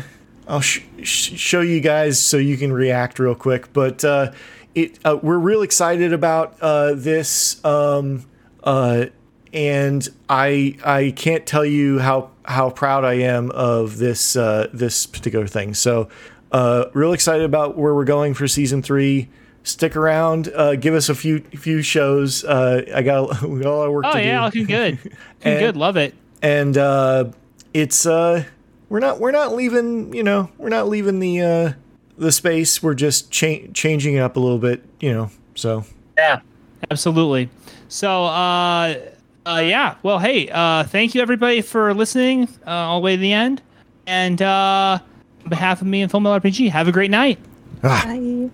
[0.48, 3.72] I'll sh- sh- show you guys so you can react real quick.
[3.72, 4.32] But uh,
[4.74, 7.64] it uh, we're real excited about uh, this.
[7.64, 8.24] Um,
[9.52, 15.46] and I I can't tell you how how proud I am of this this particular
[15.46, 15.74] thing.
[15.74, 16.08] So,
[16.92, 19.28] real excited about where we're going for season three.
[19.66, 20.48] Stick around.
[20.54, 22.44] Uh, give us a few few shows.
[22.44, 24.44] Uh, I got we got a lot of work Oh to yeah, do.
[24.44, 24.92] looking good.
[25.04, 25.12] Looking
[25.42, 25.76] And- good.
[25.76, 26.14] Love it.
[26.40, 27.24] and uh,
[27.74, 28.44] it's uh,
[28.88, 30.14] we're not we're not leaving.
[30.14, 31.72] You know, we're not leaving the uh,
[32.16, 32.80] the space.
[32.80, 34.84] We're just cha- changing it up a little bit.
[35.00, 35.84] You know, so
[36.16, 36.40] Yeah,
[36.88, 37.50] absolutely.
[37.88, 38.94] So, uh,
[39.46, 39.96] uh, yeah.
[40.04, 43.62] Well, hey, uh, thank you everybody for listening uh, all the way to the end.
[44.06, 44.98] And uh,
[45.42, 47.38] on behalf of me and Full Metal RPG, have a great night.
[47.82, 48.48] Bye.